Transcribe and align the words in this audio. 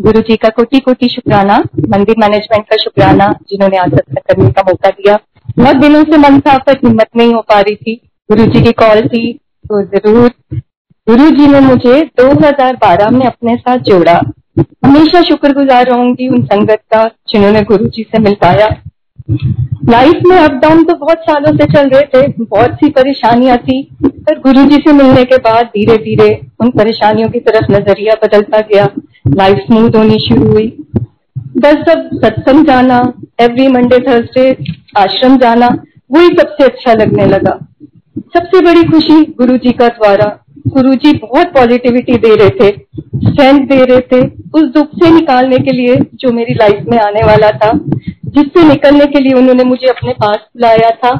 गुरु 0.00 0.20
जी 0.20 0.36
का 0.36 0.48
कोटि 0.48 0.78
कोटि 0.80 1.08
शुक्राना, 1.08 1.56
मंदिर 1.88 2.16
मैनेजमेंट 2.18 2.64
का 2.64 2.76
शुक्राना 2.76 3.28
जिन्होंने 3.50 3.76
आज 3.76 3.94
सत्संग 3.94 4.16
करने 4.28 4.50
का 4.50 4.62
मौका 4.62 4.90
दिया। 4.90 5.18
बहुत 5.58 5.76
दिनों 5.76 6.02
से 6.02 6.16
मन 6.18 6.38
था, 6.40 6.56
पर 6.58 6.76
हिम्मत 6.76 7.08
नहीं 7.16 7.34
हो 7.34 7.40
पा 7.40 7.60
रही 7.60 7.74
थी। 7.76 7.94
गुरु 8.30 8.46
जी 8.46 8.62
की 8.62 8.72
कॉल 8.74 9.00
थी 9.08 9.32
तो 9.64 9.82
ज़रूर 9.84 10.28
गुरु 11.06 11.28
जी 11.30 11.46
ने 11.46 11.60
मुझे 11.60 12.00
2012 12.20 13.10
में 13.10 13.24
अपने 13.26 13.56
साथ 13.56 13.78
जोड़ा। 13.88 14.20
हमेशा 14.84 15.22
शुक्रगुजार 15.22 15.86
रहूँगी 15.86 16.28
उन 16.28 16.44
संगत 16.44 16.80
का 16.94 17.04
जिन्होंने 17.28 17.62
गुरु 17.62 17.88
जी 17.88 18.02
से 18.02 18.18
मिलवाया। 18.18 18.68
लाइफ 19.30 20.20
में 20.26 20.36
अप 20.36 20.52
डाउन 20.52 20.84
तो 20.84 20.94
बहुत 20.94 21.18
सालों 21.18 21.58
से 21.58 21.64
चल 21.72 21.88
रहे 21.88 22.02
थे। 22.02 22.44
बहुत 22.44 22.74
सी 22.74 22.88
परेशानियाँ 22.90 23.58
थी। 23.58 23.96
पर 24.06 24.38
गुरु 24.38 24.64
जी 24.64 24.76
से 24.76 24.92
मिलने 24.92 25.24
के 25.24 25.36
बाद 25.36 25.66
धीरे 25.66 25.96
धीरे 25.96 26.40
उन 26.60 26.70
परेशानियों 26.70 27.28
की 27.28 27.40
तरफ़ 27.40 27.72
नज़रिया 27.72 28.14
बदलता 28.14 28.58
गया। 28.60 28.88
लाइफ 29.28 29.56
स्मूथ 29.56 29.90
होनी 29.96 30.18
शुरू 30.18 30.52
हुई। 30.52 30.76
बस 31.38 31.76
सब 31.88 32.10
सत्संग 32.14 32.66
जाना 32.66 33.12
एवरी 33.40 33.68
मंडे 33.68 33.98
थर्सडे 33.98 34.56
आश्रम 34.96 35.36
जाना, 35.36 35.68
वही 36.12 36.26
सबसे 36.26 36.64
अच्छा 36.64 36.92
लगने 36.92 37.26
लगा। 37.26 37.58
सबसे 38.18 38.60
बड़ी 38.60 38.82
खुशी 38.82 39.24
गुरु 39.38 39.56
जी 39.56 39.72
का 39.72 39.88
द्वारा। 39.88 40.44
गुरु 40.68 40.94
जी 40.94 41.12
बहुत 41.12 41.46
पॉजिटिविटी 41.46 42.16
दे 42.16 42.34
रहे 42.34 42.50
थे 42.50 42.70
स्ट्रेंथ 43.30 43.68
दे 43.68 43.84
रहे 43.84 44.00
थे। 44.00 44.26
उस 44.54 44.62
दुख 44.62 44.88
से 44.94 45.10
निकालने 45.10 45.58
के 45.58 45.72
लिए 45.72 45.96
जो 46.14 46.32
मेरी 46.32 46.54
लाइफ 46.54 46.84
में 46.88 46.98
आने 46.98 47.20
वाला 47.26 47.50
था। 47.50 47.70
जिससे 48.26 48.62
निकलने 48.68 49.06
के 49.06 49.20
लिए 49.20 49.32
उन्होंने 49.32 49.64
मुझे 49.64 49.86
अपने 49.86 50.12
पास 50.12 50.36
बुलाया 50.36 50.90
था। 51.04 51.10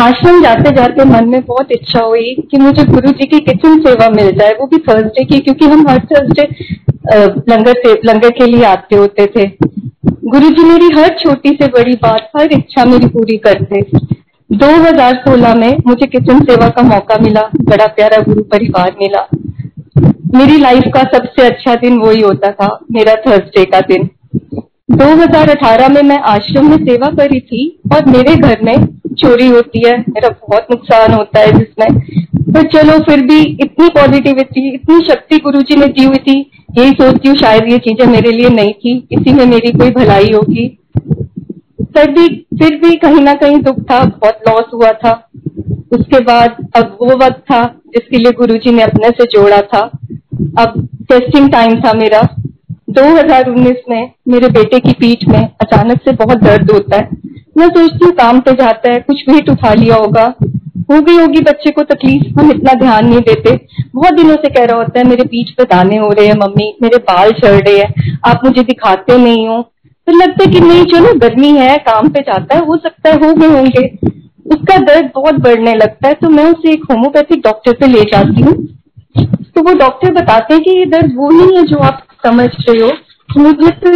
आश्रम 0.00 0.42
जाते 0.42 0.70
जाते 0.70 1.04
मन 1.04 1.28
में 1.28 1.40
बहुत 1.40 1.72
इच्छा 1.72 2.00
हुई 2.00 2.34
कि 2.50 2.58
मुझे 2.58 2.84
गुरु 2.84 3.10
जी 3.10 3.26
की 3.26 3.38
किचन 3.40 3.78
सेवा 3.80 4.08
मिल 4.10 4.30
जाए, 4.30 4.52
वो 4.52 4.66
भी 4.66 4.78
थर्सडे 4.78 5.24
की, 5.24 5.38
क्योंकि 5.38 5.64
हम 5.64 5.88
हर 5.88 5.98
थर्सडे 5.98 6.42
लंगर 7.50 7.72
से, 7.72 7.92
लंगर 8.04 8.30
के 8.30 8.46
लिए 8.46 8.64
आते 8.64 8.96
होते 8.96 9.26
थे। 9.26 9.46
गुरु 10.24 10.48
जी 10.50 10.64
मेरी 10.64 10.88
हर 10.98 11.16
छोटी 11.18 11.50
से 11.50 11.66
बड़ी 11.66 11.94
बात, 11.94 12.30
हर 12.36 12.52
इच्छा 12.52 12.84
मेरी 12.84 13.06
पूरी 13.06 13.36
करते। 13.36 13.80
2016 14.50 15.54
में 15.54 15.76
मुझे 15.86 16.06
किचन 16.06 16.40
सेवा 16.40 16.68
का 16.68 16.82
मौका 16.82 17.18
मिला, 17.18 17.40
बड़ा 17.62 17.86
प्यारा 17.86 18.18
गुरु 18.22 18.42
परिवार 18.42 18.94
मिला। 19.02 19.26
मेरी 20.34 20.56
लाइफ 20.58 20.84
का 20.94 21.02
सबसे 21.14 21.46
अच्छा 21.46 21.74
दिन 21.74 21.98
वही 21.98 22.20
होता 22.20 22.50
था, 22.50 22.78
मेरा 22.92 23.14
थर्सडे 23.26 23.64
का 23.64 23.80
दिन। 23.80 24.08
2018 24.88 25.88
में 25.88 26.02
मैं 26.02 26.18
आश्रम 26.18 26.70
में 26.70 26.76
सेवा 26.76 27.08
करी 27.08 27.40
थी 27.40 27.80
और 27.94 28.06
मेरे 28.06 28.36
घर 28.36 28.60
में 28.62 28.86
चोरी 29.14 29.46
होती 29.46 29.86
है, 29.86 29.98
मेरा 29.98 30.28
बहुत 30.28 30.66
नुकसान 30.70 31.12
होता 31.12 31.40
है 31.40 31.52
जिसमें। 31.52 32.00
पर 32.52 32.68
चलो, 32.68 32.98
फिर 32.98 33.20
भी 33.20 33.40
इतनी 33.40 33.88
पॉजिटिविटी 33.88 34.74
इतनी 34.74 35.00
शक्ति 35.00 35.38
गुरु 35.38 35.60
जी 35.60 35.76
ने 35.76 35.86
दी 35.86 36.04
हुई 36.04 36.16
थी। 36.16 36.50
यही 36.78 36.90
सोचती 36.90 37.28
हूँ 37.28 37.36
शायद 37.36 37.68
ये 37.68 37.78
चीज़ें 37.78 38.06
मेरे 38.06 38.30
लिए 38.30 38.48
नहीं 38.48 38.72
थी, 38.72 39.08
इसी 39.12 39.32
में 39.32 39.46
मेरी 39.46 39.72
कोई 39.72 39.90
भलाई 39.90 40.32
होगी। 40.34 40.78
फिर 41.96 42.10
भी 42.10 42.26
फिर 42.58 42.76
भी 42.76 42.96
कहीं 42.96 43.20
ना 43.20 43.32
कहीं 43.32 43.58
दुख 43.58 43.80
था, 43.80 44.04
बहुत 44.04 44.40
लॉस 44.48 44.64
हुआ 44.74 44.92
था। 44.92 45.30
उसके 45.92 46.18
बाद 46.18 46.56
अब 46.76 46.98
वो 47.02 47.16
वक्त 47.16 47.40
था 47.52 47.62
जिसके 47.86 48.18
लिए 48.18 48.32
गुरुजी 48.32 48.72
ने 48.72 48.82
अपने 48.82 49.08
से 49.08 49.24
जोड़ा 49.24 49.60
था। 49.60 49.80
अब 50.58 50.88
टेस्टिंग 51.08 51.50
टाइम 51.52 51.80
था 51.80 51.92
मेरा। 51.92 52.28
2019 52.88 53.74
में 53.90 54.10
मेरे 54.28 54.48
बेटे 54.48 54.78
की 54.78 54.92
पीठ 54.92 55.28
में 55.28 55.48
अचानक 55.60 56.00
से 56.04 56.12
बहुत 56.12 56.38
दर्द 56.38 56.70
होता 56.70 56.96
है। 56.96 57.08
मैं 57.58 57.68
सोचती 57.68 58.04
हूँ 58.04 58.12
काम 58.12 58.40
पे 58.40 58.52
जाता 58.52 58.92
है, 58.92 59.00
कुछ 59.00 59.28
वेट 59.28 59.50
उठा 59.50 59.74
लिया 59.74 59.96
होगा। 59.96 60.34
हो 60.90 61.00
गई 61.00 61.16
होगी 61.16 61.40
बच्चे 61.40 61.70
को 61.70 61.82
तकलीफ़, 61.82 62.40
हम 62.40 62.50
इतना 62.50 62.72
ध्यान 62.72 63.06
नहीं 63.06 63.20
देते। 63.20 63.66
बहुत 63.94 64.14
दिनों 64.14 64.34
से 64.34 64.48
कह 64.48 64.64
रहा 64.64 64.76
होता 64.76 65.00
है, 65.00 65.06
मेरे 65.06 65.24
पीठ 65.24 65.50
पे 65.56 65.64
दाने 65.64 65.96
हो 65.96 66.08
रहे 66.08 66.26
हैं 66.26 66.34
मम्मी, 66.34 66.76
मेरे 66.82 66.98
बाल 66.98 67.32
चढ़ 67.32 67.60
रहे 67.60 67.78
हैं, 67.78 68.18
आप 68.26 68.40
मुझे 68.44 68.62
दिखाते 68.62 69.18
नहीं 69.18 69.48
हो। 69.48 69.62
फिर 69.62 70.14
तो 70.14 70.26
लगता 70.26 70.44
है 70.44 70.52
कि 70.52 70.60
नहीं, 70.60 70.84
चलो, 70.84 71.14
गर्मी 71.18 71.48
है, 71.48 71.78
काम 71.78 72.08
पे 72.08 72.20
जाता 72.20 72.54
है, 72.54 72.66
हो 72.66 72.76
सकता 72.76 73.10
है, 73.10 73.16
हो 73.16 73.34
गए 73.34 73.46
होंगे। 73.46 73.98
उसका 74.46 74.76
दर्द 74.78 75.10
बहुत 75.14 75.34
बढ़ने 75.34 75.74
लगता 75.74 76.08
है 76.08 76.14
तो 76.14 76.28
मैं 76.28 76.44
उसे 76.44 76.72
एक 76.72 76.84
होम्योपैथिक 76.90 77.40
डॉक्टर 77.40 77.72
पे 77.72 77.86
ले 77.86 78.00
जाती 78.00 78.40
हूँ। 78.40 78.66
तो 79.54 79.62
वो 79.62 79.74
डॉक्टर 79.74 80.12
बताते 80.12 80.54
हैं 80.54 80.62
कि 80.62 80.70
ये 80.70 80.86
दर्द 80.86 81.12
वो 81.16 81.30
नहीं 81.30 81.56
है 81.56 81.62
जो 81.62 81.78
आप 81.78 82.02
समझ 82.24 82.48
रहे 82.60 82.80
हो? 82.80 82.90
मुझे 83.36 83.70
तो 83.70 83.90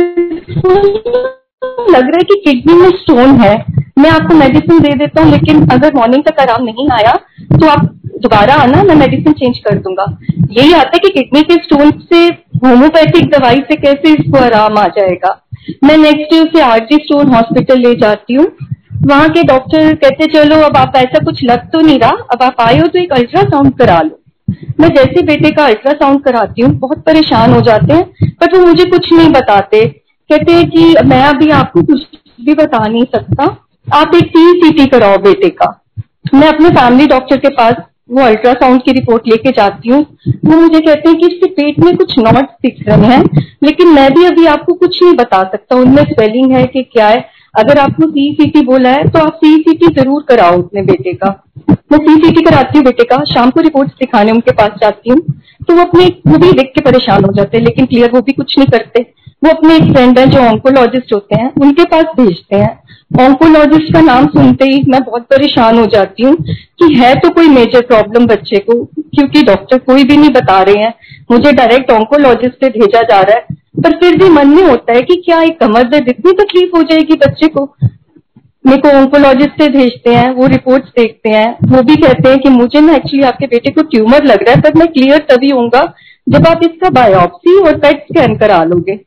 लग 1.93 2.03
रहा 2.03 2.17
है 2.17 2.23
कि 2.25 2.41
किडनी 2.45 2.75
में 2.75 2.91
स्टोन 2.93 3.41
है। 3.41 3.55
मैं 3.99 4.11
आपको 4.11 4.35
मेडिसिन 4.35 4.79
दे 4.81 4.95
देता 4.97 5.23
हूँ, 5.23 5.31
लेकिन 5.31 5.67
अगर 5.69 5.95
मॉर्निंग 5.95 6.23
तक 6.25 6.41
आराम 6.41 6.65
नहीं 6.65 6.89
आया 6.93 7.13
तो 7.53 7.67
आप 7.69 7.85
दोबारा 8.23 8.55
आना, 8.55 8.83
मैं 8.83 8.95
मेडिसिन 8.97 9.33
चेंज 9.33 9.59
कर 9.59 9.79
दूँगा। 9.79 10.05
यही 10.51 10.73
आता 10.73 10.91
है 10.95 10.99
कि 10.99 11.09
किडनी 11.11 11.43
के 11.43 11.55
स्टोन 11.55 11.91
से 12.13 12.25
होम्योपैथिक 12.65 13.31
दवाई 13.31 13.61
से 13.63 13.77
कैसे 13.77 14.13
इसको 14.13 14.39
आराम 14.39 14.79
आ 14.79 14.87
जाएगा। 14.99 15.39
मैं 15.85 15.97
नेक्स्ट 15.99 16.35
डे 16.35 16.41
उसे 16.41 16.61
आरजी 16.63 16.97
स्टोन 16.97 17.35
हॉस्पिटल 17.35 17.79
ले 17.79 17.95
जाती 17.95 18.35
हूँ। 18.35 18.47
वहाँ 19.07 19.29
के 19.29 19.43
डॉक्टर 19.43 19.95
कहते, 19.95 20.27
चलो, 20.29 20.57
अब 20.57 20.77
आप 20.77 20.93
ऐसा 20.97 21.25
कुछ 21.25 21.45
लग 21.45 21.71
तो 21.71 21.81
नहीं 21.81 21.99
रहा, 21.99 22.13
अब 22.33 22.43
आप 22.43 22.61
आए 22.61 22.79
हो 22.79 22.87
तो 22.87 22.99
एक 22.99 23.13
अल्ट्रासाउंड 23.13 23.73
करा 23.79 24.01
लो। 24.01 24.19
मैं 24.83 24.89
जैसे 24.89 25.23
बेटे 25.23 25.51
का 25.51 25.65
अल्ट्रासाउंड 25.65 26.23
कराती 26.23 26.63
हूँ, 26.63 26.73
बहुत 26.77 27.03
परेशान 27.05 27.53
हो 27.53 27.61
जाते 27.61 27.95
हैं, 27.95 28.31
पर 28.33 28.57
वो 28.57 28.65
मुझे 28.67 28.85
कुछ 28.85 29.13
नहीं 29.13 29.29
बताते। 29.33 29.85
कहते 30.31 30.53
हैं 30.53 30.69
कि 30.71 30.95
मैं 31.07 31.23
अभी 31.25 31.51
आपको 31.53 31.83
कुछ 31.83 32.03
भी 32.41 32.55
बता 32.55 32.87
नहीं 32.87 33.05
सकता। 33.07 33.45
आप 33.87 34.15
एक 34.15 34.31
टी 34.35 34.51
सीटी 34.61 34.87
कराओ 34.87 35.19
बेटे 35.23 35.49
का। 35.53 35.67
मैं 36.35 36.49
अपने 36.49 36.69
फैमिली 36.71 37.07
डॉक्टर 37.07 37.37
के 37.37 37.49
पास 37.51 37.75
वो 38.11 38.23
अल्ट्रासाउंड 38.23 38.83
की 38.83 38.93
रिपोर्ट 38.93 39.29
लेके 39.29 39.51
जाती 39.51 39.89
हूँ। 39.89 40.01
वो 40.47 40.57
मुझे 40.57 40.81
कहते 40.81 41.09
हैं 41.09 41.19
कि 41.19 41.27
इसके 41.27 41.47
पेट 41.53 41.79
में 41.79 41.97
कुछ 41.97 42.19
नॉट 42.19 42.51
दिख 42.63 42.83
रहे 42.89 43.07
हैं, 43.07 43.23
लेकिन 43.65 43.89
मैं 43.89 44.11
भी 44.15 44.25
अभी 44.25 44.47
आपको 44.47 44.75
कुछ 44.75 45.03
नहीं 45.03 45.15
बता 45.17 45.43
सकता। 45.45 45.77
उनमें 45.77 46.03
स्वेलिंग 46.05 46.53
है 46.53 46.65
कि 46.67 46.83
क्या 46.83 47.09
है? 47.09 47.25
अगर 47.55 47.79
आपको 47.79 48.11
सीसीटी 48.11 48.61
बोला 48.67 48.91
है 48.91 49.09
तो 49.11 49.19
आप 49.19 49.35
सीसीटी 49.37 49.95
ज़रूर 49.95 50.25
कराओ 50.29 50.63
अपने 50.63 50.83
बेटे 50.83 51.13
का। 51.15 51.31
मैं 51.93 51.99
सीसीटी 52.01 52.43
कराती 52.43 52.79
हूँ 52.79 52.85
बेटे 52.85 53.05
का, 53.05 53.17
शाम 53.25 53.51
को 53.51 53.61
रिपोर्ट 53.61 53.89
दिखाने 54.01 54.33
उनके 54.33 54.53
पास 54.55 54.79
जाती 54.81 55.11
हूँ 55.11 55.19
तो 55.63 55.75
वो 55.75 55.81
अपने 55.81 56.05
वो 56.27 56.39
भी 56.39 56.53
देख 56.53 56.73
के 56.75 56.81
परेशान 56.83 57.25
हो 57.25 57.33
जाते 57.33 57.57
हैं, 57.57 57.65
लेकिन 57.65 57.87
क्लियर 57.87 58.11
वो 58.11 58.21
भी 58.21 58.33
कुछ 58.33 58.59
नहीं 58.59 58.69
करते। 58.69 59.01
वो 59.43 59.51
अपने 59.51 59.77
एक 59.77 59.93
फ्रेंड 59.93 60.19
है 60.19 60.27
जो 60.29 60.41
ऑन्कोलॉजिस्ट 60.41 61.13
होते 61.15 61.37
हैं, 61.37 61.53
उनके 61.61 61.85
पास 61.87 62.05
भेजते 62.17 62.57
हैं। 62.57 62.79
ऑन्कोलॉजिस्ट 63.21 63.93
का 63.93 64.01
नाम 64.01 64.27
सुनते 64.29 64.65
ही 64.65 64.83
मैं 64.89 65.01
बहुत 65.03 65.23
परेशान 65.31 65.79
हो 65.79 65.87
जाती 65.87 66.23
हूँ 66.23 66.35
कि 66.79 66.93
है 66.95 67.15
तो 67.17 67.31
कोई 67.31 67.49
मेजर 67.51 67.81
प्रॉब्लम 67.87 68.27
बच्चे 68.27 68.59
को, 68.61 68.83
क्योंकि 68.85 69.43
डॉक्टर 69.43 69.79
कोई 69.81 70.05
भी 70.05 70.17
नहीं 70.17 70.31
बता 70.33 70.61
रहे 70.63 70.83
हैं। 70.83 70.93
मुझे 71.31 71.53
डायरेक्ट 71.53 71.91
ऑन्कोलॉजिस्ट 71.91 72.61
पे 72.61 72.69
भेजा 72.71 73.03
जा 73.03 73.21
रहा 73.21 73.37
है, 73.37 73.57
पर 73.83 73.97
फिर 73.97 74.17
भी 74.19 74.29
मन 74.31 74.49
में 74.49 74.63
होता 74.63 74.93
है 74.93 75.03
कि 75.03 75.23
क्या 75.25 75.41
एक 75.43 75.59
कमर 75.61 75.89
दर्द 75.89 76.09
इतनी 76.09 76.33
तकलीफ़ 76.35 76.77
हो 76.77 76.83
जाएगी 76.83 77.15
बच्चे 77.19 77.49
को? 77.49 77.65
मेरे 78.65 78.81
को 78.81 78.89
ओंकोलॉजिस्ट 78.99 79.63
से 79.63 79.69
भेजते 79.69 80.15
हैं, 80.15 80.31
वो 80.31 80.47
रिपोर्ट्स 80.47 80.89
देखते 80.89 81.31
हैं, 81.31 81.57
वो 81.67 81.83
भी 81.83 81.97
कहते 81.97 82.29
हैं 82.29 82.39
कि 82.39 82.49
मुझे 82.49 82.81
ना 82.81 82.95
एक्चुअली 82.95 83.23
आपके 83.27 83.47
बेटे 83.47 83.71
को 83.71 83.83
ट्यूमर 83.85 84.25
लग 84.25 84.43
रहा 84.43 84.55
है, 84.55 84.61
पर 84.61 84.79
मैं 84.79 84.89
क्लियर 84.89 85.27
तभी 85.31 85.51
होऊँगा 85.51 85.83
जब 86.27 86.47
आप 86.47 86.61
इसका 86.63 86.91
बायोप्सी 86.91 87.59
और 87.61 87.79
पेट 87.79 88.05
स्कैन 88.05 88.37
करा 88.37 88.63
लोगे। 88.65 88.99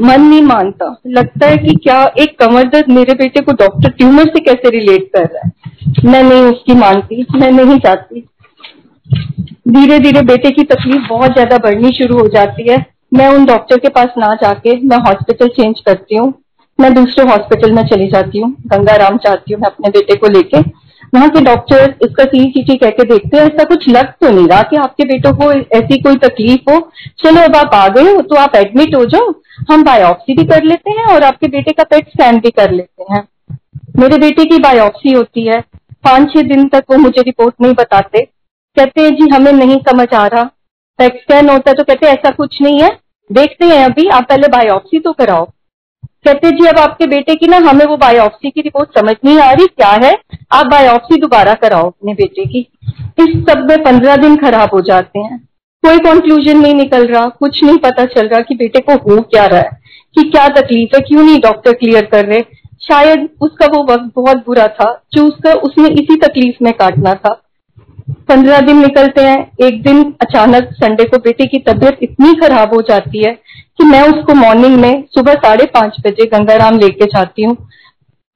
मन 0.00 0.20
नहीं 0.20 0.42
मानता। 0.42 0.94
लगता 1.06 1.46
है 1.46 1.56
कि 1.56 1.74
क्या 1.74 2.02
एक 2.18 2.38
कमर 2.38 2.68
दर्द 2.68 2.88
मेरे 2.88 3.14
बेटे 3.14 3.40
को 3.40 3.52
डॉक्टर 3.54 3.90
ट्यूमर 3.90 4.26
से 4.26 4.40
कैसे 4.40 4.70
रिलेट 4.70 5.08
कर 5.16 5.24
रहा 5.24 5.46
है? 5.46 5.52
मैं 6.04 6.22
नहीं 6.22 6.42
उसकी 6.42 6.74
मानती, 6.74 7.26
मैं 7.34 7.50
नहीं 7.52 7.78
चाहती। 7.78 8.20
धीरे 9.68 9.98
धीरे 9.98 10.22
बेटे 10.22 10.50
की 10.50 10.62
तकलीफ़ 10.64 11.08
बहुत 11.08 11.32
ज़्यादा 11.32 11.58
बढ़नी 11.58 11.90
शुरू 11.92 12.18
हो 12.18 12.26
जाती 12.28 12.70
है। 12.70 12.84
मैं 13.14 13.28
उन 13.28 13.44
डॉक्टर 13.44 13.78
के 13.78 13.88
पास 13.88 14.14
ना 14.18 14.34
जाके 14.34 14.76
मैं 14.80 14.96
हॉस्पिटल 14.98 15.48
चेंज 15.48 15.80
करती 15.80 16.16
हूँ। 16.16 16.32
मैं 16.78 16.92
दूसरे 16.94 17.24
हॉस्पिटल 17.28 17.72
में 17.72 17.82
चली 17.86 18.06
जाती 18.08 18.40
हूँ, 18.40 18.50
गंगाराम 18.66 19.16
चाहती 19.18 19.52
हूँ 19.52 19.60
मैं 19.60 19.68
अपने 19.68 19.88
बेटे 19.90 20.14
को 20.16 20.28
लेके। 20.28 20.60
वहाँ 21.12 21.28
के 21.30 21.40
डॉक्टर 21.40 21.94
इसका 22.02 22.24
सीसीटी 22.24 22.76
कह 22.78 22.90
के 22.90 23.04
देखते 23.04 23.36
हैं, 23.36 23.44
ऐसा 23.44 23.64
कुछ 23.64 23.88
लग 23.88 24.12
तो 24.12 24.30
नहीं 24.30 24.46
रहा 24.48 24.62
कि 24.62 24.76
आपके 24.76 25.04
बेटों 25.06 25.32
को 25.36 25.50
ऐसी 25.78 26.00
कोई 26.02 26.16
तकलीफ़ 26.18 26.70
हो। 26.70 26.78
चलो 27.20 27.40
अब 27.42 27.56
आप 27.56 27.74
आ 27.74 27.86
गए 27.88 28.12
हो 28.12 28.20
तो 28.22 28.36
आप 28.36 28.54
एडमिट 28.56 28.94
हो 28.94 29.04
जाओ, 29.06 29.32
हम 29.70 29.84
बायोप्सी 29.84 30.34
भी 30.34 30.44
कर 30.46 30.64
लेते 30.64 30.90
हैं 30.90 31.04
और 31.06 31.22
आपके 31.24 31.48
बेटे 31.48 31.72
का 31.72 31.84
पेट 31.86 32.08
स्कैन 32.08 32.38
भी 32.40 32.50
कर 32.52 32.70
लेते 32.72 33.12
हैं। 33.12 33.26
मेरे 33.98 34.18
बेटे 34.18 34.44
की 34.44 34.58
बायोप्सी 34.60 35.12
होती 35.12 35.46
है 35.46 35.60
पाँच 36.04 36.32
छह 36.32 36.42
दिन 36.48 36.68
तक 36.68 36.84
वो 36.90 36.96
मुझे 36.98 37.22
रिपोर्ट 37.22 37.54
नहीं 37.62 37.74
बताते। 37.74 38.24
कहते 38.76 39.00
हैं, 39.00 39.10
जी, 39.10 39.28
हमें 39.28 39.52
नहीं 39.54 39.78
समझ 39.82 40.08
आ 40.14 40.26
रहा। 40.26 40.42
पेट 40.98 41.16
स्कैन 41.16 41.48
होता 41.48 41.70
है 41.70 41.76
तो 41.76 41.84
कहते 41.84 42.06
ऐसा 42.08 42.30
कुछ 42.32 42.60
नहीं 42.62 42.80
है, 42.80 42.96
देखते 43.30 43.64
हैं 43.66 43.84
अभी, 43.84 44.08
आप 44.08 44.28
पहले 44.28 44.48
बायोप्सी 44.48 44.98
तो 44.98 45.12
कराओ। 45.14 45.44
कहते 46.24 46.50
जी, 46.50 46.66
अब 46.66 46.78
आपके 46.78 47.06
बेटे 47.06 47.34
की 47.34 47.46
ना, 47.46 47.56
हमें 47.56 47.84
वो 47.86 47.96
बायोप्सी 47.96 48.50
की 48.50 48.60
रिपोर्ट 48.60 48.98
समझ 48.98 49.14
नहीं 49.24 49.38
आ 49.38 49.50
रही, 49.52 49.66
क्या 49.66 49.90
है? 50.04 50.12
आप 50.52 50.66
बायोप्सी 50.66 51.16
दोबारा 51.16 51.54
कराओ 51.54 51.86
अपने 51.86 52.14
बेटे 52.14 52.44
की। 52.44 52.66
इस 53.18 53.36
सब 53.50 53.66
में 53.68 53.82
पंद्रह 53.82 54.16
दिन 54.16 54.36
खराब 54.36 54.70
हो 54.74 54.80
जाते 54.80 55.18
हैं। 55.18 55.38
कोई 55.84 55.98
कंक्लूजन 55.98 56.58
नहीं 56.58 56.74
निकल 56.74 57.06
रहा, 57.06 57.26
कुछ 57.28 57.64
नहीं 57.64 57.78
पता 57.78 58.04
चल 58.04 58.28
रहा 58.28 58.40
कि 58.40 58.54
बेटे 58.54 58.80
को 58.80 58.92
हो 58.92 59.20
क्या 59.22 59.46
रहा 59.46 59.60
है, 59.60 59.80
कि 60.14 60.30
क्या 60.30 60.48
तकलीफ़ 60.48 60.96
है, 60.96 61.00
क्यों 61.00 61.22
नहीं 61.22 61.40
डॉक्टर 61.40 61.72
क्लियर 61.72 62.04
कर 62.04 62.24
रहे। 62.24 62.40
शायद 62.82 63.28
उसका 63.40 63.66
वो 63.66 63.82
वक्त 63.82 64.12
बहुत 64.16 64.36
बुरा 64.36 64.66
था, 64.68 65.02
जो 65.12 65.26
उसका, 65.26 65.52
उसने 65.52 65.88
इसी 65.88 66.16
तकलीफ़ 66.16 66.64
में 66.64 66.72
काटना 66.72 67.14
था। 67.14 67.42
पंद्रह 68.08 68.60
दिन 68.60 68.78
निकलते 68.78 69.20
हैं, 69.20 69.50
एक 69.60 69.82
दिन 69.82 70.02
अचानक 70.20 70.68
संडे 70.72 71.04
को 71.04 71.18
बेटे 71.18 71.46
की 71.46 71.58
तबीयत 71.58 71.98
इतनी 72.02 72.34
खराब 72.34 72.74
हो 72.74 72.80
जाती 72.82 73.24
है 73.24 73.32
कि 73.78 73.84
मैं 73.84 74.02
उसको 74.02 74.34
मॉर्निंग 74.34 74.76
में 74.76 75.04
सुबह 75.14 75.34
साढ़े 75.34 75.64
पाँच 75.64 75.96
बजे 76.06 76.24
गंगाराम 76.26 76.78
लेके 76.78 77.04
जाती 77.04 77.42
हूँ। 77.42 77.56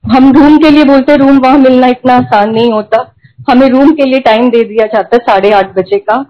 हम 0.04 0.32
रूम 0.32 0.58
के 0.58 0.70
लिए 0.70 0.84
बोलते 0.84 1.16
रूम 1.16 1.38
वहाँ 1.38 1.58
मिलना 1.58 1.86
इतना 1.86 2.14
आसान 2.14 2.50
नहीं 2.50 2.72
होता। 2.72 3.14
हमें 3.50 3.68
रूम 3.68 3.90
के 3.90 4.04
लिए 4.04 4.20
टाइम 4.20 4.50
दे 4.50 4.64
दिया 4.64 4.86
जाता 4.86 5.16
है 5.16 5.22
साढ़े 5.22 5.52
आठ 5.52 5.74
बजे 5.76 5.98
का। 5.98 6.24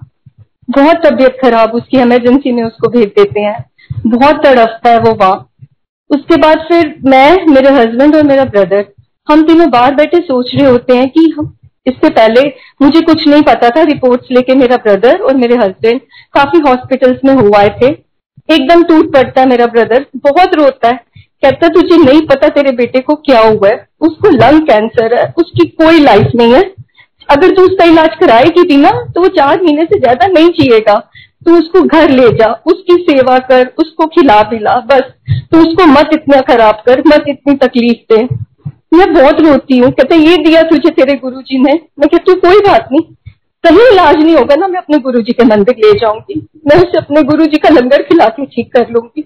बहुत 0.70 1.06
तबीयत 1.06 1.36
खराब, 1.42 1.70
उसकी 1.70 1.98
इमरजेंसी 1.98 2.52
में 2.52 2.62
उसको 2.64 2.88
भेज 2.88 3.08
देते 3.08 3.40
हैं। 3.40 3.64
बहुत 4.06 4.44
तड़फता 4.44 4.90
है 4.90 4.98
वो 4.98 5.14
वहाँ। 5.14 5.48
उसके 6.10 6.36
बाद 6.36 6.58
फिर 6.58 6.94
मैं, 7.04 7.46
मेरे 7.46 7.70
हस्बैंड 7.70 8.16
और 8.16 8.22
मेरा 8.22 8.44
ब्रदर 8.44 8.84
हम 9.30 9.42
तीनों 9.42 9.70
बाहर 9.70 9.94
बैठे 9.94 10.20
सोच 10.20 10.54
रहे 10.54 10.66
होते 10.66 10.96
हैं 10.96 11.08
कि 11.08 11.34
हम 11.38 11.56
इससे 11.86 12.08
पहले 12.10 12.40
मुझे 12.82 13.00
कुछ 13.00 13.26
नहीं 13.28 13.42
पता 13.42 13.68
था 13.68 13.82
रिपोर्ट्स 13.82 14.30
लेके 14.30 14.54
मेरा 14.54 14.76
ब्रदर 14.76 15.20
और 15.20 15.36
मेरे 15.36 15.56
हस्बैंड 15.56 16.00
काफ़ी 16.34 16.58
हॉस्पिटल्स 16.60 17.24
में 17.24 17.32
हुआ 17.34 17.62
थे। 17.78 17.90
एकदम 18.48 18.82
टूट 18.82 19.12
पड़ता 19.12 19.44
मेरा 19.46 19.66
ब्रदर। 19.66 20.04
बहुत 20.16 20.54
रोता 20.54 20.88
है। 20.88 21.00
कहता, 21.42 21.68
तुझे 21.68 21.96
नहीं 21.96 22.20
पता 22.26 22.48
तेरे 22.48 22.70
बेटे 22.72 23.00
को 23.00 23.14
क्या 23.20 23.40
हुआ 23.40 23.68
है? 23.68 23.86
उसको 24.00 24.30
लंग 24.30 24.60
कैंसर 24.60 25.14
है। 25.14 25.24
उसकी 25.38 25.66
कोई 25.78 26.00
लाइफ 26.00 26.30
नहीं 26.34 26.54
है। 26.54 26.62
अगर 27.28 27.54
तू 27.54 27.62
उसका 27.62 27.84
इलाज 27.84 28.16
कराएगी 28.20 28.62
भी 28.68 28.76
ना 28.76 28.90
तो 29.14 29.20
वो 29.20 29.28
चार 29.30 29.62
महीने 29.62 29.84
से 29.84 29.98
ज़्यादा 29.98 30.26
नहीं 30.26 30.48
जिएगा। 30.50 30.94
तू 31.46 31.56
उसको 31.58 31.82
घर 31.82 32.10
ले 32.10 32.28
जा। 32.28 32.52
उसकी 32.66 32.96
सेवा 33.02 33.38
कर। 33.40 33.66
उसको 33.78 34.06
खिला 34.06 34.40
पिला। 34.42 34.74
बस। 34.86 35.02
तू 35.52 35.60
उसको 35.60 35.86
मत 35.86 36.10
इतना 36.12 36.40
खराब 36.40 36.82
कर। 36.86 37.02
मत 37.06 37.24
इतनी 37.28 37.54
तकलीफ़ 37.56 38.14
दे। 38.14 38.26
मैं 38.92 39.12
बहुत 39.14 39.40
रोती 39.40 39.78
हूँ, 39.78 39.90
कहते 39.90 40.16
ये 40.16 40.36
दिया 40.38 40.62
तुझे 40.62 40.90
तेरे 40.90 41.16
गुरु 41.18 41.40
जी 41.42 41.58
ने। 41.58 41.72
मैं 41.98 42.08
कहती 42.08 42.32
हूँ, 42.32 42.38
कोई 42.40 42.58
बात 42.62 42.88
नहीं, 42.92 43.02
कहीं 43.64 43.86
इलाज 43.88 44.16
नहीं 44.16 44.34
होगा 44.36 44.54
ना, 44.56 44.66
मैं 44.68 44.78
अपने 44.78 44.98
गुरु 44.98 45.20
जी 45.20 45.32
के 45.32 45.44
मंदिर 45.46 45.76
ले 45.76 45.92
जाऊँगी। 45.98 46.40
मैं 46.66 46.76
उसे 46.78 46.98
अपने 46.98 47.22
गुरु 47.22 47.46
जी 47.46 47.58
का 47.58 47.68
लंगर 47.70 48.02
खिला 48.02 48.26
के 48.28 48.46
ठीक 48.46 48.72
कर 48.72 48.90
लूँगी। 48.90 49.24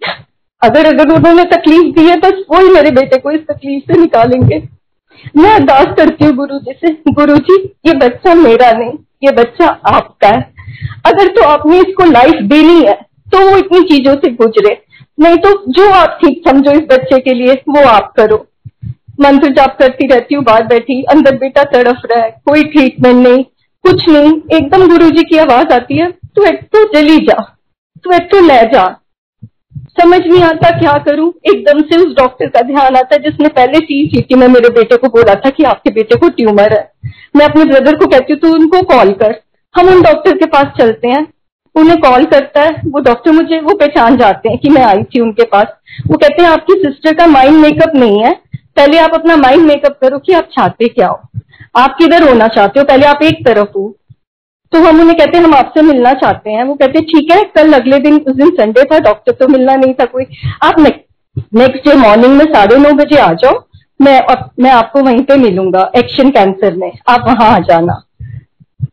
अगर 0.62 0.86
अगर 0.86 1.14
उन्होंने 1.14 1.44
तकलीफ़ 1.46 1.94
दी 1.94 2.06
है, 2.08 2.16
बस 2.16 2.42
वही 2.50 2.70
मेरे 2.70 2.90
बेटे 2.92 3.18
को 3.18 3.30
इस 3.30 3.40
तकलीफ़ 3.42 3.92
से 3.92 4.00
निकालेंगे। 4.00 4.62
मैं 5.36 5.52
अरदास 5.52 5.94
करती 5.96 6.24
हूँ 6.24 6.34
गुरु 6.34 6.58
जी 6.58 6.72
से 6.74 6.92
गुरु 7.12 7.36
जी 7.40 7.56
ये 7.86 7.94
बच्चा 7.98 8.34
मेरा 8.36 8.70
नहीं, 8.72 8.92
ये 9.24 9.32
बच्चा 9.34 9.66
आपका 9.88 10.28
है। 10.28 10.40
अगर 11.06 11.28
तो 11.34 11.44
आपने 11.44 11.78
इसको 11.80 12.04
लाइफ 12.04 12.42
देनी 12.44 12.82
है 12.84 12.94
तो 13.26 13.38
वो 13.40 13.56
इतनी 13.58 13.80
चीज़ों 13.86 14.14
से 14.16 14.30
गुजरे। 14.34 14.76
नहीं 15.18 15.36
तो 15.36 15.50
जो 15.72 15.88
आप 15.92 16.18
ठीक 16.20 16.42
समझो 16.48 16.72
इस 16.72 16.86
बच्चे 16.90 17.18
के 17.20 17.34
लिए, 17.34 17.54
वो 17.68 17.84
आप 17.88 18.12
करो। 18.16 18.46
मंत्र 19.20 19.48
जाप 19.50 19.76
करती 19.78 20.06
रहती 20.06 20.34
हूँ, 20.34 20.44
बाहर 20.44 20.64
बैठी, 20.64 21.02
अंदर 21.02 21.36
बेटा 21.36 21.62
तड़फ 21.64 22.02
रहा 22.10 22.24
है, 22.24 22.30
कोई 22.46 22.62
ट्रीटमेंट 22.62 23.26
नहीं, 23.26 23.44
कुछ 23.84 24.08
नहीं, 24.08 24.32
एकदम 24.52 24.86
गुरु 24.88 25.10
जी 25.10 25.22
की 25.22 25.38
आवाज़ 25.38 25.72
आती 25.72 25.98
है, 25.98 26.10
तू 26.36 26.42
एक 26.42 26.62
तो 26.72 26.84
जली 26.94 27.16
जा, 27.16 27.40
तू 28.04 28.12
एक 28.12 28.22
तो 28.22 28.40
ले 28.40 28.60
जा। 28.62 28.84
समझ 30.00 30.18
नहीं 30.26 30.42
आता 30.42 30.70
क्या 30.78 30.92
करूँ, 30.92 31.32
एकदम 31.46 31.80
से 31.80 31.96
उस 31.96 32.14
डॉक्टर 32.16 32.46
का 32.46 32.60
ध्यान 32.60 32.96
आता 32.96 33.14
है, 33.14 33.22
जिसने 33.22 33.48
पहले 33.48 33.78
सी 33.78 34.06
सीटी 34.06 34.34
में 34.34 34.46
मेरे 34.48 34.68
बेटे 34.68 34.96
को 34.96 35.08
बोला 35.08 35.34
था 35.34 35.50
कि 35.50 35.64
आपके 35.64 35.90
बेटे 35.90 36.16
को 36.16 36.28
ट्यूमर 36.28 36.72
है। 36.72 37.10
मैं 37.36 37.46
अपने 37.46 37.64
ब्रदर 37.64 37.96
को 37.96 38.06
कहती 38.06 38.32
हूँ, 38.32 38.40
तू 38.40 38.52
उनको 38.54 38.82
कॉल 38.82 39.12
कर, 39.12 39.34
हम 39.74 39.88
उन 39.88 40.02
डॉक्टर 40.02 40.36
के 40.36 40.46
पास 40.46 40.66
चलते 40.78 41.08
हैं। 41.08 41.26
उन्हें 41.74 41.96
कॉल 42.00 42.24
करता 42.24 42.60
है, 42.60 42.80
वो 42.86 43.00
डॉक्टर 43.00 43.32
मुझे, 43.32 43.60
वो 43.60 43.74
पहचान 43.74 44.16
जाते 44.16 44.48
हैं 44.48 44.58
कि 44.58 44.68
मैं 44.68 44.82
आई 44.82 45.02
थी 45.04 45.20
उनके 45.20 45.44
पास। 45.44 45.66
वो 46.06 46.16
कहते 46.16 46.42
हैं, 46.42 46.50
आपकी 46.50 46.72
सिस्टर 46.74 47.14
का 47.14 47.26
माइंड 47.26 47.56
मेकअप 47.56 47.96
नहीं 47.96 48.22
है 48.22 48.30
पहले 48.76 48.98
आप 48.98 49.14
अपना 49.14 49.36
माइंड 49.36 49.62
मेकअप 49.62 49.98
करो 50.02 50.18
कि 50.18 50.32
आप 50.32 50.48
चाहते 50.52 50.88
क्या 50.88 51.08
हो। 51.08 51.40
आप 51.76 51.96
किधर 51.98 52.28
होना 52.28 52.46
चाहते 52.48 52.80
हो? 52.80 52.84
पहले 52.84 53.06
आप 53.06 53.22
एक 53.22 53.44
तरफ़ 53.46 53.68
हो। 53.76 53.94
तो 54.72 54.78
हम 54.78 55.00
उन्हें 55.00 55.16
कहते 55.18 55.36
हैं, 55.38 55.44
हम 55.44 55.54
आपसे 55.54 55.82
मिलना 55.82 56.12
चाहते 56.12 56.50
हैं। 56.50 56.64
वो 56.64 56.74
कहते 56.74 56.98
हैं, 56.98 57.06
ठीक 57.06 57.30
है, 57.32 57.42
कल 57.54 57.72
अगले 57.72 57.98
दिन, 57.98 58.16
उस 58.18 58.36
दिन 58.36 58.50
संडे 58.50 58.84
था 58.84 58.98
डॉक्टर 58.98 59.32
तो 59.32 59.48
मिलना 59.48 59.74
नहीं 59.74 59.94
था 59.94 60.04
कोई। 60.04 60.24
आप 60.62 60.80
नेक्स्ट 60.80 61.88
डे 61.88 61.94
मॉर्निंग 61.94 62.36
में 62.36 62.44
साढ़े 62.44 62.76
नौ 62.76 62.92
बजे 62.94 63.16
आ 63.16 63.32
जाओ। 63.32 63.62
मैं 64.00 64.20
मैं 64.60 64.70
आपको 64.70 65.00
वहीं 65.00 65.22
पे 65.22 65.36
मिलूँगा 65.36 65.90
एक्शन 65.96 66.30
कैंसर 66.30 66.74
में। 66.76 66.90
आप 67.08 67.24
वहाँ 67.28 67.50
आ 67.50 67.58
जाना। 67.60 68.02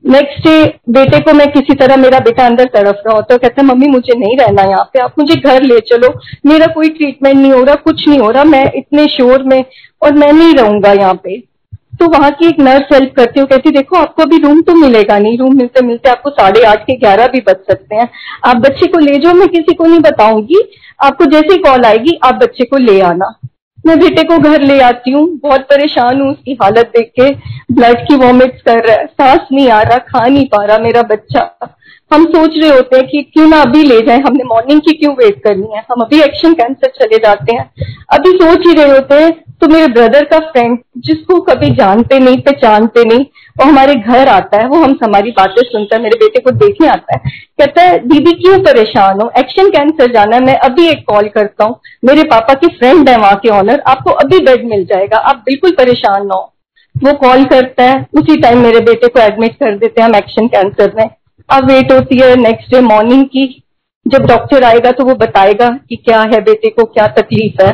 नेक्स्ट 0.05 0.43
डे 0.43 0.63
बेटे 0.89 1.19
को 1.19 1.33
मैं 1.33 1.47
किसी 1.51 1.73
तरह 1.73 1.95
मेरा 1.97 2.19
बेटा 2.19 2.45
अंदर 2.45 2.65
तड़फ 2.65 3.01
रहा 3.07 3.15
होता 3.15 3.35
तो 3.35 3.37
कहते 3.37 3.61
मम्मी, 3.61 3.87
मुझे 3.87 4.17
नहीं 4.19 4.37
रहना 4.37 4.61
यहाँ 4.61 4.89
पे, 4.93 4.99
आप 4.99 5.13
मुझे 5.19 5.35
घर 5.35 5.63
ले 5.63 5.79
चलो। 5.89 6.07
मेरा 6.45 6.65
कोई 6.73 6.89
ट्रीटमेंट 6.89 7.35
नहीं 7.35 7.51
हो 7.51 7.63
रहा, 7.63 7.75
कुछ 7.75 8.07
नहीं 8.07 8.19
हो 8.19 8.29
रहा, 8.29 8.43
मैं 8.43 8.71
इतने 8.75 9.05
शोर 9.07 9.43
में 9.43 9.63
और 10.01 10.13
मैं 10.13 10.31
नहीं 10.33 10.53
रहूँगा 10.53 10.91
यहाँ 10.91 11.13
पे। 11.13 11.37
तो 11.99 12.07
वहाँ 12.09 12.31
की 12.31 12.47
एक 12.47 12.59
नर्स 12.59 12.91
हेल्प 12.93 13.13
करती 13.15 13.39
हूँ 13.39 13.47
कहती 13.47 13.71
देखो, 13.71 13.95
आपको 13.95 14.23
अभी 14.23 14.37
रूम 14.37 14.61
तो 14.61 14.75
मिलेगा 14.75 15.17
नहीं 15.19 15.37
रूम 15.37 15.55
मिलते 15.57 15.85
मिलते 15.85 16.09
आपको 16.09 16.29
साढ़े 16.29 16.63
आठ 16.63 16.83
के 16.83 16.95
ग्यारह 16.97 17.27
भी 17.27 17.41
बच 17.41 17.63
सकते 17.67 17.95
हैं। 17.95 18.09
आप 18.45 18.57
बच्चे 18.57 18.87
को 18.87 18.99
ले 18.99 19.17
जाओ, 19.19 19.33
मैं 19.33 19.47
किसी 19.47 19.73
को 19.73 19.85
नहीं 19.85 19.99
बताऊँगी, 19.99 20.61
आपको 20.99 21.25
जैसे 21.25 21.57
कॉल 21.59 21.85
आएगी, 21.85 22.19
आप 22.23 22.35
बच्चे 22.35 22.65
को 22.65 22.77
ले 22.77 22.99
आना। 23.01 23.33
मैं 23.85 23.99
बेटे 23.99 24.23
को 24.23 24.37
घर 24.37 24.61
ले 24.61 24.79
आती 24.79 25.11
हूँ। 25.11 25.27
बहुत 25.43 25.61
परेशान 25.61 26.21
हूँ 26.21 26.31
उसकी 26.31 26.53
हालत 26.53 26.91
देख 26.97 27.11
के। 27.19 27.29
ब्लड 27.73 28.07
की 28.07 28.15
वॉमिट 28.15 28.61
कर 28.61 28.85
रहा 28.87 28.97
है। 28.97 29.05
सांस 29.05 29.47
नहीं 29.51 29.69
आ 29.69 29.81
रहा, 29.81 29.97
खा 29.97 30.25
नहीं 30.25 30.45
पा 30.45 30.63
रहा 30.65 30.77
मेरा 30.77 31.01
बच्चा। 31.01 31.41
हम 32.11 32.25
सोच 32.25 32.57
रहे 32.57 32.69
होते 32.69 32.97
हैं 32.97 33.07
कि 33.07 33.21
क्यों 33.23 33.47
ना 33.47 33.61
अभी 33.61 33.83
ले 33.83 33.99
जाए, 34.01 34.19
हमने 34.19 34.43
मॉर्निंग 34.43 34.81
की 34.81 34.93
क्यों 34.93 35.13
वेट 35.13 35.41
करनी 35.43 35.67
है? 35.75 35.83
हम 35.91 36.01
अभी 36.01 36.19
एक्शन 36.21 36.53
कैंप 36.53 36.77
कैंसर 36.79 37.05
चले 37.05 37.17
जाते 37.17 37.55
हैं। 37.55 37.69
अभी 38.11 38.31
सोच 38.31 38.67
ही 38.67 38.73
रहे 38.73 38.91
होते 38.91 39.15
हैं 39.15 39.31
तो 39.61 39.67
मेरे 39.67 39.87
ब्रदर 39.87 40.23
का 40.23 40.37
फ्रेंड 40.41 40.77
जिसको 40.97 41.39
कभी 41.41 41.69
जानते 41.75 42.19
नहीं, 42.19 42.37
पहचानते 42.37 43.03
नहीं, 43.03 43.25
वो 43.59 43.65
हमारे 43.65 43.95
घर 43.95 44.27
आता 44.27 44.57
है, 44.57 44.67
वो 44.67 44.77
हम 44.77 44.97
हमारी 45.03 45.31
बातें 45.31 45.61
सुनता 45.63 45.95
है, 45.95 46.01
मेरे 46.01 46.17
बेटे 46.19 46.39
को 46.39 46.51
देखने 46.53 46.87
आता 46.87 47.15
है। 47.15 47.31
कहता 47.59 47.81
है, 47.81 47.97
दीदी, 47.99 48.31
क्यों 48.33 48.59
परेशान 48.59 49.21
हो? 49.21 49.31
एक्शन 49.37 49.69
कैंसर 49.69 50.11
जाना 50.11 50.35
है, 50.35 50.43
मैं 50.45 50.57
अभी 50.59 50.87
एक 50.87 51.03
कॉल 51.07 51.27
करता 51.29 51.65
हूँ। 51.65 51.79
मेरे 52.05 52.23
पापा 52.23 52.53
के 52.53 52.67
फ्रेंड 52.67 53.09
है 53.09 53.17
वहाँ 53.17 53.35
के 53.35 53.49
ऑनर 53.49 53.83
आपको 53.87 54.11
अभी 54.11 54.39
बेड 54.45 54.65
मिल 54.65 54.85
जाएगा, 54.85 55.17
आप 55.17 55.43
बिल्कुल 55.45 55.71
परेशान 55.71 56.27
ना 56.27 56.35
हो। 56.35 56.53
वो 56.95 57.13
कॉल 57.19 57.43
करता 57.45 57.83
है, 57.83 58.05
उसी 58.13 58.41
टाइम 58.41 58.63
मेरे 58.63 58.79
बेटे 58.81 59.07
को 59.07 59.19
एडमिट 59.19 59.55
कर 59.55 59.77
देते 59.77 60.01
हैं, 60.01 60.07
हम 60.09 60.15
एक्शन 60.15 60.47
कैंसर 60.47 60.93
में 60.97 61.09
अब 61.53 61.69
वेट 61.71 61.91
होती 61.91 62.19
है 62.19 62.35
नेक्स्ट 62.35 62.71
डे 62.71 62.81
मॉर्निंग 62.81 63.25
की। 63.25 63.47
जब 64.05 64.25
डॉक्टर 64.27 64.63
आएगा 64.63 64.91
तो 64.91 65.03
वो 65.05 65.15
बताएगा 65.15 65.69
कि 65.89 65.95
क्या 65.95 66.21
है, 66.21 66.39
बेटे 66.41 66.69
को 66.69 66.83
क्या 66.85 67.07
तकलीफ़ 67.17 67.61
है। 67.63 67.71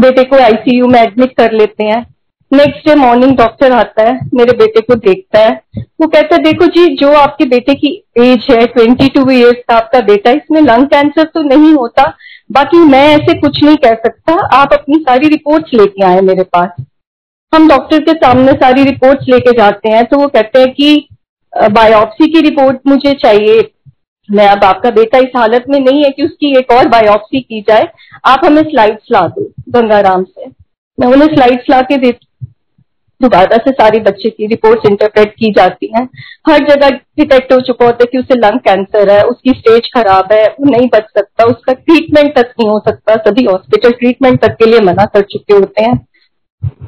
बेटे 0.00 0.22
को 0.24 0.36
आईसीयू 0.36 0.86
में 0.86 1.00
एडमिट 1.00 1.32
कर 1.36 1.52
लेते 1.52 1.84
हैं। 1.84 2.04
नेक्स्ट 2.52 2.88
डे 2.88 2.94
मॉर्निंग 2.94 3.36
डॉक्टर 3.36 3.72
आता 3.72 4.02
है, 4.02 4.18
मेरे 4.34 4.56
बेटे 4.56 4.80
को 4.80 4.94
देखता 4.96 5.38
है। 5.38 5.60
वो 5.78 6.06
कहता 6.06 6.34
है, 6.34 6.42
देखो 6.42 6.66
जी, 6.66 6.86
जो 6.96 7.12
आपके 7.12 7.44
बेटे 7.44 7.74
की 7.74 7.90
एज 8.18 8.46
है 8.50 8.66
ट्वेंटी 8.66 9.08
टू 9.08 9.30
ईयर्स 9.30 9.62
का 9.68 9.76
आपका 9.76 10.00
बेटा, 10.02 10.30
इसमें 10.30 10.60
लंग 10.60 10.86
कैंसर 10.86 11.24
तो 11.24 11.42
नहीं 11.44 11.72
होता। 11.74 12.12
बाकी 12.52 12.78
मैं 12.80 13.06
ऐसे 13.08 13.38
कुछ 13.40 13.62
नहीं 13.64 13.76
कह 13.76 13.94
सकता। 13.96 14.34
आप 14.56 14.72
अपनी 14.72 14.98
सारी 15.00 15.28
रिपोर्ट्स 15.28 15.74
लेके 15.74 16.04
आए 16.04 16.20
मेरे 16.20 16.42
पास। 16.52 16.84
हम 17.52 17.68
डॉक्टर 17.68 18.00
के 18.00 18.12
सामने 18.14 18.52
सारी 18.54 18.84
रिपोर्ट्स 18.84 19.28
लेके 19.28 19.52
जाते 19.58 19.88
हैं 19.88 20.04
तो 20.04 20.18
वो 20.18 20.26
कहते 20.28 20.60
हैं 20.60 20.72
कि 20.72 21.08
बायोप्सी 21.62 22.32
की 22.32 22.40
रिपोर्ट 22.40 22.78
मुझे 22.86 23.12
चाहिए। 23.12 23.70
मैं 24.28 24.48
अब 24.48 24.64
आपका 24.64 24.90
बेटा 24.90 25.18
इस 25.18 25.30
हालत 25.36 25.64
में 25.68 25.80
नहीं 25.80 26.04
है 26.04 26.10
कि 26.10 26.22
उसकी 26.22 26.58
एक 26.58 26.72
और 26.72 26.88
बायोप्सी 26.88 27.40
की 27.40 27.60
जाए। 27.60 27.88
आप 28.24 28.40
हमें 28.44 28.62
स्लाइड्स 28.62 29.02
ला 29.12 29.26
दो, 29.26 29.52
गंगाराम 29.68 30.24
से। 30.24 30.46
मैं 31.00 31.08
उन्हें 31.08 31.28
स्लाइड्स 31.28 31.64
ला 31.70 31.80
के 31.80 31.96
देती 31.96 32.26
दोबारा 33.20 33.56
से 33.56 33.70
सारी 33.70 34.00
बच्चे 34.00 34.30
की 34.30 34.46
रिपोर्ट्स 34.46 34.90
इंटरप्रेट 34.90 35.30
की 35.30 35.50
जाती 35.50 35.90
हैं। 35.96 36.08
हर 36.48 36.58
जगह 36.58 36.90
डिटेक्ट 36.90 37.52
हो 37.52 37.60
चुका 37.60 37.84
होता 37.84 37.98
है 38.02 38.06
कि 38.12 38.18
उसे 38.18 38.34
लंग 38.34 38.58
कैंसर 38.58 39.10
है, 39.10 39.22
उसकी 39.22 39.50
स्टेज 39.50 39.90
खराब 39.94 40.32
है, 40.32 40.44
वो 40.44 40.70
नहीं 40.70 40.88
बच 40.94 41.04
सकता, 41.04 41.44
उसका 41.44 41.72
ट्रीटमेंट 41.72 42.34
तक 42.34 42.52
नहीं 42.60 42.68
हो 42.68 42.78
सकता। 42.78 43.14
सभी 43.14 43.44
हॉस्पिटल 43.44 43.90
ट्रीटमेंट 43.90 44.40
तक 44.40 44.48
के 44.48 44.70
लिए 44.70 44.80
मना 44.80 45.04
कर 45.04 45.20
चुके 45.20 45.54
होते 45.54 45.82
हैं। 45.82 46.06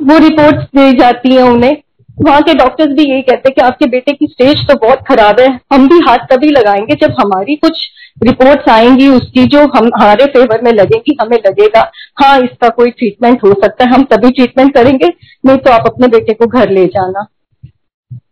वो 0.03 0.19
रिपोर्ट्स 0.19 0.65
दी 0.77 0.93
जाती 0.93 1.35
हैं 1.35 1.43
उन्हें। 1.43 1.77
वहाँ 2.21 2.41
के 2.43 2.55
डॉक्टर्स 2.55 2.93
भी 2.93 3.05
यही 3.05 3.23
कहते 3.23 3.49
हैं 3.49 3.55
कि 3.55 3.61
आपके 3.61 3.87
बेटे 3.87 4.13
की 4.13 4.27
स्टेज 4.27 4.67
तो 4.69 4.75
बहुत 4.77 5.03
खराब 5.09 5.41
है। 5.41 5.49
हम 5.73 5.87
भी 5.89 5.99
हाथ 5.99 6.27
तभी 6.31 6.49
लगाएँगे 6.51 6.95
जब 6.95 7.15
हमारी 7.21 7.57
कुछ 7.57 7.87
रिपोर्ट्स 8.25 8.69
आएँगी, 8.69 9.09
उसकी 9.09 9.45
जो 9.45 9.61
हम, 9.61 9.91
हमारे 9.97 10.27
फेवर 10.27 10.63
में 10.63 10.73
लगेगी 10.73 11.17
हमें 11.21 11.37
लगेगा 11.37 11.91
हाँ 12.23 12.39
इसका 12.41 12.69
कोई 12.69 12.91
ट्रीटमेंट 12.91 13.45
हो 13.45 13.53
सकता 13.55 13.85
है, 13.85 13.91
हम 13.91 14.05
तभी 14.05 14.31
ट्रीटमेंट 14.31 14.75
करेंगे, 14.75 15.09
नहीं 15.47 15.57
तो 15.57 15.71
आप 15.71 15.87
अपने 15.87 16.09
बेटे 16.09 16.35
को 16.35 16.47
घर 16.47 16.71
ले 16.71 16.87
जाना। 16.87 17.27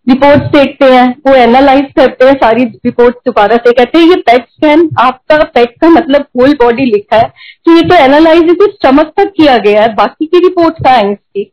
रिपोर्ट्स 0.08 0.46
देखते 0.46 0.84
हैं, 0.84 1.08
वो 1.26 1.34
एनालाइज 1.34 1.86
करते 1.96 2.24
हैं, 2.24 2.34
सारी 2.34 2.64
रिपोर्ट 2.64 3.16
दोबारा 3.26 3.56
से 3.56 3.72
कहते 3.72 3.98
हैं, 3.98 4.06
ये 4.06 4.16
पेट 4.16 4.44
स्कैन 4.44 4.88
आपका 4.98 5.36
पेट 5.54 5.74
का 5.80 5.88
मतलब 5.88 6.26
होल 6.40 6.54
बॉडी 6.54 6.84
लिखा 6.84 7.16
है। 7.16 7.28
तो 7.66 7.76
ये 7.76 7.82
तो 7.82 7.94
एनालाइज 7.94 8.56
स्टमक 8.62 9.12
तक 9.16 9.32
किया 9.36 9.56
गया 9.58 9.82
है, 9.82 9.94
बाकी 9.94 10.26
की 10.26 10.38
रिपोर्ट 10.38 10.84
का 10.84 10.90
है 10.90 11.12
इसकी 11.12 11.52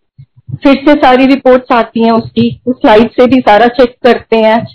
फिर 0.56 0.76
से 0.88 0.94
सारी 0.94 1.26
रिपोर्ट्स 1.26 1.72
आती 1.72 2.04
हैं 2.04 2.12
उसकी, 2.12 2.62
उस 2.68 2.76
स्लाइड 2.76 3.10
से 3.12 3.26
भी 3.28 3.40
सारा 3.40 3.68
चेक 3.68 3.96
करते 4.04 4.38
हैं। 4.38 4.66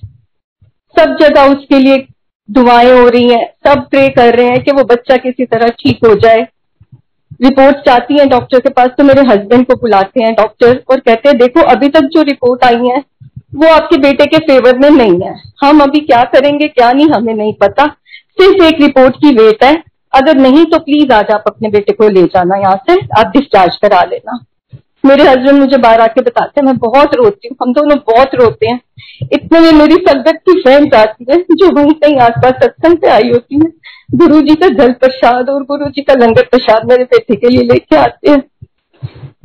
सब 0.97 1.16
जगह 1.20 1.52
उसके 1.54 1.78
लिए 1.78 2.06
दुआएँ 2.49 2.90
हो 2.90 3.08
रही 3.08 3.28
हैं, 3.28 3.47
सब 3.66 3.88
प्रे 3.88 4.08
कर 4.08 4.35
रहे 4.35 4.47
हैं 4.47 4.62
कि 4.62 4.73
वो 4.73 4.85
बच्चा 4.85 5.16
किसी 5.16 5.44
तरह 5.44 5.68
ठीक 5.68 6.06
हो 6.06 6.14
जाए। 6.14 6.47
रिपोर्ट्स 7.42 7.80
जाती 7.80 8.18
हैं 8.18 8.28
डॉक्टर 8.28 8.61
के 8.61 8.68
पास 8.68 8.88
तो 8.88 9.04
मेरे 9.04 9.23
हस्बैंड 9.23 9.66
को 9.66 9.75
बुलाते 9.75 10.23
हैं 10.23 10.35
डॉक्टर 10.35 10.82
और 10.90 11.00
कहते 11.00 11.28
हैं, 11.28 11.38
देखो, 11.38 11.62
अभी 11.62 11.88
तक 11.88 12.00
जो 12.00 12.23
रिपोर्ट 12.23 12.64
आई 12.64 12.88
है, 12.88 13.02
वो 13.54 13.68
आपके 13.68 13.97
बेटे 13.97 14.25
के 14.26 14.38
फेवर 14.38 14.78
में 14.78 14.90
नहीं 14.90 15.20
है। 15.20 15.35
हम 15.64 15.80
अभी 15.80 16.00
क्या 16.00 16.23
करेंगे, 16.25 16.68
क्या 16.68 16.92
नहीं, 16.92 17.08
हमें 17.08 17.35
नहीं 17.35 17.52
पता। 17.52 17.87
सिर्फ़ 18.40 18.64
एक 18.64 18.80
रिपोर्ट 18.80 19.16
की 19.16 19.35
वेट 19.35 19.64
है। 19.64 19.75
अगर 20.14 20.37
नहीं 20.37 20.64
तो 20.64 20.78
प्लीज़ 20.78 21.12
आज 21.12 21.30
आप 21.30 21.44
अपने 21.47 21.68
बेटे 21.68 21.92
को 21.92 22.08
ले 22.08 22.23
जाना 22.23 22.56
यहाँ 22.56 22.76
से। 22.90 23.00
आप 23.18 23.32
डिस्चार्ज 23.37 23.76
करा 23.76 24.02
लेना। 24.02 24.38
मेरे 25.08 25.22
हस्बैंड 25.22 25.58
मुझे 25.58 25.76
बाहर 25.76 26.00
आके 26.00 26.20
बताते 26.20 26.60
हैं, 26.60 26.66
मैं 26.66 26.76
बहुत 26.78 27.14
रोती 27.14 27.48
हूँ, 27.48 27.56
हम 27.62 27.72
दोनों 27.72 27.96
बहुत 28.06 28.34
रोते 28.34 28.68
हैं। 28.68 28.80
इतने 29.32 29.60
में 29.60 29.72
मेरी 29.72 29.96
संगत 29.98 30.40
की 30.46 30.60
फ्रेंड्स 30.60 30.94
आती 30.96 31.26
है, 31.30 31.36
जो 31.52 31.70
वहीं 31.76 31.92
कहीं 31.94 32.18
आसपास 32.18 32.62
सत्संग 32.62 32.96
पे 32.96 33.08
आई 33.08 33.30
होती 33.30 33.54
है। 33.54 33.70
गुरु 34.14 34.40
जी 34.40 34.54
का 34.54 34.68
जल 34.76 34.92
प्रसाद 34.92 35.50
और 35.50 35.62
गुरु 35.64 35.88
जी 35.88 36.02
का 36.02 36.14
लंगर 36.14 36.42
प्रसाद 36.42 36.88
मेरे 36.88 37.04
बेटे 37.04 37.36
के 37.36 37.48
लिए 37.48 37.64
लेके 37.64 37.96
आते 37.96 38.30
हैं। 38.30 38.40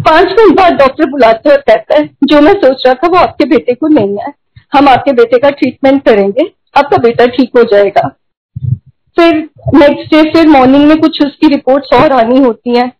पाँच 0.05 0.31
मिनट 0.31 0.55
बाद 0.57 0.73
डॉक्टर 0.73 1.09
बुलाते 1.09 1.49
और 1.49 1.57
कहता 1.57 1.95
है, 1.95 2.09
जो 2.23 2.41
मैं 2.41 2.53
सोच 2.53 2.83
रहा 2.85 2.93
था 2.93 3.07
वो 3.07 3.17
आपके 3.17 3.45
बेटे 3.45 3.73
को 3.73 3.87
नहीं 3.87 4.17
है। 4.17 4.33
हम 4.71 4.87
आपके 4.89 5.11
बेटे 5.11 5.37
का 5.37 5.49
ट्रीटमेंट 5.49 6.03
करेंगे, 6.05 6.49
आपका 6.77 6.97
बेटा 6.97 7.25
ठीक 7.27 7.57
हो 7.57 7.63
जाएगा। 7.63 8.07
फिर 9.17 9.35
नेक्स्ट 9.75 10.13
डे 10.13 10.21
फिर 10.31 10.47
मॉर्निंग 10.47 10.87
में 10.87 10.97
कुछ 10.97 11.21
उसकी 11.25 11.47
रिपोर्ट्स 11.47 11.93
और 11.93 12.11
आनी 12.11 12.39
होती 12.39 12.75
हैं। 12.75 12.91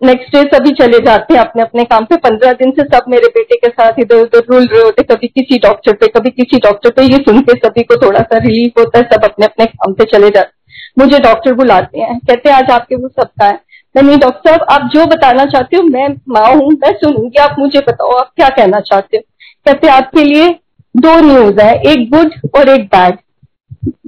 नेक्स्ट 0.00 0.34
डे 0.34 0.42
सभी 0.48 0.70
चले 0.74 0.98
जाते 1.00 1.34
हैं 1.34 1.40
अपने 1.40 1.62
अपने 1.62 1.84
काम 1.84 2.04
पे। 2.04 2.16
पंद्रह 2.18 2.52
दिन 2.54 2.70
से 2.70 2.82
सब 2.86 3.04
मेरे 3.08 3.28
बेटे 3.28 3.56
के 3.56 3.68
साथ 3.68 4.00
इधर 4.00 4.16
उधर 4.16 4.42
रुल 4.50 4.66
रहे 4.66 4.82
होते, 4.82 5.02
कभी 5.04 5.26
किसी 5.28 5.58
डॉक्टर 5.58 5.92
पे, 5.92 6.06
कभी 6.08 6.30
किसी 6.30 6.58
डॉक्टर 6.58 6.90
पे। 6.90 7.02
ये 7.02 7.18
सुन 7.18 7.40
के 7.40 7.58
सभी 7.58 7.82
को 7.82 7.96
थोड़ा 7.96 8.20
सा 8.20 8.38
रिलीफ 8.38 8.78
होता 8.78 8.98
है, 8.98 9.04
सब 9.04 9.24
अपने 9.24 9.46
अपने 9.46 9.66
काम 9.66 9.92
पे 9.92 10.04
चले 10.04 10.30
जाते 10.30 10.54
मुझे 10.98 11.18
डॉक्टर 11.18 11.54
बुलाते 11.54 11.98
हैं, 11.98 12.18
कहते 12.18 12.48
हैं, 12.48 12.56
आज 12.56 12.70
आपके 12.70 12.96
वो 12.96 13.08
सब 13.08 13.28
का 13.40 13.46
है। 13.46 13.58
मैं 13.94 14.02
नहीं 14.02 14.18
डॉक्टर 14.18 14.50
साहब, 14.50 14.66
आप 14.70 14.88
जो 14.94 15.04
बताना 15.06 15.44
चाहते 15.44 15.76
हो, 15.76 15.82
मैं 15.82 16.08
माँ 16.28 16.48
हूँ, 16.54 16.70
मैं 16.72 16.92
सुनूँगी, 16.92 17.38
आप 17.38 17.56
मुझे 17.58 17.80
बताओ, 17.80 18.10
आप 18.10 18.30
क्या 18.36 18.48
कहना 18.48 18.80
चाहते 18.80 19.16
हो? 19.16 19.22
कहते 19.66 19.88
आपके 19.88 20.24
लिए 20.24 20.48
दो 20.94 21.20
न्यूज़ 21.20 21.60
है, 21.60 21.72
एक 21.82 22.10
गुड 22.10 22.32
और 22.54 22.68
एक 22.68 22.86
बैड 22.86 23.18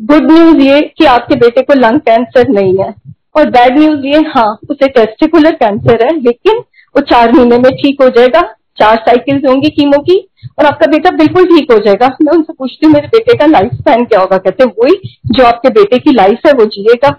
गुड 0.06 0.30
न्यूज़ 0.32 0.60
ये 0.60 0.80
कि 0.98 1.04
आपके 1.04 1.34
बेटे 1.34 1.62
को 1.62 1.74
लंग 1.74 2.00
कैंसर 2.00 2.48
नहीं 2.48 2.78
है। 2.78 2.94
और 3.38 3.50
बैड 3.50 3.78
न्यूज़ 3.78 4.06
ये 4.06 4.20
हाँ 4.28 4.48
उसे 4.70 4.88
टेस्टिकुलर 4.88 5.54
कैंसर 5.54 6.04
है, 6.04 6.12
लेकिन 6.20 6.58
वो 6.94 7.00
चार 7.04 7.32
महीने 7.32 7.58
में 7.58 7.70
ठीक 7.72 8.02
हो 8.02 8.08
जाएगा, 8.08 8.40
चार 8.78 8.96
साइकिल्स 8.98 9.46
होंगी 9.46 9.68
कीमो 9.70 9.98
की, 10.02 10.16
और 10.58 10.66
आपका 10.66 10.86
बेटा 10.86 11.10
बिल्कुल 11.16 11.46
ठीक 11.46 11.72
हो 11.72 11.78
जाएगा। 11.78 12.08
मैं 12.22 12.32
उनसे 12.32 12.52
पूछती 12.52 12.86
हूँ, 12.86 12.92
मेरे 12.94 13.06
बेटे 13.06 13.36
का 13.38 13.46
लाइफ 13.46 13.72
स्पैन 13.74 14.04
क्या 14.04 14.20
होगा? 14.20 14.38
कहते 14.38 14.64
हैं, 14.64 14.72
वही 14.78 15.18
जो 15.28 15.44
आपके 15.44 15.70
बेटे 15.70 15.98
की 15.98 16.12
लाइफ 16.12 16.46
है, 16.46 16.52
वो 16.52 16.64
जिएगा। 16.66 17.18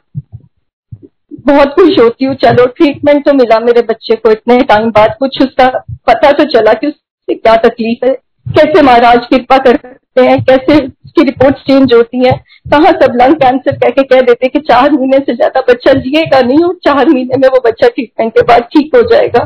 बहुत 1.48 1.74
खुश 1.74 2.00
होती 2.00 2.26
हूँ, 2.26 2.36
चलो 2.36 2.66
ट्रीटमेंट 2.68 3.24
तो 3.26 3.34
मिला 3.34 3.60
मेरे 3.60 3.82
बच्चे 3.82 4.16
को, 4.16 4.32
इतने 4.32 4.58
टाइम 4.64 4.90
बाद 4.92 5.16
कुछ 5.20 5.42
उसका 5.42 5.68
पता 6.08 6.32
तो 6.32 6.44
चला 6.50 6.74
कि 6.74 6.88
उससे 6.88 7.36
क्या 7.36 7.56
तकलीफ़ 7.60 8.06
है, 8.06 8.14
कैसे 8.46 8.82
महाराज 8.82 9.26
कृपा 9.26 9.58
करते 9.60 10.26
हैं, 10.26 10.42
कैसे 10.44 10.80
उसकी 11.20 11.24
रिपोर्ट 11.26 11.56
चेंज 11.58 11.94
होती 11.94 12.26
है, 12.26 12.32
कहाँ 12.66 12.92
सब 12.94 13.18
लंग 13.22 13.36
कैंसर 13.36 13.76
कह 13.78 13.90
के 13.92 14.04
कह 14.06 14.22
देते 14.22 14.48
कि 14.48 14.60
चार 14.62 14.92
महीने 14.92 15.18
से 15.20 15.34
ज़्यादा 15.36 15.62
बच्चा 15.70 15.94
जिएगा 15.96 16.40
नहीं 16.42 16.64
और 16.64 16.74
चार 16.86 17.10
महीने 17.10 17.38
में 17.38 17.48
वो 17.48 17.60
बच्चा 17.66 17.88
ट्रीटमेंट 17.88 18.34
के 18.34 18.42
बाद 18.44 18.62
ठीक 18.74 18.96
हो 18.96 19.02
जाएगा। 19.12 19.40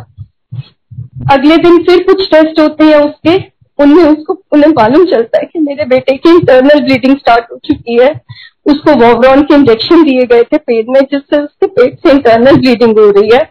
अगले 1.32 1.58
दिन 1.58 1.78
फिर 1.84 2.04
कुछ 2.04 2.26
टेस्ट 2.32 2.60
होते 2.60 2.84
हैं 2.84 3.00
उसके 3.00 3.38
उनमें 3.80 4.04
उसको, 4.04 4.34
उन्हें 4.54 4.70
मालूम 4.72 5.06
चलता 5.06 5.38
है 5.38 5.46
कि 5.46 5.60
मेरे 5.60 5.86
बेटे 5.86 6.16
की 6.18 6.30
इंटरनल 6.30 6.80
ब्लीडिंग 6.82 7.16
स्टार्ट 7.18 7.46
हो 7.52 7.58
चुकी 7.66 7.98
है। 8.02 8.10
उसको 8.66 8.94
वोवरॉन 8.96 9.42
के 9.42 9.56
इंजेक्शन 9.56 10.04
दिए 10.04 10.26
गए 10.26 10.44
थे 10.44 10.58
पेट 10.60 10.90
में, 10.90 11.00
जिससे 11.02 11.40
उसके 11.40 11.68
पेट 11.70 11.98
से 12.00 12.12
इंटरनल 12.12 12.58
ब्लीडिंग 12.58 13.00
हो 13.00 13.10
रही 13.12 13.30
है। 13.34 13.42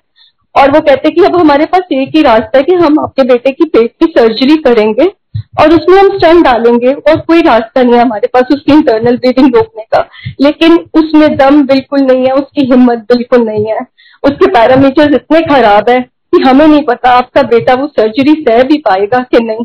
और 0.55 0.71
वो 0.71 0.81
कहते 0.81 1.09
हैं 1.09 1.15
कि 1.15 1.25
अब 1.25 1.37
हमारे 1.37 1.65
पास 1.65 1.93
एक 1.93 2.15
ही 2.17 2.23
रास्ता 2.23 2.59
है 2.59 2.63
कि 2.63 2.75
हम 2.75 3.01
आपके 3.01 3.23
बेटे 3.25 3.51
की 3.51 3.65
पेट 3.67 3.93
की 4.01 4.07
सर्जरी 4.13 4.57
करेंगे। 4.63 5.11
और 5.61 5.73
उसमें 5.73 5.99
हम 5.99 6.09
स्टेंट 6.19 6.45
डालेंगे 6.45 6.93
और 6.93 7.21
कोई 7.21 7.43
रास्ता 7.43 7.83
नहीं 7.83 7.95
है 7.95 8.01
हमारे 8.01 8.29
पास 8.35 8.53
उसकी 8.53 8.73
इंटरनल 8.73 9.17
ब्लीडिंग 9.17 9.55
रोकने 9.57 9.83
का। 9.93 10.01
लेकिन 10.41 10.77
उसमें 10.95 11.37
दम 11.37 11.63
बिल्कुल 11.67 12.01
नहीं 12.01 12.27
है, 12.27 12.33
उसकी 12.33 12.67
हिम्मत 12.67 12.99
बिल्कुल 13.09 13.47
नहीं 13.47 13.65
है। 13.67 13.79
उसके 14.23 14.47
पैरामीटर्स 14.47 15.15
इतने 15.15 15.41
खराब 15.47 15.91
है 15.91 16.01
कि 16.01 16.43
हमें 16.43 16.67
नहीं 16.67 16.83
पता 16.83 17.11
आपका 17.11 17.43
बेटा 17.49 17.75
वो 17.75 17.87
सर्जरी 17.89 18.35
सह 18.49 18.63
भी 18.63 18.79
पाएगा 18.79 19.19
कि 19.31 19.45
नहीं। 19.45 19.65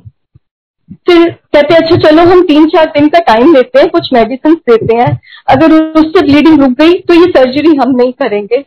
फिर 1.07 1.29
कहते 1.29 1.75
अच्छा 1.75 1.95
चलो 1.97 2.23
हम 2.23 2.41
तीन 2.41 2.67
चार 2.67 2.85
दिन 2.87 3.07
का 3.09 3.19
टाइम 3.19 3.53
लेते 3.53 3.79
हैं, 3.79 3.87
कुछ 3.89 4.09
मेडिसिन 4.13 4.53
देते 4.69 4.95
हैं। 4.95 5.19
अगर 5.47 5.73
उससे 5.99 6.21
ब्लीडिंग 6.21 6.59
रुक 6.61 6.71
गई 6.71 6.93
तो 6.99 7.13
ये 7.13 7.25
सर्जरी 7.27 7.75
हम 7.75 7.95
नहीं 7.95 8.11
करेंगे। 8.13 8.63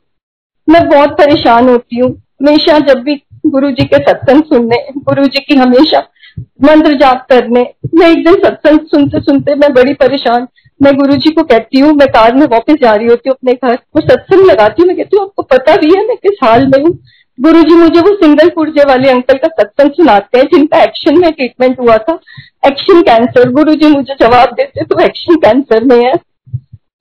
मैं 0.69 0.87
बहुत 0.88 1.11
परेशान 1.19 1.69
होती 1.69 1.99
हूँ। 1.99 2.11
हमेशा 2.11 2.78
जब 2.78 3.02
भी 3.02 3.14
गुरु 3.47 3.71
जी 3.71 3.85
के 3.85 3.99
सत्संग 3.99 4.42
सुनने 4.42 4.76
गुरु 4.99 5.25
जी 5.25 5.40
की 5.40 5.54
हमेशा 5.54 6.00
मंत्र 6.39 6.95
जाप 6.95 7.27
करने। 7.31 7.63
मैं 7.95 8.09
एक 8.09 8.25
दिन 8.25 8.35
सत्संग 8.35 8.87
सुनते 8.87 9.21
सुनते 9.21 9.55
मैं 9.55 9.73
बड़ी 9.73 9.95
परेशान। 9.95 10.47
मैं 10.81 10.95
गुरु 10.97 11.17
जी 11.17 11.31
को 11.31 11.43
कहती 11.43 11.81
हूँ, 11.81 11.93
मैं 11.93 12.09
कार 12.09 12.35
में 12.35 12.47
वापस 12.47 12.75
जा 12.83 12.95
रही 12.95 13.07
होती 13.07 13.29
हूँ 13.29 13.35
अपने 13.35 13.55
घर। 13.55 13.79
वो 13.97 14.01
सत्संग 14.01 14.45
लगाती 14.47 14.83
हूँ, 14.83 14.89
मैं 14.89 14.97
कहती 14.97 15.17
हूँ, 15.17 15.25
आपको 15.25 15.43
पता 15.43 15.77
भी 15.77 15.95
है 15.97 16.07
मैं 16.09 16.17
किस 16.17 16.39
हाल 16.45 16.67
में 16.67 16.83
हूँ। 16.83 16.99
गुरु 17.39 17.63
जी 17.63 17.75
मुझे 17.75 18.01
वो 18.01 18.15
सिंगल 18.15 18.49
पुर्जे 18.49 18.85
वाले 18.85 19.09
अंकल 19.09 19.37
का 19.37 19.49
सत्संग 19.51 19.91
सुनाते 19.91 20.39
हैं, 20.39 20.47
जिनका 20.47 20.83
एक्शन 20.83 21.21
में 21.21 21.31
ट्रीटमेंट 21.33 21.79
हुआ 21.81 21.97
था। 21.99 22.19
एक्शन 22.67 23.01
कैंसर 23.03 23.51
गुरु 23.51 23.75
जी 23.75 23.89
मुझे 23.89 24.15
जवाब 24.21 24.53
देते 24.53 24.85
तो 24.85 24.99
एक्शन 25.01 25.37
कैंसर 25.37 25.85
में 25.85 25.97
है। 25.97 26.15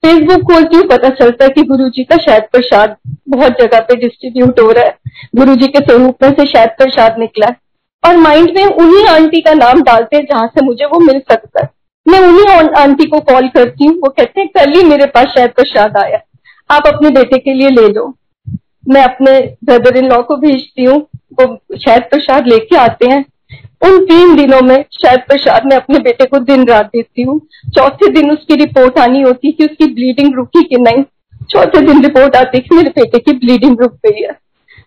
फेसबुक 0.04 0.42
खोलती 0.42 0.76
हूँ, 0.76 0.84
पता 0.84 1.08
चलता 1.08 1.44
है 1.44 1.50
कि 1.50 1.62
गुरु 1.62 1.88
जी 1.88 2.04
का 2.04 2.16
शायद 2.16 2.42
प्रसाद 2.52 2.96
बहुत 3.28 3.60
जगह 3.60 3.80
पे 3.80 3.96
डिस्ट्रीब्यूट 3.96 4.60
हो 4.60 4.70
रहा 4.70 4.84
है। 4.84 4.94
गुरु 5.36 5.54
जी 5.54 5.66
के 5.66 5.80
स्वरूप 5.80 6.22
में 6.22 6.30
से 6.30 6.46
शायद 6.46 6.70
प्रसाद 6.78 7.18
निकला 7.18 7.46
है। 7.46 7.56
और 8.04 8.16
माइंड 8.16 8.50
में 8.56 8.64
उन्हीं 8.64 9.06
आंटी 9.06 9.40
का 9.40 9.54
नाम 9.54 9.82
डालते 9.82 10.16
हैं 10.16 10.24
जहाँ 10.24 10.46
से 10.46 10.64
मुझे 10.64 10.84
वो 10.84 11.00
मिल 11.00 11.18
सकता 11.18 11.62
है। 11.62 11.68
मैं 12.06 12.20
उन्हीं 12.20 12.68
आंटी 12.78 13.06
को 13.06 13.20
कॉल 13.20 13.48
करती 13.48 13.86
हूँ। 13.86 13.94
वो 13.94 14.08
कहते 14.08 14.40
हैं, 14.40 14.48
कल 14.48 14.72
ही 14.72 14.84
मेरे 14.84 15.06
पास 15.06 15.26
शायद 15.26 15.50
प्रसाद 15.50 15.96
आया। 15.96 16.20
आप 16.70 16.86
अपने 16.86 17.10
बेटे 17.10 17.38
के 17.38 17.54
लिए 17.54 17.70
ले 17.70 17.88
लो। 17.88 18.14
मैं 18.88 19.02
अपने 19.04 19.56
ब्रदर 19.64 19.96
इन 19.96 20.08
लॉ 20.08 20.22
को 20.22 20.36
भेजती 20.36 20.84
हूँ। 20.84 21.06
वो 21.40 21.76
शायद 21.76 22.02
प्रसाद 22.02 22.46
लेके 22.46 22.76
आते 22.76 23.10
हैं। 23.10 23.24
उन 23.84 24.04
तीन 24.04 24.36
दिनों 24.36 24.60
में 24.60 24.84
शायद 24.92 25.20
प्रसाद 25.20 25.66
मैं 25.66 25.76
अपने 25.76 25.98
बेटे 25.98 26.24
को 26.24 26.38
दिन 26.38 26.66
रात 26.66 26.86
देती 26.86 27.22
हूँ। 27.22 27.40
चौथे 27.76 28.08
दिन 28.08 28.30
उसकी 28.30 28.54
रिपोर्ट 28.54 28.98
आनी 28.98 29.20
होती 29.20 29.52
कि 29.52 29.64
उसकी 29.64 29.86
ब्लीडिंग 29.94 30.34
रुकी 30.34 30.62
कि 30.62 30.76
नहीं। 30.76 31.02
चौथे 31.50 31.80
दिन 31.80 32.02
रिपोर्ट 32.02 32.36
आती 32.36 32.60
कि 32.60 32.74
मेरे 32.74 32.90
बेटे 32.90 33.18
की 33.18 33.32
ब्लीडिंग 33.32 33.80
रुक 33.80 33.92
गई 34.06 34.22
है। 34.22 34.38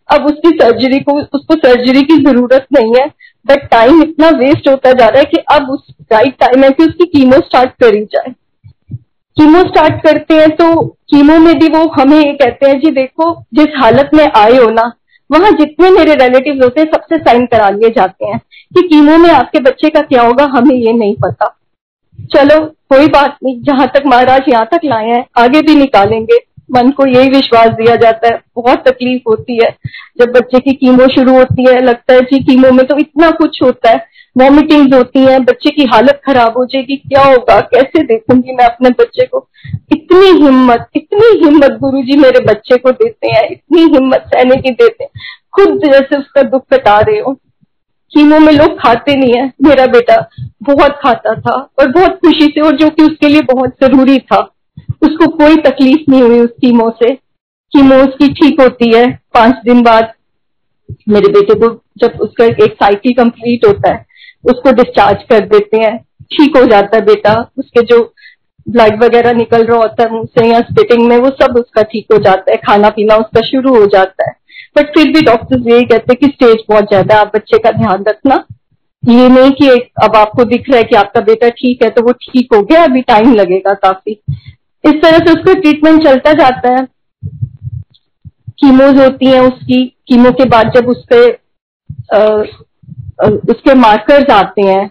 अब 0.09 0.25
उसकी 0.25 0.49
सर्जरी 0.51 0.99
को, 0.99 1.13
उसको 1.13 1.55
सर्जरी 1.57 2.01
की 2.01 2.17
ज़रूरत 2.23 2.67
नहीं 2.73 2.95
है 2.95 3.05
बट 3.45 3.67
टाइम 3.69 4.01
इतना 4.01 4.29
वेस्ट 4.37 4.67
होता 4.69 4.91
जा 4.91 5.07
रहा 5.07 5.19
है 5.19 5.25
कि 5.25 5.37
अब 5.51 5.69
उस 5.69 5.85
राइट 6.13 6.35
टाइम 6.39 6.63
है 6.63 6.69
कि 6.71 6.83
उसकी 6.83 7.05
कीमो 7.09 7.37
स्टार्ट 7.39 7.71
करी 7.81 8.03
जाए। 8.05 8.33
कीमो 9.37 9.61
स्टार्ट 9.61 10.03
करते 10.03 10.33
हैं 10.33 10.49
तो 10.55 10.75
कीमो 11.09 11.37
में 11.39 11.53
भी 11.59 11.67
वो 11.67 11.87
हमें 11.91 12.17
ये 12.17 12.33
कहते 12.33 12.69
हैं, 12.69 12.79
जी 12.79 12.91
देखो, 12.91 13.33
जिस 13.53 13.75
हालत 13.77 14.09
में 14.13 14.25
आए 14.27 14.57
हो 14.57 14.69
ना, 14.71 14.91
वहाँ 15.29 15.51
जितने 15.51 15.89
मेरे 15.89 16.15
रिलेटिव 16.15 16.63
होते 16.63 16.81
हैं, 16.81 16.87
सबसे 16.91 17.17
साइन 17.19 17.45
करा 17.45 17.69
लिए 17.69 17.89
जाते 17.89 18.25
हैं 18.25 18.37
कि 18.71 18.87
कीमो 18.87 19.17
में 19.17 19.29
आपके 19.29 19.59
बच्चे 19.61 19.89
का 19.89 20.01
क्या 20.01 20.21
होगा, 20.21 20.45
हमें 20.55 20.75
ये 20.75 20.93
नहीं 20.93 21.15
पता। 21.15 21.47
चलो, 22.33 22.59
कोई 22.89 23.07
बात 23.07 23.37
नहीं, 23.43 23.61
जहाँ 23.61 23.87
तक 23.87 24.03
महाराज 24.05 24.49
यहाँ 24.49 24.67
तक 24.71 24.85
लाए 24.85 25.07
हैं, 25.07 25.25
आगे 25.37 25.61
भी 25.61 25.75
निकालेंगे। 25.75 26.37
मन 26.69 26.89
को 26.91 27.05
यही 27.07 27.29
विश्वास 27.29 27.69
दिया 27.71 27.95
जाता 27.97 28.27
है, 28.27 28.39
बहुत 28.55 28.83
तकलीफ़ 28.87 29.29
होती 29.29 29.55
है 29.55 29.69
जब 30.19 30.31
बच्चे 30.31 30.59
की 30.59 30.73
कीमो 30.75 31.07
शुरू 31.15 31.33
होती 31.33 31.65
है, 31.65 31.79
लगता 31.81 32.13
है 32.13 32.21
जी 32.23 32.39
कीमो 32.43 32.71
में 32.71 32.85
तो 32.87 32.97
इतना 32.97 33.29
कुछ 33.33 33.61
होता 33.63 33.89
है 33.89 34.11
वॉमिटिंग 34.35 34.93
होती 34.93 35.19
है, 35.19 35.39
बच्चे 35.41 35.69
की 35.69 35.83
हालत 35.85 36.21
खराब 36.25 36.57
हो 36.57 36.65
जाएगी, 36.65 36.95
क्या 36.97 37.23
होगा, 37.23 37.59
कैसे 37.61 38.03
देखूँगी 38.03 38.51
मैं 38.51 38.65
अपने 38.65 38.89
बच्चे 38.99 39.25
को? 39.25 39.47
इतनी 39.91 40.29
हिम्मत 40.43 40.87
इतनी 40.95 41.27
हिम्मत 41.43 41.77
गुरु 41.81 42.01
जी 42.01 42.17
मेरे 42.19 42.39
बच्चे 42.45 42.77
को 42.77 42.91
देते 42.93 43.27
हैं, 43.27 43.47
इतनी 43.49 43.81
हिम्मत 43.83 44.23
सहने 44.27 44.55
की 44.55 44.69
देते 44.71 45.03
हैं, 45.03 45.11
खुद 45.53 45.79
जैसे 45.83 46.17
उसका 46.17 46.41
दुख 46.43 46.65
कटा 46.73 46.99
रहे 46.99 47.19
हो। 47.19 47.33
कीमो 48.11 48.39
में 48.39 48.51
लोग 48.53 48.77
खाते 48.79 49.15
नहीं 49.15 49.33
है, 49.33 49.51
मेरा 49.63 49.85
बेटा 49.87 50.17
बहुत 50.63 50.97
खाता 51.01 51.33
था 51.35 51.53
और 51.79 51.91
बहुत 51.91 52.17
खुशी 52.17 52.47
से 52.47 52.61
और 52.61 52.75
जो 52.77 52.89
कि 52.89 53.03
उसके 53.03 53.27
लिए 53.27 53.41
बहुत 53.43 53.75
ज़रूरी 53.83 54.17
था। 54.21 54.41
उसको 55.03 55.27
कोई 55.37 55.55
तकलीफ़ 55.61 56.09
नहीं 56.09 56.21
हुई 56.21 56.39
उस 56.39 56.49
कीमो 56.61 56.89
से। 56.93 57.13
कीमो 57.73 57.95
उसकी 58.03 58.27
ठीक 58.33 58.61
होती 58.61 58.91
है, 58.93 59.05
पाँच 59.33 59.63
दिन 59.65 59.81
बाद। 59.83 60.11
मेरे 61.09 61.31
बेटे 61.33 61.53
को 61.55 61.69
जब 61.99 62.19
उसका 62.21 62.45
एक 62.45 62.73
साइकिल 62.73 63.13
कंप्लीट 63.13 63.65
होता 63.67 63.91
है, 63.91 64.05
उसको 64.43 64.71
डिस्चार्ज 64.73 65.23
कर 65.29 65.45
देते 65.47 65.77
हैं। 65.77 65.97
ठीक 66.31 66.57
हो 66.57 66.65
जाता 66.65 66.97
है 66.97 67.05
बेटा, 67.05 67.33
उसके 67.57 67.81
जो 67.85 68.01
ब्लड 68.67 69.03
वगैरह 69.03 69.33
निकल 69.33 69.63
रहा 69.65 69.77
होता 69.77 70.03
है 70.03 70.11
मुँह 70.11 70.25
से 70.29 70.47
या 70.47 70.59
स्पिटिंग 70.61 71.07
में, 71.07 71.17
वो 71.17 71.29
सब 71.31 71.57
उसका 71.57 71.81
ठीक 71.83 72.13
हो 72.13 72.17
जाता 72.19 72.51
है 72.51 72.57
खाना 72.59 72.89
पीना 72.89 73.15
उसका 73.17 73.41
शुरू 73.41 73.75
हो 73.75 73.85
जाता 73.87 74.29
है। 74.29 74.35
बट 74.75 74.93
फिर 74.93 75.11
भी 75.13 75.21
डॉक्टर्स 75.21 75.67
यही 75.67 75.85
कहते 75.85 76.13
हैं 76.13 76.17
कि 76.19 76.27
स्टेज 76.27 76.63
बहुत 76.69 76.83
ज़्यादा 76.83 77.19
आप 77.21 77.31
बच्चे 77.35 77.57
का 77.57 77.71
ध्यान 77.73 78.03
रखना। 78.07 78.43
ये 79.03 79.27
नहीं 79.29 79.51
कि 79.51 79.69
अब 80.03 80.15
आपको 80.15 80.43
दिख 80.45 80.69
रहा 80.69 80.77
है 80.77 80.83
कि 80.83 80.95
आपका 80.95 81.21
बेटा 81.21 81.49
ठीक 81.51 81.83
है 81.83 81.89
तो 81.89 82.01
वो 82.01 82.11
ठीक 82.13 82.53
हो 82.53 82.61
गया, 82.61 82.83
अभी 82.83 83.01
टाइम 83.03 83.33
लगेगा 83.33 83.73
काफ़ी। 83.73 84.19
इस 84.83 85.01
तरह 85.01 85.17
से 85.17 85.31
उसका 85.31 85.53
ट्रीटमेंट 85.53 86.03
चलता 86.03 86.33
जाता 86.33 86.73
है। 86.73 86.85
कीमोज 88.59 88.99
होती 88.99 89.25
हैं 89.25 89.39
उसकी 89.41 89.83
कीमो 90.07 90.31
के 90.31 90.45
बाद 90.49 90.71
जब 90.75 90.89
उसके 90.89 91.29
पर 92.11 92.61
उसके 93.49 93.73
मार्कर्स 93.73 94.29
आते 94.31 94.61
हैं, 94.61 94.89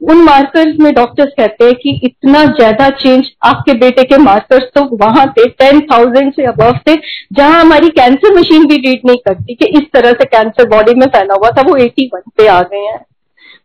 उन 0.00 0.22
मार्कर्स 0.24 0.78
में 0.80 0.92
डॉक्टर्स 0.94 1.32
कहते 1.38 1.64
हैं 1.64 1.74
कि 1.74 1.90
इतना 2.04 2.44
ज़्यादा 2.46 2.88
चेंज 2.96 3.30
आपके 3.44 3.74
बेटे 3.74 4.02
के 4.04 4.16
मार्कर्स 4.18 4.64
तो 4.74 4.84
वहाँ 4.96 5.26
थे 5.28 5.48
टेन 5.50 5.80
थाउज़ेंड 5.92 6.32
से 6.32 6.44
अबव 6.44 6.78
थे, 6.88 6.94
जहाँ 7.32 7.60
हमारी 7.60 7.88
कैंसर 7.90 8.34
मशीन 8.38 8.66
भी 8.66 8.78
ट्रीट 8.78 9.04
नहीं 9.06 9.18
करती 9.26 9.54
कि 9.54 9.66
इस 9.78 9.90
तरह 9.92 10.12
से 10.12 10.24
कैंसर 10.26 10.68
बॉडी 10.68 10.94
में 10.94 11.06
फैला 11.08 11.34
हुआ 11.34 11.50
था, 11.50 11.62
वो 11.62 11.76
एटी 11.76 12.10
वन 12.14 12.30
पे 12.36 12.46
आ 12.48 12.60
गए 12.62 12.86
हैं। 12.86 13.04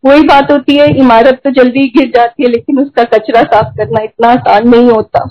वही 0.03 0.21
बात 0.21 0.51
होती 0.51 0.75
है, 0.75 0.87
इमारत 0.97 1.41
तो 1.43 1.51
जल्दी 1.51 1.87
गिर 1.87 2.09
जाती 2.09 2.43
है, 2.43 2.49
लेकिन 2.49 2.79
उसका 2.79 3.03
कचरा 3.03 3.41
साफ़ 3.43 3.75
करना 3.77 4.03
इतना 4.03 4.27
आसान 4.27 4.69
नहीं 4.69 4.89
होता। 4.89 5.23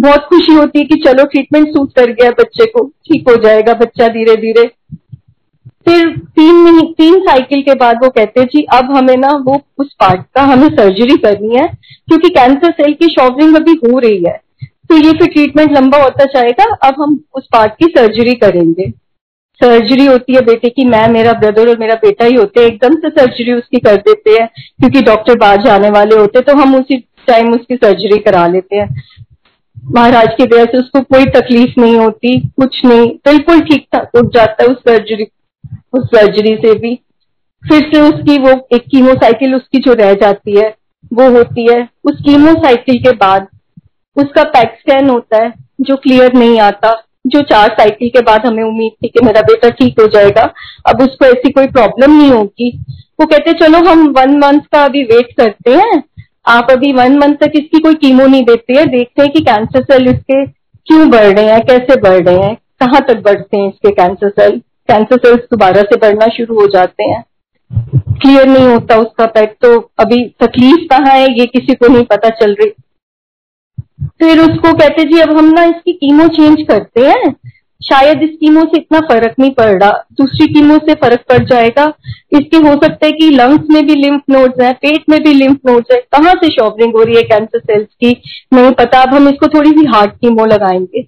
बहुत 0.00 0.26
खुशी 0.28 0.54
होती 0.54 0.78
है 0.78 0.84
कि 0.84 0.94
चलो 0.96 1.24
ट्रीटमेंट 1.24 1.68
सूट 1.68 1.92
कर 1.96 2.10
गया 2.10 2.30
बच्चे 2.30 2.66
को, 2.66 2.84
ठीक 2.86 3.28
हो 3.28 3.36
जाएगा 3.36 3.74
बच्चा 3.74 4.08
धीरे 4.08 4.36
धीरे 4.36 4.70
फिर 5.86 6.08
तीन 6.16 6.80
तीन 6.92 7.18
साइकिल 7.20 7.62
के 7.62 7.74
बाद 7.74 7.98
वो 8.04 8.08
कहते 8.10 8.40
हैं, 8.40 8.46
जी, 8.46 8.62
अब 8.62 8.96
हमें 8.96 9.16
ना 9.16 9.28
वो, 9.44 9.60
उस 9.78 9.94
पार्ट 10.00 10.20
का 10.34 10.42
हमें 10.42 10.68
सर्जरी 10.68 11.16
करनी 11.16 11.56
है, 11.56 11.66
क्योंकि 12.08 12.28
कैंसर 12.28 12.70
सेल 12.70 12.92
की 12.92 13.08
शॉवरिंग 13.08 13.56
अभी 13.56 13.72
हो 13.72 13.98
रही 13.98 14.22
है। 14.26 14.40
तो 14.88 14.96
ये 14.96 15.12
फिर 15.12 15.26
ट्रीटमेंट 15.26 15.72
लंबा 15.72 16.02
होता 16.02 16.24
जाएगा, 16.24 16.64
अब 16.82 16.94
हम 17.00 17.18
उस 17.34 17.48
पार्ट 17.52 17.72
की 17.72 17.84
सर्जरी 17.84 18.34
करेंगे। 18.34 18.90
सर्जरी 19.60 20.04
होती 20.06 20.34
है 20.34 20.40
बेटे 20.40 20.68
की, 20.68 20.84
मैं, 20.84 21.08
मेरा 21.08 21.32
ब्रदर 21.32 21.68
और 21.68 21.78
मेरा 21.78 21.94
बेटा 21.94 22.24
ही 22.24 22.34
होते 22.34 22.60
हैं, 22.60 22.66
एकदम 22.66 22.94
से 22.96 23.08
सर्जरी 23.10 23.52
उसकी 23.52 23.78
कर 23.78 23.96
देते 23.98 24.30
हैं, 24.30 24.46
क्योंकि 24.80 25.02
डॉक्टर 25.02 25.38
बाहर 25.38 25.62
जाने 25.62 25.90
वाले 25.90 26.16
होते 26.16 26.40
तो 26.40 26.56
हम 26.56 26.74
उसी 26.74 26.96
टाइम 27.26 27.52
उसकी 27.54 27.76
सर्जरी 27.76 28.18
करा 28.20 28.46
लेते 28.46 28.76
हैं। 28.76 28.88
महाराज 29.92 30.34
की 30.36 30.44
वजह 30.44 30.64
से 30.64 30.78
उसको 30.78 31.00
कोई 31.04 31.24
तकलीफ़ 31.30 31.80
नहीं 31.80 31.96
होती, 31.96 32.38
कुछ 32.40 32.84
नहीं, 32.84 33.08
बिल्कुल 33.26 33.60
ठीक 33.60 33.86
ठाक 33.92 34.16
उठ 34.16 34.34
जाता 34.34 34.62
है 34.62 34.68
उस 34.68 34.76
सर्जरी 34.80 35.26
उस 35.94 36.06
सर्जरी 36.06 36.54
से 36.56 36.74
भी। 36.74 36.94
फिर 37.62 37.82
से 37.84 38.00
उसकी 38.00 38.38
वो 38.38 38.50
एक 38.72 38.82
कीमोसाइकिल 38.90 39.54
उसकी 39.54 39.78
जो 39.78 39.92
रह 39.94 40.12
जाती 40.14 40.56
है, 40.56 40.74
वो 41.12 41.28
होती 41.30 41.66
है। 41.66 41.88
उस 42.04 42.20
कीमोसाइकिल 42.24 42.98
के 42.98 43.12
बाद 43.16 43.46
उसका 44.16 44.42
पैक 44.44 44.76
स्कैन 44.80 45.08
होता 45.10 45.42
है, 45.42 45.52
जो 45.80 45.96
क्लियर 45.96 46.34
नहीं 46.34 46.58
आता। 46.60 46.90
जो 47.24 47.40
चार 47.42 47.68
साइकिल 47.70 48.08
के 48.08 48.20
बाद 48.20 48.46
हमें 48.46 48.62
उम्मीद 48.62 48.92
थी 49.02 49.08
कि 49.08 49.24
मेरा 49.24 49.40
बेटा 49.42 49.68
ठीक 49.70 50.00
हो 50.00 50.06
जाएगा, 50.06 50.42
अब 50.86 51.02
उसको 51.02 51.24
ऐसी 51.24 51.50
कोई 51.50 51.66
प्रॉब्लम 51.68 52.16
नहीं 52.16 52.30
होगी। 52.30 52.70
वो 53.20 53.26
कहते, 53.26 53.52
चलो 53.52 53.78
हम 53.88 54.06
वन 54.08 54.36
मंथ 54.38 54.60
का 54.72 54.84
अभी 54.84 55.02
वेट 55.04 55.32
करते 55.36 55.70
हैं। 55.70 56.02
आप 56.48 56.70
अभी 56.70 56.92
वन 56.92 57.16
मंथ 57.18 57.34
तक 57.34 57.52
इसकी 57.54 57.78
कोई 57.78 57.94
कीमो 57.94 58.26
नहीं 58.26 58.42
देते 58.44 58.74
हैं। 58.74 58.86
देखते 58.88 59.22
हैं 59.22 59.30
कि 59.32 59.40
कैंसर 59.40 59.82
सेल 59.82 60.08
इसके 60.08 60.44
क्यों 60.46 61.08
बढ़ 61.10 61.26
रहे 61.26 61.44
हैं, 61.44 61.60
कैसे 61.60 62.00
बढ़ 62.00 62.22
रहे 62.22 62.36
हैं, 62.36 62.54
कहाँ 62.80 63.00
तक 63.00 63.22
बढ़ते 63.22 63.56
हैं 63.56 63.68
इसके 63.68 63.90
कैंसर 63.92 64.28
सेल 64.30 64.60
कैंसर 64.88 65.16
सेल्स 65.16 65.40
दोबारा 65.50 65.82
से 65.82 65.96
बढ़ना 65.96 66.26
शुरू 66.28 66.54
हो 66.54 66.66
जाते 66.66 67.04
हैं। 67.04 67.22
क्लियर 68.14 68.46
नहीं 68.46 68.66
होता 68.66 68.96
उसका 68.96 69.26
पेट 69.26 69.54
तो 69.62 69.78
अभी 70.00 70.24
तकलीफ़ 70.42 70.86
कहाँ 70.88 71.14
है? 71.14 71.28
ये 71.38 71.46
किसी 71.46 71.74
को 71.74 71.86
नहीं 71.86 72.04
पता 72.04 72.28
चल 72.30 72.52
रही। 72.52 72.70
फिर 74.20 74.40
उसको 74.40 74.72
कहते, 74.72 75.02
जी, 75.04 75.20
अब 75.20 75.36
हम 75.36 75.44
ना 75.44 75.64
इसकी 75.64 75.92
कीमो 75.92 76.28
चेंज 76.28 76.62
करते 76.68 77.00
हैं। 77.00 77.32
शायद 77.84 78.22
इस 78.22 78.30
कीमो 78.30 78.60
से 78.60 78.76
इतना 78.76 79.00
फ़र्क 79.00 79.34
नहीं 79.38 79.50
पड़ 79.50 79.82
रहा 79.82 79.90
दूसरी 80.12 80.54
कीमो 80.54 80.78
से 80.78 80.94
फ़र्क 80.94 81.20
पड़ 81.28 81.44
जाएगा। 81.44 81.92
इसके 82.32 82.56
हो 82.56 82.72
सकता 82.72 83.06
है 83.06 83.12
कि 83.12 83.30
लंग्स 83.30 83.66
में 83.70 83.86
भी 83.86 83.94
लिम्फ 83.94 84.22
नोड्स 84.30 84.60
हैं, 84.60 84.74
पेट 84.74 85.04
में 85.08 85.22
भी 85.22 85.34
लिम्फ 85.34 85.58
नोड्स 85.66 85.94
हैं। 85.94 86.00
कहाँ 86.00 86.34
से 86.34 86.50
शॉपरिंग 86.50 86.94
हो 86.96 87.02
रही 87.02 87.16
है 87.16 87.22
कैंसर 87.22 87.58
सेल्स 87.58 87.88
की? 88.00 88.22
नहीं 88.52 88.72
पता। 88.72 89.02
अब 89.02 89.14
हम 89.14 89.28
इसको 89.28 89.48
थोड़ी 89.48 89.70
सी 89.70 89.86
हार्ड 89.86 90.10
कीमो 90.10 90.44
लगाएँगे। 90.44 91.06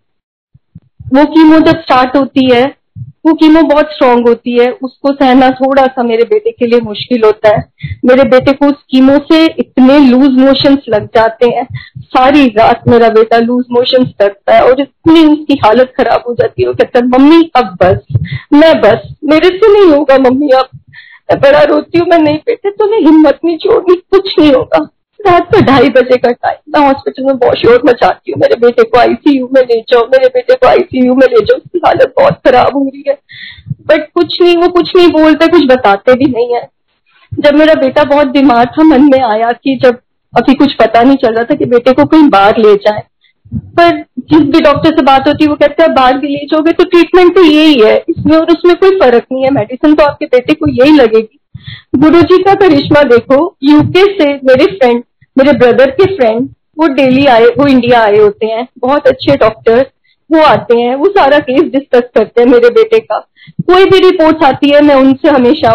वो 1.14 1.24
कीमो 1.24 1.58
जब 1.58 1.80
स्टार्ट 1.80 2.16
होती 2.16 2.50
है 2.54 2.76
वो 3.26 3.32
कीमो 3.34 3.62
बहुत 3.62 3.86
स्ट्रांग 3.86 4.28
होती 4.28 4.58
है, 4.58 4.70
उसको 4.72 5.12
सहना 5.12 5.50
थोड़ा 5.50 5.86
सा 5.86 6.02
मेरे 6.02 6.24
बेटे 6.24 6.50
के 6.50 6.66
लिए 6.66 6.80
मुश्किल 6.80 7.22
होता 7.24 7.56
है। 7.56 7.72
मेरे 8.04 8.24
बेटे 8.24 8.52
को 8.52 8.66
उस 8.66 8.84
कीमो 8.90 9.18
से 9.18 9.44
इतने 9.44 9.98
लूज 9.98 10.38
मोशंस 10.38 10.84
लग 10.88 11.06
जाते 11.06 11.50
हैं। 11.50 11.66
सारी 12.00 12.46
रात 12.48 12.82
मेरा 12.88 13.08
बेटा 13.08 13.38
लूज 13.38 13.64
मोशंस 13.70 14.12
करता 14.18 14.54
है 14.54 14.62
और 14.62 14.80
इतनी 14.80 15.26
उसकी 15.26 15.54
हालत 15.64 15.92
खराब 15.96 16.22
हो 16.28 16.34
जाती 16.34 16.62
है। 16.62 16.68
वो 16.68 16.74
कहता 16.74 16.98
है, 16.98 17.06
मम्मी, 17.06 17.50
अब 17.56 17.76
बस, 17.82 18.18
मैं 18.52 18.80
बस, 18.80 19.14
मेरे 19.24 19.48
से 19.48 19.72
नहीं 19.72 19.92
होगा 19.92 20.18
मम्मी, 20.18 20.48
अब 20.48 20.68
मैं 21.30 21.40
बड़ा 21.40 21.62
रोती 21.62 21.98
हूँ, 21.98 22.06
मैं 22.08 22.18
नहीं 22.18 22.36
बेटे, 22.36 22.70
तुम्हें 22.70 23.00
हिम्मत 23.00 23.38
नहीं 23.44 23.58
छोड़नी, 23.58 23.94
कुछ 23.94 24.34
नहीं 24.38 24.52
होगा। 24.52 24.88
रात 25.20 25.54
को 25.54 25.60
ढाई 25.60 25.88
बजे 25.88 26.16
का 26.16 26.30
टाइम 26.30 26.72
मैं 26.74 26.86
हॉस्पिटल 26.86 27.24
में 27.24 27.36
बहुत 27.38 27.56
शोर 27.56 27.82
मचाती 27.86 28.32
हूँ। 28.32 28.40
मेरे 28.40 28.56
बेटे 28.56 28.82
को 28.82 28.98
आईसीयू 28.98 29.48
में 29.52 29.60
ले 29.62 29.80
जाओ 29.80 30.02
मेरे 30.02 30.28
बेटे 30.28 30.54
को 30.54 30.66
आईसीयू 30.66 31.14
में 31.14 31.26
ले 31.26 31.40
जाओ 31.40 31.56
उसकी 31.56 31.80
हालत 31.86 32.12
बहुत 32.16 32.40
खराब 32.46 32.76
हो 32.76 32.84
रही 32.84 33.04
है। 33.08 33.18
बट 33.86 34.08
कुछ 34.14 34.40
नहीं, 34.42 34.56
वो 34.56 34.68
कुछ 34.68 34.96
नहीं 34.96 35.08
बोलते, 35.08 35.46
कुछ 35.46 35.66
बताते 35.66 36.14
भी 36.14 36.30
नहीं 36.32 36.54
है। 36.54 36.68
जब 37.32 37.54
मेरा 37.54 37.74
बेटा 37.74 38.04
बहुत 38.04 38.26
बीमार 38.26 38.66
था, 38.66 38.82
मन 38.82 39.02
में 39.02 39.22
आया 39.22 39.52
कि 39.52 39.78
जब 39.82 39.98
अभी 40.32 40.54
कुछ 40.54 40.72
पता 40.74 41.02
नहीं 41.02 41.16
चल 41.16 41.34
रहा 41.34 41.44
था 41.44 41.54
कि 41.54 41.64
बेटे 41.64 41.92
को 41.92 42.04
कहीं 42.04 42.28
बाहर 42.28 42.58
ले 42.58 42.74
जाए। 42.74 43.02
पर 43.54 43.90
जिस 44.20 44.42
भी 44.42 44.60
डॉक्टर 44.60 44.90
से 44.90 45.02
बात 45.02 45.28
होती 45.28 45.44
है, 45.44 45.50
वो 45.50 45.56
कहते 45.56 45.82
हैं 45.82 45.94
बाहर 45.94 46.18
भी 46.18 46.28
ले 46.28 46.44
जाओगे 46.46 46.72
तो 46.72 46.84
ट्रीटमेंट 46.84 47.34
तो 47.34 47.42
यही 47.42 47.80
है। 47.82 47.96
इसमें 48.08 48.36
और 48.36 48.50
उसमें 48.50 48.74
कोई 48.76 48.90
फ़र्क 48.90 49.24
नहीं 49.32 49.44
है। 49.44 49.50
मेडिसिन 49.50 49.94
तो 49.94 50.04
आपके 50.04 50.26
बेटे 50.26 50.54
को 50.54 50.70
यही 50.70 50.96
लगेगी। 50.96 51.38
गुरु 51.96 52.22
जी 52.22 52.42
का 52.42 52.54
करिश्मा 52.54 53.02
देखो 53.02 53.56
यूके 53.62 54.04
से 54.12 54.32
मेरे 54.34 54.66
फ्रेंड 54.66 55.02
मेरे 55.36 55.52
ब्रदर 55.52 55.90
के 55.90 56.16
फ्रेंड 56.16 56.48
वो 56.78 56.86
डेली 56.86 57.26
आए, 57.26 57.44
वो 57.44 57.66
इंडिया 57.66 58.00
आए 58.00 58.18
होते 58.18 58.46
हैं। 58.46 58.66
बहुत 58.78 59.06
अच्छे 59.06 59.36
डॉक्टर 59.36 59.86
वो 60.30 60.42
आते 60.42 60.78
हैं, 60.78 60.94
वो 60.94 61.06
सारा 61.06 61.38
केस 61.38 61.62
डिस्कस 61.62 62.08
करते 62.14 62.40
हैं 62.40 62.48
मेरे 62.48 62.70
बेटे 62.70 62.98
का। 62.98 63.18
कोई 63.66 63.84
भी 63.84 63.98
रिपोर्ट 63.98 64.44
आती 64.44 64.70
है, 64.70 64.80
मैं 64.80 64.94
उनसे 64.94 65.28
हमेशा 65.28 65.74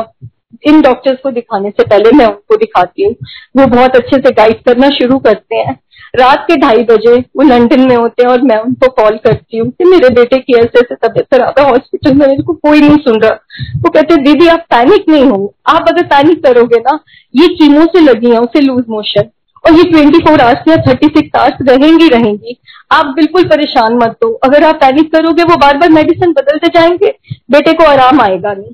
इन 0.63 0.81
डॉक्टर्स 0.81 1.19
को 1.23 1.31
दिखाने 1.31 1.69
से 1.69 1.83
पहले 1.83 2.11
मैं 2.11 2.25
उनको 2.25 2.55
दिखाती 2.55 3.03
हूँ। 3.03 3.15
वो 3.57 3.67
बहुत 3.67 3.95
अच्छे 3.95 4.17
से 4.17 4.31
गाइड 4.31 4.63
करना 4.63 4.89
शुरू 4.89 5.19
करते 5.19 5.55
हैं। 5.55 5.79
रात 6.15 6.45
के 6.47 6.55
ढाई 6.55 6.83
बजे 6.83 7.15
वो 7.15 7.41
लंदन 7.41 7.81
में 7.81 7.95
होते 7.95 8.23
हैं 8.23 8.29
और 8.29 8.41
मैं 8.41 8.57
उनको 8.57 8.87
कॉल 8.87 9.17
करती 9.17 9.57
हूँ 9.57 9.69
कि 9.69 9.85
मेरे 9.85 10.09
बेटे 10.09 10.37
की 10.37 10.53
ऐसे 10.53 10.79
ऐसे 10.79 10.95
तबियत 10.95 11.25
खराब 11.33 11.53
है 11.59 11.69
हॉस्पिटल 11.69 12.13
में 12.13 12.27
मेरे 12.27 12.43
को 12.43 12.53
कोई 12.53 12.79
नहीं 12.79 12.97
सुन 12.97 13.21
रहा। 13.21 13.31
वो 13.77 13.89
कहते 13.89 14.13
हैं, 14.13 14.23
दीदी, 14.23 14.47
आप 14.47 14.59
पैनिक 14.59 15.05
नहीं 15.09 15.25
हो 15.25 15.55
आप 15.67 15.85
अगर 15.89 16.03
पैनिक 16.03 16.43
करोगे 16.43 16.79
ना, 16.79 16.99
ये 17.35 17.47
कीमो 17.47 17.85
से 17.85 17.99
लगी 17.99 18.31
है, 18.31 18.37
उसे 18.37 18.59
लूज 18.59 18.83
मोशन 18.89 19.29
और 19.65 19.73
ये 19.73 19.83
24 19.83 20.19
फोर 20.19 20.41
आवर्स 20.41 20.67
या 20.67 20.75
36 20.75 21.29
आवर्स 21.35 21.53
रहेंगी 21.69 22.07
रहेंगी। 22.07 22.61
आप 22.91 23.05
बिल्कुल 23.05 23.43
परेशान 23.43 23.93
मत 23.93 24.15
हो। 24.23 24.29
अगर 24.29 24.63
आप 24.63 24.75
पैनिक 24.75 25.11
करोगे, 25.15 25.43
वो 25.43 25.55
बार 25.55 25.77
बार 25.77 25.89
मेडिसिन 25.89 26.31
बदलते 26.31 26.67
जाएँगे। 26.67 27.15
बेटे 27.51 27.73
को 27.73 27.83
आराम 27.83 28.21
आएगा 28.21 28.53
नहीं। 28.53 28.71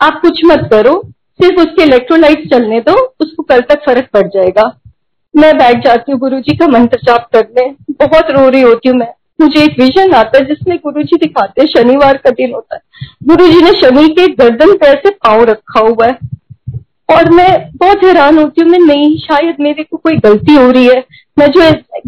आप 0.00 0.20
कुछ 0.20 0.40
मत 0.44 0.68
करो, 0.72 1.02
सिर्फ़ 1.42 1.60
उसके 1.60 1.82
इलेक्ट्रोलाइट 1.82 2.50
चलने 2.50 2.80
दो, 2.80 3.14
उसको 3.20 3.42
कल 3.42 3.60
तक 3.60 3.80
फ़र्क 3.86 4.08
पड़ 4.12 4.26
जाएगा। 4.26 4.80
मैं 5.36 5.58
बैठ 5.58 5.84
जाती 5.84 6.12
हूँ 6.12 6.20
गुरु 6.20 6.40
जी 6.40 6.56
का 6.56 6.66
मंत्र 6.66 6.98
जाप 7.04 7.28
करने। 7.32 7.76
बहुत 8.04 8.30
रो 8.30 8.48
रही 8.48 8.62
होती 8.62 8.88
हूँ 8.88 8.96
मैं। 8.96 9.08
मुझे 9.40 9.64
एक 9.64 9.80
विजन 9.80 10.12
आता 10.12 10.38
है, 10.38 10.44
जिसमें 10.44 10.78
गुरु 10.78 11.02
जी 11.02 11.16
दिखाते 11.16 11.62
हैं, 11.62 11.68
शनिवार 11.68 12.16
का 12.16 12.30
दिन 12.30 12.52
होता 12.54 12.74
है। 12.74 12.80
गुरु 13.24 13.48
जी 13.48 13.62
ने 13.62 13.72
शनि 13.72 14.08
के 14.08 14.26
गर्दन 14.26 14.76
पे 14.76 14.86
ऐसे 14.86 15.10
पाँव 15.10 15.44
रखा 15.44 15.80
हुआ 15.80 16.06
है। 16.06 16.18
और 17.10 17.30
मैं 17.30 17.70
बहुत 17.76 18.04
हैरान 18.04 18.38
होती 18.38 18.60
हूँ, 18.60 18.70
मैं 18.70 18.78
नहीं, 18.78 19.18
शायद 19.18 19.56
मेरे 19.60 19.82
को 19.82 19.96
कोई 19.96 20.16
गलती 20.16 20.54
हो 20.54 20.70
रही 20.70 20.86
है। 20.86 21.04
मैं 21.38 21.50
जो 21.50 21.62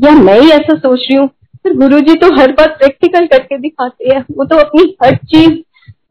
या 0.06 0.10
मैं 0.10 0.40
ही 0.40 0.50
ऐसा 0.50 0.74
सोच 0.74 1.00
रही 1.10 1.16
हूँ। 1.16 1.28
फिर 1.62 1.72
गुरु 1.72 2.00
जी 2.00 2.14
तो 2.14 2.40
हर 2.40 2.52
बात 2.52 2.68
प्रैक्टिकल 2.68 3.26
करके 3.26 3.58
दिखाते 3.58 4.14
हैं। 4.14 4.24
वो 4.30 4.44
तो 4.44 4.56
अपनी 4.56 4.96
हर 5.04 5.16
चीज़ 5.16 5.52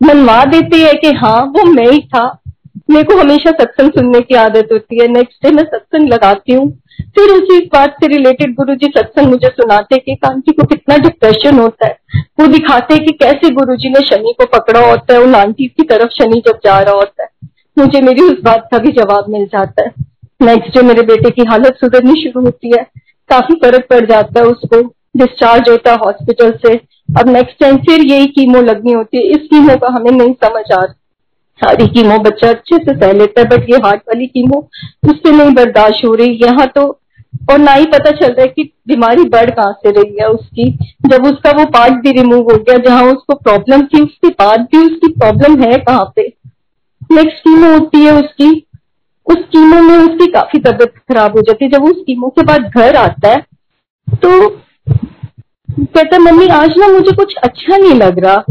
मनवा 0.04 0.46
देते 0.46 0.78
हैं 0.78 0.94
कि 0.96 1.08
हाँ 1.08 1.42
वो 1.42 1.66
मैं 1.66 1.92
ही 1.92 2.00
था। 2.00 2.42
मेरे 2.90 3.04
को 3.04 3.18
हमेशा 3.18 3.52
सत्संग 3.52 3.92
सुनने 3.92 4.22
की 4.22 4.36
आदत 4.36 4.68
होती 4.72 5.02
है। 5.02 5.08
नेक्स्ट 5.08 5.46
डे 5.46 5.52
मैं 5.52 5.64
सत्संग 5.64 6.14
लगाती 6.14 6.54
हूँ। 6.54 6.82
फिर 7.02 7.30
उसी 7.30 7.60
बात 7.66 7.92
से 7.92 8.08
रिलेटेड 8.08 8.56
गुरु 8.56 8.76
जी 8.76 8.88
सत्संग 8.98 9.28
मुझे 9.28 9.48
सुनाते 9.48 9.98
कि 9.98 10.16
कांति 10.16 10.52
को 10.52 10.64
कितना 10.64 10.98
डिप्रेशन 10.98 11.60
होता 11.60 11.88
है। 11.88 11.98
वो 12.40 12.48
दिखाते 12.48 12.98
कि 12.98 13.12
कैसे 13.12 13.50
गुरु 13.50 13.76
जी 13.76 13.90
ने 13.90 14.00
शनि 14.00 14.34
को 14.38 14.46
पकड़ा 14.46 14.90
होता 14.90 15.14
है। 15.14 15.20
उन 15.22 15.36
आंटी 15.36 15.68
की 15.68 15.84
तरफ़ 15.84 16.10
शनि 16.10 16.44
जब 16.48 16.60
जा 16.66 16.80
रहा 16.80 16.94
होता 16.94 17.24
है। 17.24 17.30
मुझे 17.80 18.02
मेरी 18.02 18.22
उस 18.22 18.42
बात 18.44 18.68
का 18.72 18.78
भी 18.78 18.92
जवाब 18.92 19.26
मिल 19.30 19.46
जाता 19.46 19.82
है। 19.82 19.92
नेक्स्ट 20.42 20.78
डे 20.78 20.82
मेरे 20.82 21.02
बेटे 21.02 21.30
की 21.30 21.44
हालत 21.50 21.76
सुधरनी 21.76 22.24
शुरू 22.24 22.44
होती 22.44 22.70
है। 22.78 22.84
काफ़ी 23.30 23.56
फ़र्क 23.56 23.88
पड़ 23.90 24.06
जाता 24.06 24.40
है 24.40 24.46
उसको। 24.46 24.94
डिस्चार्ज 25.16 25.70
होता 25.70 25.92
है 25.92 25.98
हॉस्पिटल 25.98 26.52
से। 26.64 26.74
अब 27.20 27.30
नेक्स्ट 27.30 27.60
टाइम 27.60 27.78
फिर 27.80 28.02
यही 28.04 28.26
कीमो 28.30 28.62
लगनी 28.62 28.94
होती 28.94 29.18
है। 29.18 29.24
इस 29.26 29.48
कीमो 29.50 29.76
का 29.78 29.94
हमें 29.94 30.12
नहीं 30.12 30.34
समझ 30.36 30.64
आ 30.72 30.76
रहा। 30.76 30.94
सारी 31.60 31.88
कीमो 31.90 32.18
बच्चा 32.20 32.50
अच्छे 32.50 32.78
से 32.78 32.94
सह 32.96 33.12
लेता 33.14 33.42
है 33.42 33.48
बट 33.48 33.70
ये 33.70 33.78
हार्ट 33.86 34.02
वाली 34.08 34.28
कीमो 34.28 34.60
उससे 35.10 35.32
नहीं 35.32 35.54
बर्दाश्त 35.56 36.06
हो 36.06 36.14
रही। 36.16 36.40
यहाँ 36.44 36.68
तो 36.76 36.88
और 37.52 37.58
ना 37.60 37.72
ही 37.74 37.86
पता 37.88 38.12
चल 38.12 38.28
रहा 38.28 38.42
है 38.42 38.48
कि 38.48 38.64
बीमारी 38.88 39.24
बढ़ 39.30 39.50
कहाँ 39.50 39.72
से 39.74 39.92
रही 39.92 40.18
है 40.20 40.28
उसकी। 40.30 40.70
जब 41.08 41.26
उसका 41.26 41.52
वो 41.52 41.66
पार्ट 41.68 41.94
भी 42.04 42.12
रिमूव 42.12 42.52
हो 42.52 42.58
गया, 42.58 42.78
जहाँ 42.80 43.04
उसको 43.06 43.36
प्रॉब्लम 43.36 43.84
थी, 43.84 44.02
उसके 44.02 44.30
बाद 44.30 44.62
भी 44.72 44.78
उसकी 44.86 45.12
प्रॉब्लम 45.14 45.62
है 45.62 45.78
कहाँ 45.80 46.06
पे? 46.16 46.34
नेक्स्ट 47.12 47.38
कीमो 47.40 47.74
होती 47.74 48.04
है 48.06 48.14
उसकी। 48.14 48.50
उस 49.28 49.44
कीमो 49.46 49.82
में 49.82 49.98
उसकी 49.98 50.32
काफ़ी 50.32 50.60
तबियत 50.60 50.94
खराब 51.10 51.36
हो 51.38 51.42
जाती 51.42 51.66
है। 51.66 51.72
जब 51.72 51.84
उस 51.86 52.02
कीमो 52.08 52.28
के 52.30 52.44
बाद 52.44 52.62
घर 52.68 52.96
आता 52.98 53.30
है 53.30 53.46
तो 54.08 54.48
कहता 55.82 56.20
मम्मी, 56.20 56.48
आज 56.48 56.74
ना 56.78 56.88
मुझे 56.88 57.12
कुछ 57.12 57.36
अच्छा 57.36 57.78
नहीं 57.78 57.94
लग 57.94 58.20
रहा। 58.20 58.44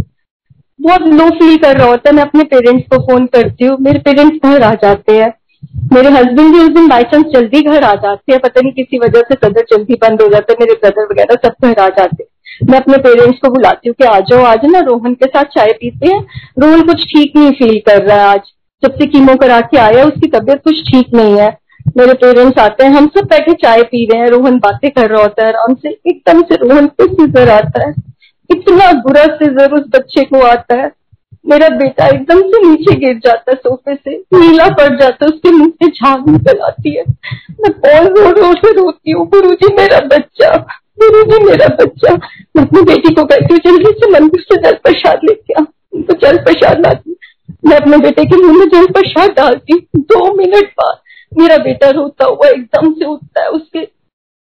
बहुत 0.81 1.03
लो 1.03 1.31
फील 1.31 1.57
कर 1.57 1.77
रहा 1.77 1.87
होता 1.87 2.11
है, 2.11 2.16
मैं 2.16 2.22
अपने 2.22 2.44
पेरेंट्स 2.44 2.87
को 2.87 2.98
फ़ोन 3.03 3.27
करती 3.27 3.64
हूँ। 3.64 3.77
मेरे 3.81 3.98
पेरेंट्स 3.98 4.51
घर 4.51 4.62
आ 4.62 4.74
जाते 4.74 5.12
हैं। 5.12 5.35
मेरे 5.92 6.09
हस्बैंड 6.09 6.53
भी 6.53 6.61
उस 6.61 6.68
दिन 6.68 6.88
बाई 6.88 7.03
चांस 7.03 7.24
जल्दी 7.24 7.61
घर 7.61 7.83
आ 7.83 7.94
जाते 7.94 8.33
हैं। 8.33 8.40
पता 8.40 8.61
नहीं 8.61 8.72
किसी 8.72 8.98
वजह 8.98 9.20
से 9.20 9.35
सदर 9.35 9.61
जल्दी 9.61 9.94
बंद 9.94 10.22
हो 10.22 10.29
जाता 10.29 10.53
है। 10.53 10.57
मेरे 10.61 10.74
ब्रदर 10.74 11.05
वगैरह 11.05 11.35
सब 11.35 11.66
घर 11.66 11.81
आ 11.81 11.88
जाते 11.88 12.22
हैं। 12.22 12.68
मैं 12.70 12.81
अपने 12.81 12.98
पेरेंट्स 12.98 13.38
को 13.38 13.48
बुलाती 13.48 13.88
हूँ 13.88 13.94
कि 13.98 14.05
आ 14.05 14.20
जाओ 14.20 14.42
आज 14.42 14.64
ना, 14.64 14.79
रोहन 14.79 15.14
के 15.14 15.27
साथ 15.27 15.44
चाय 15.44 15.72
पीते 15.72 16.12
हैं। 16.12 16.27
रोहन 16.59 16.83
कुछ 16.83 17.05
ठीक 17.05 17.37
नहीं 17.37 17.51
फील 17.51 17.79
कर 17.79 18.03
रहा 18.03 18.16
है 18.16 18.22
आज। 18.22 18.40
जब 18.83 18.94
से 18.94 19.07
कीमो 19.07 19.35
करा 19.35 19.61
के 19.61 19.79
आया, 19.79 20.05
उसकी 20.05 20.29
तबीयत 20.29 20.61
कुछ 20.64 20.90
ठीक 20.90 21.14
नहीं 21.14 21.38
है। 21.38 21.59
मेरे 21.96 22.12
पेरेंट्स 22.14 22.59
आते 22.59 22.85
हैं, 22.85 22.90
हम 22.92 23.07
सब 23.09 23.27
बैठे 23.27 23.53
चाय 23.62 23.83
पी 23.83 24.05
रहे 24.07 24.20
हैं, 24.20 24.29
रोहन 24.31 24.59
बातें 24.59 24.90
कर 24.90 25.09
रहा 25.11 25.22
होता 25.22 25.42
है 25.42 25.48
आराम 25.48 25.74
से 25.74 25.88
एकदम 25.88 26.42
से 26.42 26.55
रोहन 26.57 26.87
को 26.87 27.07
सीजर 27.07 27.48
आता 27.48 27.87
है। 27.87 27.94
इतना 28.51 28.90
बुरा 29.03 29.24
सीजर 29.35 29.74
उस 29.74 29.85
बच्चे 29.88 30.24
को 30.24 30.40
आता 30.46 30.74
है। 30.74 30.90
मेरा 31.44 31.68
बेटा 31.77 32.07
एकदम 32.07 32.40
से 32.42 32.61
नीचे 32.62 32.94
गिर 32.96 33.18
जाता 33.24 33.51
है 33.51 33.57
सोफे 33.57 33.94
से, 33.94 34.16
नीला 34.35 34.66
पड़ 34.70 34.88
जाता 34.96 35.24
है, 35.24 35.29
उसके 35.29 35.51
मुँह 35.51 35.70
से 35.83 35.88
झाग 35.88 36.29
निकल 36.29 36.61
आती 36.62 36.96
है। 36.96 37.05
मैं 37.05 37.72
बहुत 37.81 38.16
ज़ोर 38.16 38.40
ज़ोर 38.40 38.57
से 38.57 38.72
रोती 38.72 39.11
हूँ 39.11 39.27
गुरु 39.29 39.55
जी 39.55 39.74
मेरा 39.74 40.01
बच्चा 40.09 40.51
गुरु 41.01 41.22
जी 41.24 41.44
मेरा 41.44 41.66
बच्चा। 41.77 42.14
मैं 42.14 42.64
अपनी 42.64 42.83
बेटी 42.85 43.14
को 43.14 43.24
कहती 43.24 43.53
हूँ, 43.53 43.61
जल्दी 43.66 43.92
से 43.92 44.11
मंदिर 44.11 44.40
से 44.42 44.57
जल 44.62 44.79
प्रसाद 44.85 45.20
लेके 45.24 45.55
आ। 45.55 45.64
उनको 45.94 46.14
जल 46.22 46.37
प्रसाद 46.38 46.81
लाती 46.87 47.16
मैं 47.66 47.77
अपने 47.77 47.96
बेटे 47.98 48.24
के 48.24 48.37
मुँह 48.37 48.59
में 48.59 48.66
जल 48.68 48.87
प्रसाद 48.92 49.31
डालती 49.31 49.79
दो 49.96 50.35
मिनट 50.35 50.72
बाद 50.81 50.96
मेरा 51.33 51.57
बेटा 51.59 51.91
रोता 51.91 52.25
हुआ 52.25 52.49
एकदम 52.49 52.93
से 52.93 53.05
उठता 53.05 53.43
है, 53.43 53.49
उसके 53.49 53.87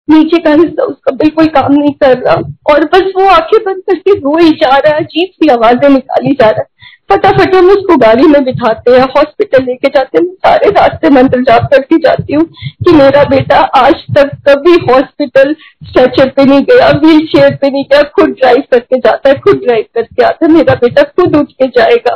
नीचे 0.07 0.37
का 0.37 0.51
हिस्सा 0.51 0.83
उसका 0.83 1.11
बिल्कुल 1.15 1.47
काम 1.47 1.73
नहीं 1.73 1.93
कर 1.93 2.17
रहा। 2.17 2.35
और 2.69 2.83
बस 2.85 3.11
वो 3.15 3.27
आँखें 3.29 3.59
बंद 3.65 3.81
करके 3.89 4.13
रो 4.13 4.37
ही 4.37 4.49
जा 4.51 4.75
रहा 4.77 4.95
है, 4.95 5.03
अजीब 5.03 5.29
सी 5.33 5.49
आवाज़ें 5.49 5.89
निकाली 5.89 6.31
जा 6.31 6.49
रहा 6.49 6.59
है। 6.59 6.77
फटाफट 7.09 7.55
हम 7.55 7.69
उसको 7.69 7.95
गाड़ी 7.97 8.27
में 8.27 8.43
बिठाते 8.43 8.91
हैं, 8.91 9.05
हॉस्पिटल 9.15 9.63
लेके 9.63 9.89
जाते 9.89 10.17
हैं। 10.17 10.25
सारे 10.25 10.69
रास्ते 10.69 11.09
मंत्र 11.09 11.41
जाप 11.41 11.69
करके 11.71 11.97
जाती 11.97 12.33
हूँ 12.33 12.43
कि 12.85 12.91
मेरा 12.93 13.23
बेटा 13.29 13.59
आज 13.77 14.03
तक 14.17 14.31
कभी 14.47 14.73
हॉस्पिटल 14.91 15.53
स्ट्रेचर 15.83 16.29
पे 16.29 16.45
नहीं 16.45 16.61
गया 16.61 16.89
व्हील 16.99 17.25
चेयर 17.27 17.55
पे 17.55 17.69
नहीं 17.69 17.83
गया, 17.83 18.01
खुद 18.15 18.29
ड्राइव 18.31 18.63
करके 18.71 18.97
जाता 18.97 19.29
है, 19.29 19.35
खुद 19.39 19.61
ड्राइव 19.63 19.85
करके 19.95 20.23
आता 20.23 20.45
है। 20.45 20.51
मेरा 20.51 20.75
बेटा 20.75 21.03
खुद 21.03 21.35
उठ 21.35 21.51
के 21.53 21.67
जाएगा। 21.69 22.15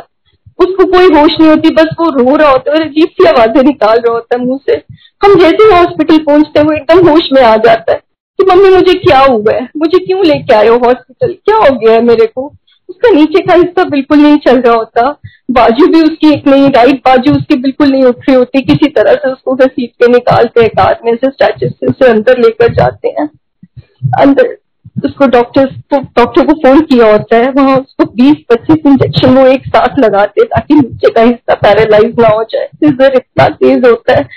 उसको 0.58 0.84
कोई 0.84 1.20
होश 1.20 1.40
नहीं 1.40 1.50
होती, 1.50 1.70
बस 1.70 1.86
वो 2.00 2.10
रो 2.10 2.36
रहा 2.36 2.50
होता 2.50 2.70
है, 2.70 2.76
और 2.76 2.82
अजीब 2.82 3.08
सी 3.08 3.28
आवाज़ें 3.28 3.62
निकाल 3.62 3.98
रहा 3.98 4.12
होता 4.12 4.38
है 4.38 4.46
मुँह 4.46 4.58
से। 4.66 4.82
हम 5.24 5.40
जैसे 5.40 5.64
ही 5.64 5.70
हॉस्पिटल 5.70 6.18
पहुँचते 6.18 6.60
हैं, 6.60 6.66
वो 6.66 6.72
एकदम 6.72 7.08
होश 7.08 7.28
में 7.32 7.42
आ 7.42 7.56
जाता 7.56 7.92
है 7.92 8.00
कि, 8.40 8.44
मम्मी, 8.44 8.68
मुझे 8.68 8.94
क्या 8.94 9.18
हुआ 9.18 9.54
है? 9.54 9.68
मुझे 9.76 9.98
क्यों 9.98 10.24
लेके 10.24 10.54
आए 10.54 10.68
हो 10.68 10.76
हॉस्पिटल 10.78 11.32
क्या 11.32 11.56
हो 11.56 11.76
गया 11.76 11.92
है 11.92 12.02
मेरे 12.02 12.26
को? 12.26 12.54
उसका 12.88 13.10
नीचे 13.10 13.40
का 13.40 13.54
हिस्सा 13.54 13.84
बिल्कुल 13.84 14.18
नहीं 14.18 14.36
चल 14.36 14.60
रहा 14.60 14.74
होता। 14.74 15.20
बाजू 15.50 15.86
भी 15.86 16.02
उसकी 16.02 16.32
एक 16.32 16.46
नहीं 16.46 16.70
राइट 16.70 16.96
बाजू 16.96 17.32
उसकी 17.32 17.56
बिल्कुल 17.56 17.88
नहीं 17.88 18.04
उठ 18.04 18.16
रही 18.28 18.34
होती। 18.34 18.62
किसी 18.62 18.90
तरह 18.90 19.14
से 19.14 19.32
उसको 19.32 19.54
घसीट 19.54 19.90
के 19.90 20.08
निकालते 20.08 20.60
हैं 20.60 20.70
कार 20.70 21.00
में 21.04 21.16
से 21.16 21.30
स्टैचू 21.30 21.68
से, 21.68 21.86
उसे 21.86 22.08
अंदर 22.08 22.38
लेकर 22.38 22.72
जाते 22.72 23.08
हैं। 23.08 23.30
अंदर 24.20 24.56
उसको 24.96 25.26
डॉक्टर 25.26 25.64
डॉक्टर 25.94 26.46
को 26.46 26.52
फ़ोन 26.52 26.80
किया 26.80 27.10
होता 27.12 27.36
है, 27.36 27.50
वहाँ 27.50 27.76
उसको 27.76 28.04
बीस 28.04 28.36
पच्चीस 28.50 28.86
इंजेक्शन 28.86 29.38
वो 29.38 29.46
एक 29.46 29.66
साथ 29.66 29.98
लगाते 29.98 30.40
हैं 30.40 30.48
ताकि 30.48 30.74
नीचे 30.74 31.10
का 31.10 31.22
हिस्सा 31.22 31.54
पैरालाइज 31.54 32.14
ना 32.20 32.28
हो 32.28 32.42
जाए। 32.42 32.66
सीजर 32.66 33.16
इतना 33.16 33.48
तेज 33.48 33.86
होता 33.86 34.16
है 34.18 34.28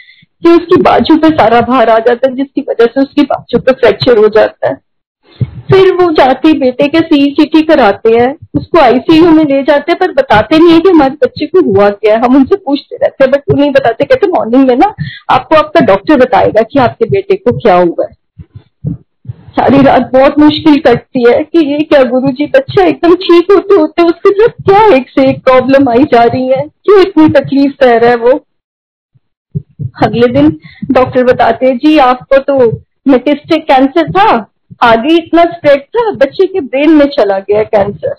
कि 0.44 0.50
उसकी 0.50 0.82
बाजू 0.82 1.18
पे 1.18 1.30
सारा 1.30 1.62
भार 1.62 1.90
आ 1.90 2.00
जाता 2.00 2.30
है, 2.30 2.36
जिसकी 2.36 2.62
वजह 2.62 2.86
से 2.86 3.02
उसकी 3.02 3.22
बाजू 3.22 3.60
पे 3.60 3.72
फ्रैक्चर 3.72 4.18
हो 4.18 4.28
जाता 4.28 4.68
है। 4.68 4.76
फिर 5.72 5.92
वो 5.94 6.12
जाते, 6.12 6.54
बेटे 6.54 6.88
के 6.88 7.00
सीईसीटी 7.00 7.62
कराते 7.62 8.14
हैं। 8.14 8.36
उसको 8.56 8.80
आईसीयू 8.80 9.32
में 9.32 9.44
ले 9.44 9.64
जाते 9.64 9.92
हैं, 9.92 9.98
पर 10.00 10.12
बताते 10.12 10.60
नहीं 10.60 10.74
है 10.74 10.80
कि 10.80 10.90
हमारे 10.90 11.16
बच्चे 11.24 11.46
को 11.46 11.66
हुआ 11.66 11.90
क्या 11.90 12.16
है। 12.16 12.22
हम 12.22 12.36
उनसे 12.36 12.56
पूछते 12.56 12.96
रहते 12.96 13.24
हैं 13.24 13.32
बट 13.32 13.40
वो 13.40 13.60
नहीं 13.60 13.72
बताते 13.72 14.06
कहते 14.06 14.28
मॉर्निंग 14.28 14.68
में 14.68 14.76
ना 14.76 14.94
आपको 15.30 15.56
आपका 15.56 15.86
डॉक्टर 15.86 16.18
बताएगा 16.18 16.62
कि 16.62 16.80
आपके 16.80 17.10
बेटे 17.10 17.36
को 17.36 17.58
क्या 17.58 17.76
हुआ 17.76 18.06
है। 18.06 18.17
सारी 19.58 19.82
रात 19.82 20.10
बहुत 20.14 20.38
मुश्किल 20.40 20.76
कटती 20.82 21.24
है 21.28 21.44
कि 21.44 21.66
ये 21.68 21.78
क्या 21.84 22.02
गुरु 22.10 22.32
जी 22.32 22.46
बच्चा 22.48 22.84
एकदम 22.86 23.14
ठीक 23.22 23.52
होते 23.52 23.76
होते 23.76 24.04
उसके 24.04 24.30
साथ 24.32 24.62
क्या 24.64 24.84
एक 24.96 25.10
से 25.10 25.30
एक 25.30 25.44
प्रॉब्लम 25.44 25.90
आई 25.90 26.04
जा 26.14 26.24
रही 26.24 26.48
है? 26.48 26.62
क्यों 26.86 27.00
इतनी 27.02 27.28
तकलीफ़ 27.32 27.72
सह 27.84 27.96
रहा 27.96 28.10
है 28.10 28.18
वो? 28.18 28.34
अगले 30.04 30.28
दिन 30.34 30.50
डॉक्टर 30.92 31.24
बताते 31.24 31.66
हैं, 31.66 31.78
जी, 31.78 31.98
आपको 32.00 32.38
तो 32.40 32.72
मेटिस्टिक 33.08 33.64
कैंसर 33.64 34.12
था, 34.12 34.30
आगे 34.84 35.16
इतना 35.16 35.44
स्प्रेड 35.54 35.82
था, 35.82 36.12
बच्चे 36.14 36.48
के 36.48 36.60
ब्रेन 36.62 36.94
में 36.94 37.06
चला 37.10 37.40
गया 37.42 37.64
कैंसर 37.66 38.16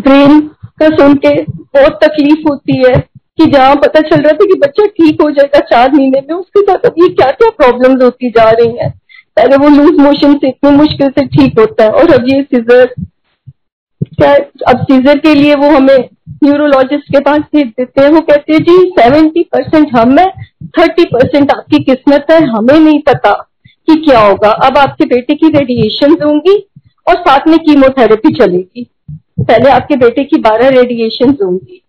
ब्रेन 0.00 0.40
का 0.80 0.88
सुन 0.96 1.14
के 1.16 1.34
बहुत 1.42 1.98
तकलीफ़ 2.04 2.48
होती 2.48 2.78
है 2.78 2.98
कि 3.38 3.46
जहाँ 3.46 3.76
पता 3.76 4.00
चल 4.00 4.22
रहा 4.22 4.32
था 4.32 4.44
कि 4.46 4.58
बच्चा 4.58 4.86
ठीक 4.88 5.22
हो 5.22 5.30
जाएगा, 5.30 5.60
चार 5.60 5.92
महीने 5.92 6.20
में 6.20 6.34
उसके 6.36 6.60
साथ 6.62 6.86
अब 6.86 6.94
ये 6.98 7.14
क्या 7.14 7.30
क्या 7.32 7.50
प्रॉब्लम्स 7.56 8.02
होती 8.02 8.30
जा 8.30 8.50
रही 8.50 8.76
हैं। 8.76 8.92
पहले 9.36 9.56
वो 9.56 9.68
लूज 9.68 10.00
मोशन 10.00 10.34
से 10.34 10.48
इतनी 10.48 10.70
मुश्किल 10.70 11.08
से 11.08 11.26
ठीक 11.26 11.58
होता 11.58 11.84
है 11.84 11.90
और 11.92 12.12
अब 12.14 12.28
ये 12.28 12.42
सीजर 12.44 12.94
क्या 14.00 14.32
अब 14.68 14.82
सीजर 14.82 15.18
के 15.18 15.34
लिए 15.34 15.54
वो 15.54 15.68
हमें 15.70 16.08
न्यूरोलॉजिस्ट 16.44 17.10
के 17.12 17.20
पास 17.20 17.40
भेज 17.54 17.66
देते 17.68 18.02
हैं। 18.02 18.08
वो 18.10 18.20
कहते 18.20 18.52
हैं, 18.52 18.60
जी 18.60 18.90
सेवेंटी 18.98 19.42
परसेंट 19.52 19.96
हम 19.96 20.18
है 20.18 20.26
थर्टी 20.78 21.04
परसेंट 21.04 21.50
आपकी 21.50 21.82
किस्मत 21.84 22.26
है, 22.30 22.40
हमें 22.46 22.78
नहीं 22.80 23.00
पता 23.00 23.32
कि 23.88 23.94
क्या 24.04 24.20
होगा। 24.20 24.50
अब 24.66 24.78
आपके 24.78 25.04
बेटे 25.04 25.34
की 25.34 25.48
रेडिएशन 25.48 26.16
होंगी 26.24 26.56
और 27.06 27.16
साथ 27.18 27.48
में 27.48 27.58
कीमोथेरेपी 27.58 28.34
चलेगी। 28.34 28.86
पहले 29.40 29.70
आपके 29.70 29.96
बेटे 29.96 30.24
की 30.24 30.40
बारह 30.40 30.68
रेडिएशन 30.70 31.36
होंगी 31.42 31.80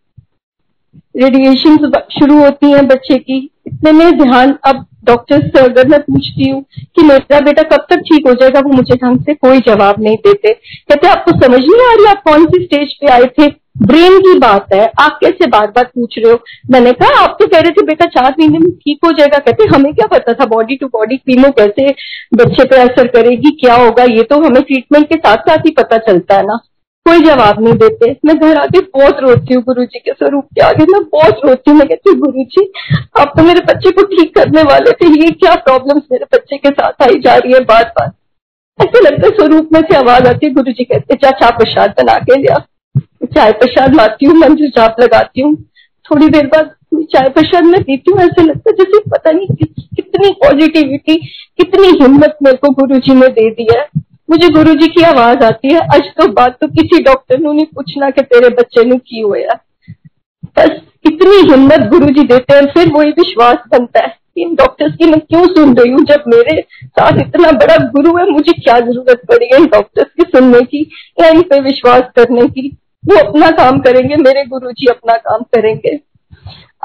रेडिएशन 1.17 1.77
शुरू 2.19 2.37
होती 2.37 2.71
हैं 2.71 2.87
बच्चे 2.87 3.17
की। 3.17 3.37
इतने 3.67 3.91
में 3.91 4.17
ध्यान 4.17 4.55
अब 4.65 4.85
डॉक्टर 5.03 5.41
से 5.47 5.59
अगर 5.59 5.87
मैं 5.87 5.99
पूछती 6.01 6.49
हूँ 6.49 6.61
कि 6.95 7.03
मेरा 7.03 7.39
बेटा 7.39 7.61
कब 7.61 7.85
तक 7.89 7.99
ठीक 7.99 8.27
हो 8.27 8.33
जाएगा, 8.33 8.59
वो 8.59 8.69
मुझे 8.69 8.95
ढंग 8.95 9.19
से 9.19 9.33
कोई 9.33 9.59
जवाब 9.59 10.01
नहीं 10.01 10.17
देते। 10.17 10.53
कहते 10.53 11.07
आपको 11.07 11.31
समझ 11.31 11.59
नहीं 11.59 11.85
आ 11.87 11.93
रही 11.93 12.05
आप 12.05 12.21
कौन 12.23 12.45
सी 12.45 12.63
स्टेज 12.63 12.93
पे 12.93 13.07
आए 13.07 13.25
थे? 13.39 13.47
ब्रेन 13.77 14.19
की 14.19 14.37
बात 14.39 14.73
है। 14.73 14.85
आप 14.99 15.17
कैसे 15.21 15.47
बार 15.47 15.67
बार 15.67 15.83
पूछ 15.85 16.17
रहे 16.19 16.31
हो? 16.31 16.39
मैंने 16.71 16.91
कहा, 16.93 17.23
आप 17.23 17.37
तो 17.39 17.47
कह 17.47 17.59
रहे 17.59 17.71
थे, 17.71 17.85
बेटा, 17.85 18.05
चार 18.05 18.35
महीने 18.39 18.59
में 18.59 18.71
ठीक 18.71 18.99
हो 19.05 19.11
जाएगा। 19.11 19.37
कहते 19.37 19.63
हमें 19.75 19.93
क्या 19.93 20.07
पता 20.07 20.33
था 20.33 20.45
बॉडी 20.45 20.75
टू 20.75 20.87
बॉडी 20.87 21.17
कीमो 21.17 21.51
कैसे 21.51 21.89
बच्चे 22.35 22.63
पे 22.63 22.75
असर 22.75 23.07
करेगी, 23.07 23.51
क्या 23.51 23.75
होगा? 23.75 24.03
ये 24.03 24.23
तो 24.23 24.35
हमें 24.35 24.61
ट्रीटमेंट 24.61 25.09
के 25.09 25.15
साथ 25.15 25.49
साथ 25.49 25.57
ही 25.57 25.71
पता 25.71 25.97
चलता 25.97 26.37
है 26.37 26.43
ना। 26.43 26.59
कोई 27.05 27.19
जवाब 27.19 27.59
नहीं 27.63 27.73
देते। 27.77 28.11
मैं 28.25 28.37
घर 28.37 28.57
आके 28.57 28.79
बहुत 28.83 29.19
रोती 29.21 29.53
हूँ 29.53 29.63
गुरु 29.63 29.83
जी 29.85 29.99
के 29.99 30.11
स्वरूप 30.11 30.45
के 30.55 30.61
आगे। 30.61 30.85
मैं 30.91 31.01
बहुत 31.09 31.41
रोती 31.45 31.71
हूँ। 31.71 31.77
मैं 31.79 31.87
कहती 31.87 32.09
हूँ 32.09 32.17
गुरु 32.19 32.43
जी 32.51 32.63
आप 33.19 33.33
तो 33.37 33.43
मेरे 33.43 33.61
बच्चे 33.65 33.91
को 33.91 34.03
ठीक 34.13 34.33
करने 34.35 34.61
वाले 34.63 34.91
थे। 34.93 35.09
ये 35.15 35.29
क्या 35.33 35.53
प्रॉब्लम 35.65 36.01
मेरे 36.11 36.25
बच्चे 36.33 36.57
के 36.57 36.69
साथ 36.71 37.03
आई 37.03 37.19
जा 37.21 37.35
रही 37.35 37.53
है 37.53 37.59
बार 37.65 37.83
बार 37.97 38.11
ऐसे 38.79 39.01
लगता 39.01 39.27
है 39.27 39.31
स्वरूप 39.33 39.69
में 39.73 39.79
से 39.81 39.95
आवाज़ 39.97 40.27
आती 40.27 40.45
है। 40.45 40.53
गुरु 40.53 40.71
जी 40.71 40.83
कहते 40.83 41.15
चा 41.15 41.31
चाय 41.33 41.51
प्रसाद 41.57 41.93
बना 41.99 42.17
के 42.21 42.39
लिया 42.41 42.57
चाय 43.35 43.51
प्रसाद 43.59 43.95
लाती 43.95 44.25
हूँ 44.25 44.35
मंदिर 44.37 44.69
चाप 44.69 44.95
लगाती 45.01 45.41
हूँ। 45.41 45.55
थोड़ी 46.05 46.29
देर 46.29 46.47
बाद 46.47 46.73
चाय 47.13 47.29
प्रसाद 47.29 47.63
में 47.65 47.81
पीती 47.83 48.11
हूँ। 48.11 48.19
ऐसे 48.21 48.43
लगता 48.43 48.69
है 48.69 48.75
जैसे 48.77 48.99
पता 49.09 49.31
नहीं 49.31 49.65
कितनी 49.95 50.31
पॉजिटिविटी 50.41 51.15
कितनी 51.59 51.87
हिम्मत 52.01 52.37
मेरे 52.43 52.57
को 52.57 52.73
गुरु 52.73 52.99
जी 52.99 53.13
ने 53.13 53.27
दे 53.29 53.49
दी 53.51 53.67
है। 53.71 53.85
मुझे 54.29 54.47
गुरु 54.49 54.73
जी 54.73 54.87
की 54.87 55.03
आवाज़ 55.03 55.43
आती 55.43 55.73
है। 55.73 55.79
आज 55.95 56.09
तो 56.17 56.27
बात 56.33 56.57
तो 56.61 56.67
किसी 56.67 57.01
डॉक्टर 57.03 57.39
ने 57.39 57.51
नहीं 57.53 57.65
पूछना 57.65 58.09
कि 58.09 58.21
तेरे 58.23 58.49
बच्चे 58.51 58.83
ने 58.83 58.97
की 58.97 59.21
होया। 59.21 59.59
बस 60.57 60.79
इतनी 61.05 61.37
हिम्मत 61.51 61.87
गुरु 61.89 62.05
जी 62.07 62.23
देते 62.23 62.55
हैं, 62.55 62.65
फिर 62.65 62.91
वही 62.93 63.11
विश्वास 63.11 63.57
बनता 63.71 64.05
है 64.05 64.13
इन 64.37 64.55
डॉक्टर्स 64.55 64.95
की 64.95 65.05
मैं 65.05 65.19
क्यों 65.19 65.45
सुन 65.47 65.75
रही 65.75 65.91
हूँ, 65.91 66.03
जब 66.05 66.23
मेरे 66.27 66.59
साथ 66.85 67.19
इतना 67.19 67.51
बड़ा 67.51 67.75
गुरु 67.91 68.15
है, 68.17 68.29
मुझे 68.31 68.53
क्या 68.53 68.79
ज़रूरत 68.79 69.21
पड़ी 69.29 69.45
है 69.45 69.59
इन 69.59 69.65
डॉक्टर्स 69.65 70.07
की 70.17 70.23
सुनने 70.29 70.61
की 70.61 70.81
या 71.21 71.29
इन 71.29 71.41
पे 71.41 71.59
विश्वास 71.59 72.01
करने 72.15 72.47
की? 72.47 72.67
वो 73.03 73.17
अपना 73.19 73.51
काम 73.51 73.79
करेंगे, 73.79 74.15
मेरे 74.15 74.43
गुरु 74.45 74.71
जी 74.71 74.87
अपना 74.87 75.15
काम 75.19 75.43
करेंगे। 75.55 75.99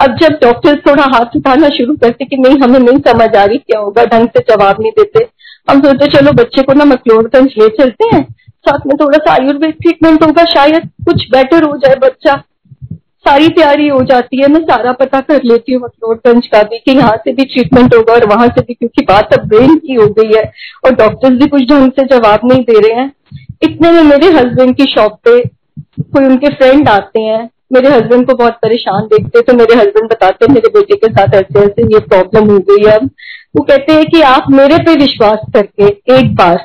अब 0.03 0.17
जब 0.17 0.39
डॉक्टर 0.43 0.77
थोड़ा 0.87 1.05
हाथ 1.05 1.37
उठाना 1.37 1.69
शुरू 1.69 1.97
करते 1.97 2.25
कि 2.25 2.37
नहीं, 2.37 2.59
हमें 2.59 2.79
नहीं 2.79 2.99
समझ 3.09 3.35
आ 3.37 3.45
रही 3.45 3.59
क्या 3.59 3.81
होगा, 3.81 4.05
ढंग 4.05 4.29
से 4.29 4.45
जवाब 4.51 4.81
नहीं 4.81 4.93
देते। 4.93 5.25
हम 5.69 5.81
सोचते 5.81 6.07
चलो 6.09 6.33
बच्चे 6.35 6.63
को 6.63 6.73
ना 6.73 6.85
मकलोड़गंज 6.87 7.55
ले 7.59 7.69
चलते 7.77 8.15
हैं। 8.15 8.23
साथ 8.65 8.87
में 8.87 8.97
थोड़ा 8.97 9.19
सा 9.19 9.33
आयुर्वेद 9.33 9.75
ट्रीटमेंट 9.75 10.23
होगा, 10.23 10.45
शायद 10.47 10.89
कुछ 11.05 11.27
बेटर 11.31 11.63
हो 11.65 11.77
जाए 11.79 11.97
बच्चा। 11.99 12.43
सारी 13.27 13.49
तैयारी 13.51 13.87
हो 13.89 14.01
जाती 14.05 14.41
है, 14.41 14.49
मैं 14.49 14.61
सारा 14.63 14.93
पता 14.95 15.21
कर 15.21 15.43
लेती 15.45 15.73
हूँ 15.73 15.83
मकलोड़गंज 15.83 16.47
का 16.47 16.63
भी 16.63 16.79
कि 16.79 16.93
यहाँ 16.93 17.17
से 17.17 17.33
भी 17.33 17.45
ट्रीटमेंट 17.45 17.95
होगा 17.95 18.13
और 18.13 18.27
वहाँ 18.27 18.47
से 18.49 18.61
भी, 18.61 18.75
क्योंकि 18.75 19.05
बात 19.05 19.35
अब 19.35 19.47
ब्रेन 19.49 19.77
की 19.77 19.95
हो 19.95 20.07
गई 20.11 20.37
है 20.37 20.43
और 20.85 20.95
डॉक्टर्स 20.97 21.39
भी 21.39 21.49
कुछ 21.49 21.69
ढंग 21.71 21.91
से 21.93 22.05
जवाब 22.09 22.41
नहीं 22.45 22.65
दे 22.65 22.79
रहे 22.79 23.01
हैं। 23.01 23.13
इतने 23.63 23.91
में 23.91 24.03
मेरे 24.05 24.29
हस्बैंड 24.33 24.75
की 24.77 24.85
शॉप 24.87 25.19
पे 25.25 25.41
कोई 25.41 26.25
उनके 26.25 26.49
फ्रेंड 26.51 26.89
आते 26.89 27.21
हैं, 27.21 27.49
मेरे 27.73 27.89
हस्बैंड 27.89 28.27
को 28.27 28.35
बहुत 28.35 28.59
परेशान 28.63 29.07
देखते 29.09 29.41
तो 29.43 29.57
मेरे 29.57 29.75
हस्बैंड 29.75 30.09
बताते 30.11 30.53
मेरे 30.53 30.69
बेटे 30.71 30.97
के 30.97 31.09
साथ 31.09 31.35
ऐसे 31.35 31.59
ऐसे 31.61 31.83
ये 31.95 31.99
प्रॉब्लम 32.07 32.51
हो 32.51 32.59
गई 32.71 32.85
है 32.85 32.97
अब। 32.97 33.11
वो 33.55 33.63
कहते 33.65 33.93
हैं 33.93 34.05
कि 34.07 34.21
आप 34.23 34.51
मेरे 34.51 34.77
पे 34.79 34.95
विश्वास 34.97 35.39
करके 35.55 35.87
एक 36.17 36.35
बार 36.35 36.63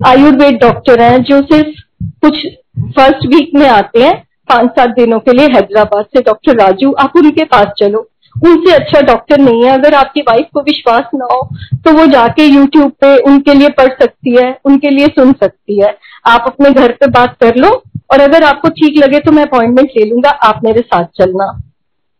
आयुर्वेद 0.00 0.58
डॉक्टर 0.58 1.00
हैं 1.02 1.22
जो 1.22 1.40
सिर्फ़ 1.44 1.80
कुछ 2.22 2.46
फ़र्स्ट 2.88 3.26
वीक 3.26 3.50
में 3.54 3.66
आते 3.68 4.02
हैं, 4.02 4.14
पाँच 4.48 4.70
सात 4.70 4.90
दिनों 4.90 5.18
के 5.20 5.32
लिए 5.32 5.46
हैदराबाद 5.54 6.04
से 6.06 6.20
डॉक्टर 6.22 6.56
राजू, 6.56 6.92
आप 6.92 7.16
उनके 7.16 7.44
पास 7.46 7.72
चलो। 7.78 8.08
उनसे 8.46 8.72
अच्छा 8.74 9.00
डॉक्टर 9.02 9.38
नहीं 9.38 9.64
है। 9.64 9.72
अगर 9.72 9.94
आपकी 9.94 10.20
वाइफ 10.22 10.46
को 10.54 10.60
विश्वास 10.62 11.04
ना 11.14 11.26
हो 11.32 11.40
तो 11.84 11.92
वो 11.92 12.06
जाके 12.06 12.44
यूट्यूब 12.44 12.90
पे 13.00 13.16
उनके 13.22 13.54
लिए 13.54 13.68
पढ़ 13.70 13.88
सकती 13.94 14.36
है, 14.36 14.58
उनके 14.64 14.90
लिए 14.90 15.06
सुन 15.08 15.32
सकती 15.34 15.80
है। 15.80 15.96
आप 16.26 16.44
अपने 16.46 16.70
घर 16.72 16.92
पे 16.92 17.06
बात 17.10 17.36
कर 17.40 17.56
लो 17.56 17.68
और 18.12 18.20
अगर 18.20 18.44
आपको 18.44 18.68
ठीक 18.70 18.98
लगे 18.98 19.18
तो 19.20 19.32
मैं 19.32 19.42
अपॉइंटमेंट 19.42 19.90
ले 19.96 20.04
लूँगा, 20.04 20.30
आप 20.30 20.60
मेरे 20.64 20.80
साथ 20.82 21.04
चलना। 21.16 21.50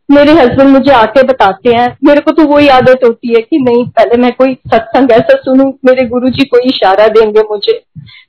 मेरे 0.09 0.33
हस्बैंड 0.33 0.68
मुझे 0.71 0.90
आके 0.92 1.23
बताते 1.23 1.71
हैं। 1.71 1.87
मेरे 2.05 2.21
को 2.21 2.31
तो 2.33 2.44
वही 2.47 2.68
आदत 2.71 3.01
होती 3.05 3.29
है 3.29 3.40
कि 3.40 3.59
नहीं, 3.59 3.85
पहले 3.88 4.21
मैं 4.23 4.31
कोई 4.33 4.55
सत्संग 4.66 5.11
ऐसा 5.12 5.37
सुनूं, 5.37 5.71
मेरे 5.85 6.05
गुरुजी 6.09 6.44
कोई 6.44 6.61
इशारा 6.66 7.09
देंगे 7.09 7.42
मुझे। 7.51 7.81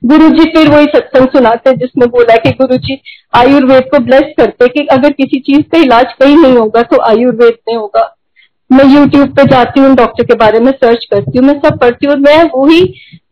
गुरुजी 0.06 0.44
फिर 0.50 0.68
वही 0.68 0.86
सत्संग 0.86 1.28
सुनाते 1.28 1.72
जिसमें 1.76 2.08
बोला 2.08 2.36
कि 2.36 2.50
गुरुजी, 2.52 3.00
आयुर्वेद 3.34 3.88
को 3.92 3.98
ब्लेस 4.00 4.32
करते 4.38 4.68
कि 4.68 4.86
अगर 4.92 5.12
किसी 5.12 5.40
चीज़ 5.40 5.62
का 5.72 5.78
इलाज 5.78 6.12
कहीं 6.20 6.36
नहीं 6.36 6.56
होगा 6.56 6.82
तो 6.84 7.00
आयुर्वेद 7.02 7.56
में 7.68 7.76
होगा। 7.76 8.04
मैं 8.70 8.84
यूट्यूब 8.86 9.28
पे 9.36 9.44
जाती 9.46 9.80
हूँ 9.80 9.94
डॉक्टर 9.96 10.24
के 10.24 10.34
बारे 10.36 10.58
में 10.60 10.70
सर्च 10.72 11.04
करती 11.04 11.38
हूँ, 11.38 11.46
मैं 11.46 11.58
सब 11.60 11.78
पढ़ती 11.78 12.06
हूँ 12.06 12.16
मैं 12.18 12.42
वही 12.54 12.82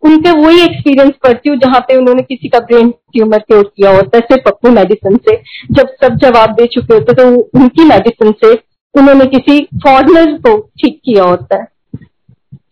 उनके 0.03 0.31
वही 0.31 0.61
एक्सपीरियंस 0.61 1.13
पढ़ती 1.25 1.49
हूँ 1.49 1.57
जहाँ 1.57 1.81
पे 1.81 1.97
उन्होंने 1.97 2.23
किसी 2.23 2.49
का 2.49 2.59
ब्रेन 2.59 2.91
ट्यूमर 2.91 3.39
क्योर 3.39 3.63
किया 3.77 3.91
होता 3.91 4.17
है, 4.17 4.21
सिर्फ़ 4.21 4.49
अपनी 4.49 4.71
मेडिसिन 4.71 5.17
से। 5.17 5.37
जब 5.73 5.89
सब 6.03 6.17
जवाब 6.17 6.51
दे 6.51 6.67
चुके 6.67 6.95
होते 6.95 7.15
तो 7.15 7.29
उनकी 7.61 7.85
मेडिसिन 7.85 8.33
से 8.33 8.53
उन्होंने 8.95 9.25
किसी 9.25 9.59
फॉरनर 9.85 10.33
को 10.33 10.59
ठीक 10.59 11.01
किया 11.05 11.25
होता 11.25 11.57
है। 11.57 11.67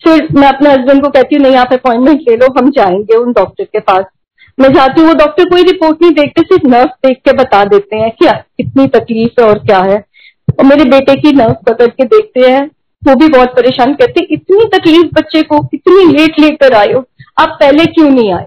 फिर 0.05 0.29
मैं 0.33 0.49
अपने 0.49 0.71
हस्बैंड 0.71 1.03
को 1.03 1.09
कहती 1.09 1.35
हूँ, 1.35 1.43
नहीं, 1.43 1.57
आप 1.57 1.73
अपॉइंटमेंट 1.73 2.21
ले 2.29 2.37
लो, 2.37 2.47
हम 2.59 2.71
जाएँगे 2.71 3.17
उन 3.17 3.33
डॉक्टर 3.33 3.65
के 3.65 3.81
पास। 3.81 4.05
मैं 4.61 4.73
जाती 4.73 5.01
हूँ, 5.01 5.09
वो 5.09 5.15
डॉक्टर 5.15 5.45
कोई 5.45 5.63
रिपोर्ट 5.63 6.03
नहीं 6.03 6.13
देखते, 6.13 6.43
सिर्फ़ 6.43 6.67
नर्व 6.67 6.89
देख 7.07 7.17
के 7.17 7.33
बता 7.33 7.65
देते 7.65 7.97
हैं 7.97 8.11
क्या 8.11 8.33
कितनी 8.33 8.87
तकलीफ़ 8.87 9.41
है 9.41 9.49
और 9.49 9.59
क्या 9.59 9.79
है। 9.79 10.05
और 10.59 10.65
मेरे 10.65 10.85
बेटे 10.85 11.15
की 11.15 11.33
नर्व 11.33 11.57
पकड़ 11.67 11.87
के 11.87 12.05
देखते 12.05 12.41
हैं, 12.41 12.71
वो 13.03 13.15
भी 13.15 13.29
बहुत 13.29 13.49
परेशान 13.49 13.95
करते 13.95 14.27
इतनी 14.31 14.65
तकलीफ़ 14.79 15.07
बच्चे 15.15 15.43
को, 15.43 15.69
इतनी 15.75 16.13
लेट 16.13 16.41
लेकर 16.41 16.95
हो 16.95 17.05
आप 17.39 17.57
पहले 17.61 17.85
क्यों 17.85 18.11
नहीं 18.11 18.33
आए? 18.33 18.47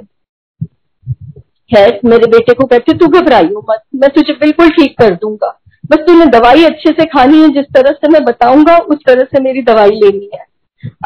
है 1.71 1.99
मेरे 2.06 2.28
बेटे 2.28 2.54
को 2.54 2.65
कहते 2.65 2.93
तू 2.93 3.08
घबराइयो 3.08 3.65
मत, 3.69 3.82
मैं 3.95 4.10
तुझे 4.10 4.34
बिल्कुल 4.34 4.69
ठीक 4.69 4.97
कर 4.97 5.13
दूँगा। 5.13 5.60
बस 5.91 5.97
तूने 5.97 6.25
दवाई 6.25 6.63
अच्छे 6.63 6.91
से 6.91 7.06
खानी 7.06 7.41
है, 7.41 7.49
जिस 7.49 7.65
तरह 7.65 7.91
से 7.91 8.08
मैं 8.08 8.23
बताऊँगा, 8.23 8.78
उस 8.78 8.97
तरह 9.08 9.23
से 9.23 9.41
मेरी 9.41 9.62
दवाई 9.62 9.89
लेनी 9.89 10.30
है। 10.34 10.45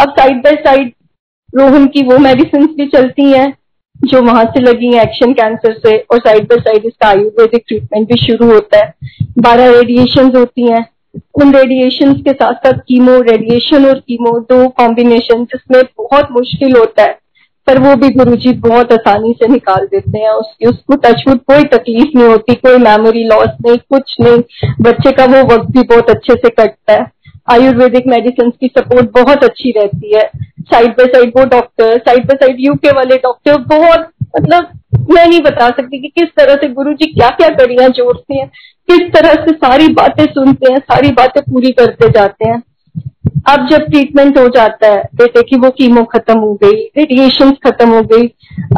अब 0.01 0.09
साइड 0.09 0.37
बाय 0.37 0.55
साइड 0.55 0.93
रोहन 1.55 1.87
की 1.87 2.03
वो 2.03 2.17
मेडिसिन 2.17 2.65
भी 2.65 2.87
चलती 2.87 3.23
हैं, 3.23 3.57
जो 4.03 4.21
वहाँ 4.21 4.43
से 4.43 4.59
लगी 4.59 4.93
है 4.93 5.03
एक्शन 5.03 5.33
कैंसर 5.33 5.73
से, 5.73 5.97
और 5.97 6.19
साइड 6.19 6.43
बाय 6.43 6.59
साइड 6.59 6.85
इसका 6.85 7.07
आयुर्वेदिक 7.07 7.63
ट्रीटमेंट 7.67 8.07
भी 8.07 8.25
शुरू 8.27 8.53
होता 8.53 8.85
है। 8.85 8.93
बारह 9.39 9.71
रेडिएशन 9.71 10.35
होती 10.35 10.71
हैं। 10.71 10.85
उन 11.35 11.53
रेडिएशन 11.53 12.13
के 12.13 12.31
साथ 12.31 12.53
साथ 12.53 12.79
कीमो 12.87 13.19
रेडिएशन 13.21 13.85
और 13.85 13.99
कीमो 13.99 14.39
दो 14.39 14.67
कॉम्बिनेशन 14.69 15.43
जिसमें 15.45 15.83
बहुत 15.97 16.31
मुश्किल 16.31 16.77
होता 16.77 17.03
है। 17.03 17.19
पर 17.67 17.79
वो 17.79 17.95
भी 17.95 18.09
गुरु 18.09 18.35
जी 18.35 18.51
बहुत 18.59 18.91
आसानी 18.93 19.33
से 19.33 19.47
निकाल 19.47 19.85
देते 19.85 20.19
हैं। 20.19 20.29
उसकी, 20.29 20.65
उसको 20.65 20.95
टचवुड 20.95 21.39
कोई 21.41 21.63
तकलीफ़ 21.63 22.17
नहीं 22.17 22.27
होती, 22.27 22.53
कोई 22.55 22.77
मेमोरी 22.77 23.23
लॉस 23.23 23.49
नहीं, 23.65 23.77
कुछ 23.89 24.15
नहीं। 24.21 24.73
बच्चे 24.81 25.11
का 25.11 25.25
वो 25.25 25.43
वक्त 25.45 25.71
भी 25.71 25.83
बहुत 25.85 26.09
अच्छे 26.09 26.33
से 26.33 26.49
कटता 26.49 26.93
है। 26.93 27.11
आयुर्वेदिक 27.51 28.07
मेडिसिन 28.07 28.49
की 28.51 28.67
सपोर्ट 28.67 29.09
बहुत 29.13 29.43
अच्छी 29.43 29.71
रहती 29.71 30.15
है। 30.15 30.29
साइड 30.61 30.91
बाय 30.91 31.05
साइड 31.05 31.31
वो 31.37 31.45
doctor 31.45 31.97
side 31.97 32.25
by 32.25 32.35
side 32.35 32.57
UK 32.59 32.91
वाले 32.91 33.17
डॉक्टर 33.17 33.57
बहुत 33.69 34.09
मतलब 34.35 34.69
मैं 35.11 35.25
नहीं 35.27 35.41
बता 35.41 35.67
सकती 35.69 35.99
कि 36.01 36.07
किस 36.07 36.29
तरह 36.37 36.55
से 36.55 36.67
गुरु 36.67 36.93
जी 36.93 37.05
क्या 37.05 37.29
क्या 37.29 37.47
कड़ियाँ 37.49 37.89
जोड़ते 37.89 38.35
हैं, 38.35 38.47
किस 38.89 39.11
तरह 39.13 39.33
से 39.45 39.51
सारी 39.53 39.87
बातें 39.93 40.25
सुनते 40.25 40.71
हैं, 40.71 40.79
सारी 40.79 41.11
बातें 41.11 41.41
पूरी 41.43 41.71
करते 41.71 42.09
जाते 42.09 42.47
हैं। 42.49 42.61
अब 43.49 43.67
जब 43.69 43.85
ट्रीटमेंट 43.85 44.37
हो 44.37 44.47
जाता 44.49 44.87
है 44.87 45.03
बेटे 45.15 45.41
की 45.41 45.57
वो 45.59 45.69
कीमो 45.69 46.03
खत्म 46.05 46.37
हो 46.39 46.53
गई 46.53 46.83
रेडिएशन 46.97 47.51
खत्म 47.63 47.89
हो 47.89 48.01
गई, 48.03 48.27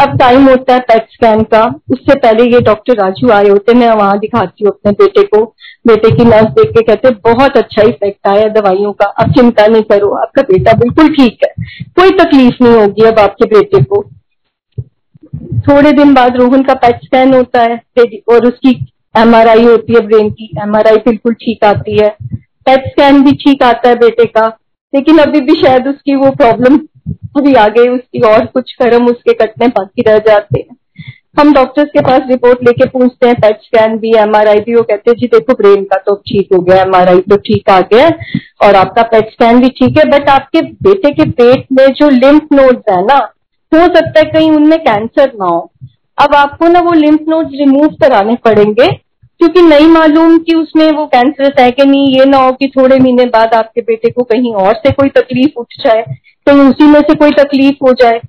अब 0.02 0.18
टाइम 0.20 0.48
होता 0.50 0.74
है 0.74 0.80
पेट 0.82 1.08
स्कैन 1.12 1.44
का। 1.44 1.64
उससे 1.92 2.16
पहले 2.16 2.44
ये 2.46 2.62
डॉक्टर 2.62 2.98
राजू 2.98 3.30
आए 3.30 3.50
होते, 3.50 3.74
मैं 3.74 3.90
वहाँ 3.92 4.18
दिखाती 4.20 4.66
हूँ 4.66 4.72
अपने 4.72 4.92
बेटे 4.94 5.24
को। 5.26 5.44
बेटे 5.88 6.12
की 6.12 6.26
नर्स 6.26 6.50
देख 6.52 6.70
के 6.70 6.82
कहते, 6.84 7.10
बहुत 7.26 7.58
अच्छा 7.58 7.82
इफ़ेक्ट 7.82 8.28
आया 8.28 8.48
दवाइयों 8.52 8.92
का, 8.94 9.06
अब 9.06 9.34
चिंता 9.34 9.68
नहीं 9.68 9.84
करो, 9.84 10.14
आपका 10.16 10.42
बेटा 10.44 10.74
बिल्कुल 10.74 11.14
ठीक 11.16 11.44
है। 11.44 11.54
कोई 11.92 12.18
तकलीफ़ 12.20 12.64
नहीं 12.64 12.76
होगी 12.76 13.04
अब 13.04 13.20
आपके 13.20 13.46
बेटे 13.50 13.84
को। 13.84 14.04
थोड़े 15.68 15.92
दिन 15.92 16.14
बाद 16.14 16.38
रोहन 16.38 16.64
का 16.64 16.74
पेट 16.76 17.04
स्कैन 17.04 17.34
होता 17.34 17.62
है 17.62 17.80
और 18.30 18.48
उसकी 18.48 18.72
एमआरआई 19.18 19.64
होती 19.64 19.94
है 19.94 20.00
ब्रेन 20.08 20.30
की 20.30 20.50
एमआरआई 20.64 20.98
बिल्कुल 21.06 21.34
ठीक 21.34 21.64
आती 21.64 21.98
है। 21.98 22.16
पेट 22.66 22.88
स्कैन 22.88 23.22
भी 23.24 23.32
ठीक 23.38 23.64
आता 23.64 23.90
है 23.90 23.96
बेटे 23.98 24.26
का, 24.28 24.48
लेकिन 24.94 25.18
अभी 25.20 25.40
भी 25.42 25.62
शायद 25.62 25.88
उसकी 25.88 26.16
वो 26.16 26.32
प्रॉब्लम 26.34 26.80
अभी 27.38 27.54
आ 27.56 27.68
गई, 27.70 27.88
उसकी 27.90 28.22
और 28.28 28.46
कुछ 28.46 28.72
कर्म 28.74 29.08
उसके 29.08 29.34
कटने 29.36 29.68
बाकी 29.70 30.02
रह 30.02 30.18
जाते 30.28 30.60
हैं। 30.60 30.76
हम 31.40 31.54
डॉक्टर्स 31.54 31.90
के 31.90 32.02
पास 32.02 32.22
रिपोर्ट 32.30 32.60
लेके 32.64 32.86
पूछते 32.90 33.28
हैं 33.28 33.36
पेट 33.36 33.62
स्कैन 33.62 33.98
भी 34.00 34.14
एमआरआई 34.18 34.60
भी, 34.60 34.76
वो 34.76 34.82
कहते 34.84 35.12
हैं, 35.12 35.18
जी 35.18 35.28
देखो 35.28 35.54
ब्रेन 35.54 35.84
का 35.84 35.98
तो 35.98 36.16
ठीक 36.28 36.54
हो 36.54 36.62
गया 36.62 36.82
एमआरआई 36.82 37.20
तो 37.22 37.38
ठीक 37.40 37.70
आ 37.70 37.80
गया 37.92 38.08
और 38.64 38.76
आपका 38.76 39.04
पेट 39.06 39.32
स्कैन 39.32 39.60
भी 39.62 39.70
ठीक 39.80 39.98
है 39.98 40.10
बट 40.12 40.30
आपके 40.30 40.62
बेटे 40.84 41.12
के 41.12 41.30
पेट 41.32 41.66
में 41.72 41.86
जो 41.94 42.10
लिम्फ 42.12 42.54
नोड्स 42.54 42.92
है 42.92 43.02
ना, 43.06 43.18
हो 43.72 43.86
सकता 43.88 44.20
है 44.20 44.26
कहीं 44.26 44.52
उनमें 44.52 44.80
कैंसर 44.80 45.32
ना 45.34 45.46
हो। 45.46 45.72
अब 46.18 46.36
आपको 46.36 46.68
ना 46.68 46.80
वो 46.82 46.92
लिम्फ 46.96 47.30
नोड्स 47.30 47.60
रिमूव 47.60 47.88
कराने 48.02 48.36
पड़ेंगे 48.46 48.88
क्योंकि 49.46 49.62
नहीं 49.62 49.88
मालूम 49.88 50.38
कि 50.38 50.54
उसमें 50.56 50.92
वो 50.92 51.06
कैंसर 51.06 51.54
है 51.60 51.72
कि 51.72 51.84
नहीं, 51.86 52.08
ये 52.20 52.26
ना 52.26 52.38
हो 52.38 52.52
कि 52.52 52.68
थोड़े 52.68 52.98
महीने 53.00 53.26
बाद 53.26 53.54
आपके 53.54 53.82
बेटे 53.82 54.10
को 54.10 54.24
कहीं 54.24 54.54
और 54.54 54.74
से 54.76 54.92
कोई 54.92 55.10
तकलीफ़ 55.10 55.60
उठ 55.60 55.74
जाए 55.80 56.02
कहीं 56.48 56.62
उसी 56.62 56.86
में 56.86 57.00
से 57.02 57.16
कोई 57.16 57.32
तकलीफ़ 57.34 57.84
हो 57.84 57.92
जाए। 57.94 58.20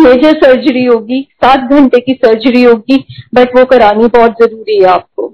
मेजर 0.00 0.32
सर्जरी 0.36 0.84
होगी, 0.84 1.20
सात 1.44 1.70
घंटे 1.70 2.00
की 2.00 2.12
सर्जरी 2.14 2.62
होगी 2.62 3.04
बट 3.34 3.56
वो 3.56 3.64
करानी 3.64 4.06
बहुत 4.08 4.42
ज़रूरी 4.42 4.78
है 4.78 4.88
आपको। 4.88 5.28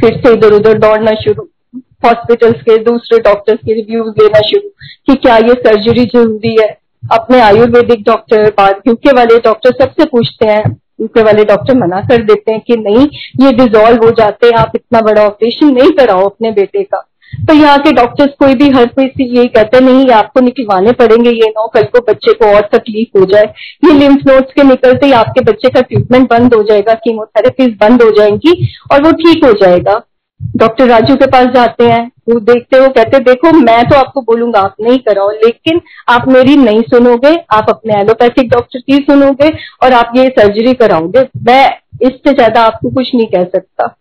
फिर 0.00 0.16
से 0.16 0.32
इधर 0.32 0.52
उधर 0.52 0.78
दौड़ना 0.78 1.14
शुरू 1.14 1.48
हॉस्पिटल्स 2.04 2.62
के, 2.62 2.76
दूसरे 2.78 3.18
डॉक्टर्स 3.20 3.58
के 3.58 3.74
रिव्यूज़ 3.74 4.22
लेना 4.22 4.40
शुरू, 4.40 4.68
कि 5.06 5.14
क्या 5.16 5.36
ये 5.38 5.54
सर्जरी 5.60 6.04
ज़रूरी 6.06 6.56
है। 6.60 6.68
अपने 7.12 7.40
आयुर्वेदिक 7.40 8.02
डॉक्टर 8.04 8.50
बाद 8.50 8.80
यूके 8.86 9.12
वाले 9.12 9.38
डॉक्टर 9.40 9.84
सबसे 9.84 10.04
पूछते 10.04 10.46
हैं 10.46 10.70
यूके 11.02 11.22
वाले 11.22 11.44
डॉक्टर 11.44 11.74
मना 11.74 12.00
कर 12.00 12.22
देते 12.22 12.52
हैं 12.52 12.60
कि 12.60 12.76
नहीं, 12.76 13.06
ये 13.40 13.52
डिजोल्व 13.52 14.04
हो 14.04 14.10
जाते 14.10 14.46
हैं, 14.46 14.54
आप 14.54 14.72
इतना 14.74 15.00
बड़ा 15.00 15.26
ऑपरेशन 15.26 15.74
नहीं 15.74 15.90
कराओ 15.90 16.28
अपने 16.28 16.50
बेटे 16.50 16.82
का। 16.82 17.08
तो 17.48 17.54
यहाँ 17.54 17.78
के 17.78 17.90
डॉक्टर्स 17.92 18.30
कोई 18.38 18.54
भी 18.54 18.68
हर 18.70 18.86
कोई 18.86 19.06
से 19.06 19.24
यही 19.24 19.48
कहते 19.48 19.80
नहीं, 19.80 20.04
ये 20.06 20.12
आपको 20.12 20.40
निकलवाने 20.40 20.92
पड़ेंगे, 20.92 21.30
ये 21.30 21.48
नो 21.48 21.66
कल 21.68 21.82
को 21.82 22.00
बच्चे 22.08 22.32
को 22.32 22.46
और 22.46 22.68
तकलीफ़ 22.72 23.18
हो 23.18 23.24
जाए। 23.24 23.44
ये 23.84 23.92
लिम्फ 23.92 24.26
नोड्स 24.26 24.52
के 24.52 24.62
निकलते 24.62 25.06
ही 25.06 25.12
आपके 25.12 25.40
बच्चे 25.40 25.68
का 25.68 25.80
ट्रीटमेंट 25.80 26.28
बंद 26.30 26.54
हो 26.54 26.62
जाएगा 26.62 26.94
कीमोथेरेपीज 26.94 27.76
बंद 27.80 28.02
हो 28.02 28.10
जाएँगी 28.10 28.52
और 28.92 29.02
वो 29.02 29.12
ठीक 29.12 29.44
हो 29.44 29.52
जाएगा। 29.52 30.00
डॉक्टर 30.56 30.86
राजू 30.86 31.14
के 31.16 31.26
पास 31.26 31.46
जाते 31.46 31.84
हैं, 31.84 32.10
वो 32.28 32.38
देखते 32.42 32.80
वो 32.80 32.88
कहते 32.88 33.18
देखो, 33.20 33.52
मैं 33.54 33.82
तो 33.84 33.96
आपको 33.96 34.20
बोलूँगा, 34.22 34.60
आप 34.60 34.74
नहीं 34.80 34.98
कराओ, 35.00 35.30
लेकिन 35.32 35.80
आप 36.08 36.28
मेरी 36.28 36.56
नहीं 36.56 36.82
सुनोगे, 36.84 37.34
आप 37.52 37.66
अपने 37.68 38.00
एलोपैथिक 38.00 38.50
डॉक्टर 38.50 38.80
की 38.80 38.98
सुनोगे 39.00 39.50
और 39.82 39.92
आप 39.92 40.12
ये 40.16 40.28
सर्जरी 40.30 40.74
कराओगे। 40.74 41.26
मैं 41.42 41.64
इससे 42.02 42.32
ज़्यादा 42.32 42.62
आपको 42.62 42.90
कुछ 42.90 43.14
नहीं 43.14 43.26
कह 43.26 43.44
सकता। 43.46 43.96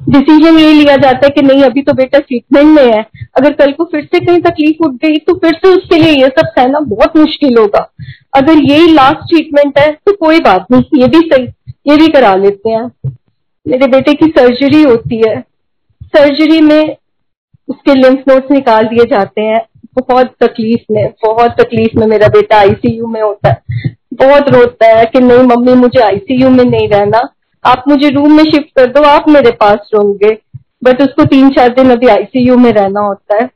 डिसीज़न 0.00 0.58
ये 0.58 0.72
लिया 0.72 0.96
जाता 0.96 1.26
है 1.26 1.30
कि 1.30 1.42
नहीं, 1.42 1.62
अभी 1.62 1.82
तो 1.82 1.92
बेटा 1.92 2.18
ट्रीटमेंट 2.20 2.66
में 2.68 2.84
है। 2.84 3.04
अगर 3.36 3.52
कल 3.52 3.72
को 3.72 3.84
फिर 3.84 4.04
से 4.04 4.20
कहीं 4.20 4.40
तकलीफ़ 4.42 4.84
उठ 4.84 4.94
गई 5.02 5.18
तो 5.18 5.34
फिर 5.36 5.54
से 5.56 5.68
उसके 5.68 5.98
लिए 5.98 6.12
ये 6.12 6.28
सब 6.30 6.48
सहना 6.48 6.80
बहुत 6.88 7.16
मुश्किल 7.16 7.58
होगा। 7.58 7.88
अगर 8.34 8.58
यही 8.62 8.92
लास्ट 8.92 9.28
ट्रीटमेंट 9.28 9.78
है 9.78 9.90
तो 9.96 10.16
कोई 10.16 10.40
बात 10.40 10.66
नहीं, 10.72 10.82
ये 10.94 11.08
भी 11.08 11.20
सही, 11.22 11.46
ये 11.88 11.96
भी 11.96 12.08
करा 12.08 12.34
लेते 12.36 12.70
हैं। 12.70 12.90
मेरे 13.66 13.86
बेटे 13.88 14.12
की 14.14 14.26
सर्जरी 14.28 14.82
होती 14.82 15.22
है। 15.28 15.42
सर्जरी 16.14 16.60
में 16.60 16.96
उसके 17.68 17.94
लिम्फ 17.94 18.28
नोड्स 18.28 18.50
निकाल 18.50 18.84
दिए 18.84 19.04
जाते 19.06 19.40
हैं। 19.40 19.60
बहुत 19.98 20.34
तकलीफ़ 20.40 20.92
में, 20.92 21.10
बहुत 21.24 21.50
तकलीफ़ 21.60 21.98
में 21.98 22.06
मेरा 22.06 22.28
बेटा 22.28 22.58
आईसीयू 22.58 23.06
में 23.06 23.20
होता 23.22 23.48
है। 23.48 23.90
बहुत 24.14 24.48
रोता 24.48 24.86
है 24.88 25.04
कि 25.06 25.20
नहीं, 25.20 25.42
मम्मी 25.48 25.74
मुझे 25.74 26.00
आईसीयू 26.00 26.48
में 26.50 26.64
नहीं 26.64 26.88
रहना। 26.88 27.20
आप 27.64 27.84
मुझे 27.88 28.08
रूम 28.08 28.36
में 28.36 28.44
शिफ्ट 28.44 28.78
कर 28.78 28.86
दो, 28.86 29.02
आप 29.02 29.28
मेरे 29.28 29.50
पास 29.52 29.90
रहोगे 29.94 30.36
बट 30.84 31.02
उसको 31.02 31.24
तीन 31.24 31.50
चार 31.50 31.68
दिन 31.70 31.90
अभी 31.90 32.08
आईसीयू 32.08 32.56
में 32.56 32.70
रहना 32.72 33.00
होता 33.00 33.36
है। 33.36 33.48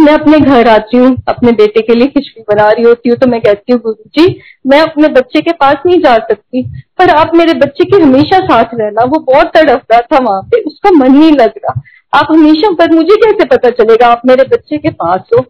मैं 0.00 0.12
अपने 0.12 0.38
घर 0.38 0.68
आती 0.68 0.96
हूँ, 0.96 1.16
अपने 1.28 1.52
बेटे 1.52 1.80
के 1.80 1.94
लिए 1.94 2.06
खिचड़ी 2.08 2.42
बना 2.48 2.68
रही 2.68 2.84
होती 2.84 3.08
हूँ 3.08 3.16
तो 3.18 3.26
मैं 3.26 3.40
कहती 3.40 3.72
हूँ 3.72 3.80
गुरु 3.80 4.10
जी 4.16 4.40
मैं 4.66 4.80
अपने 4.80 5.08
बच्चे 5.10 5.40
के 5.40 5.52
पास 5.52 5.76
नहीं 5.86 5.98
जा 6.00 6.14
सकती, 6.20 6.62
पर 6.98 7.10
आप 7.10 7.34
मेरे 7.34 7.54
बच्चे 7.56 7.84
के 7.84 8.02
हमेशा 8.02 8.38
साथ 8.40 8.74
रहना। 8.74 9.04
वो 9.04 9.18
बहुत 9.22 9.52
तड़प 9.56 9.92
रहा 9.92 10.00
था 10.02 10.18
वहाँ 10.24 10.42
पे, 10.42 10.60
उसका 10.60 10.90
मन 10.90 11.12
नहीं 11.12 11.32
लग 11.32 11.52
रहा। 11.58 11.80
आप 12.14 12.26
हमेशा 12.30 12.70
पर 12.78 12.94
मुझे 12.94 13.16
कैसे 13.16 13.44
पता 13.46 13.70
चलेगा? 13.72 14.06
आप 14.06 14.22
मेरे 14.26 14.44
बच्चे 14.46 14.78
के 14.78 14.90
पास 14.92 15.20
हो। 15.34 15.44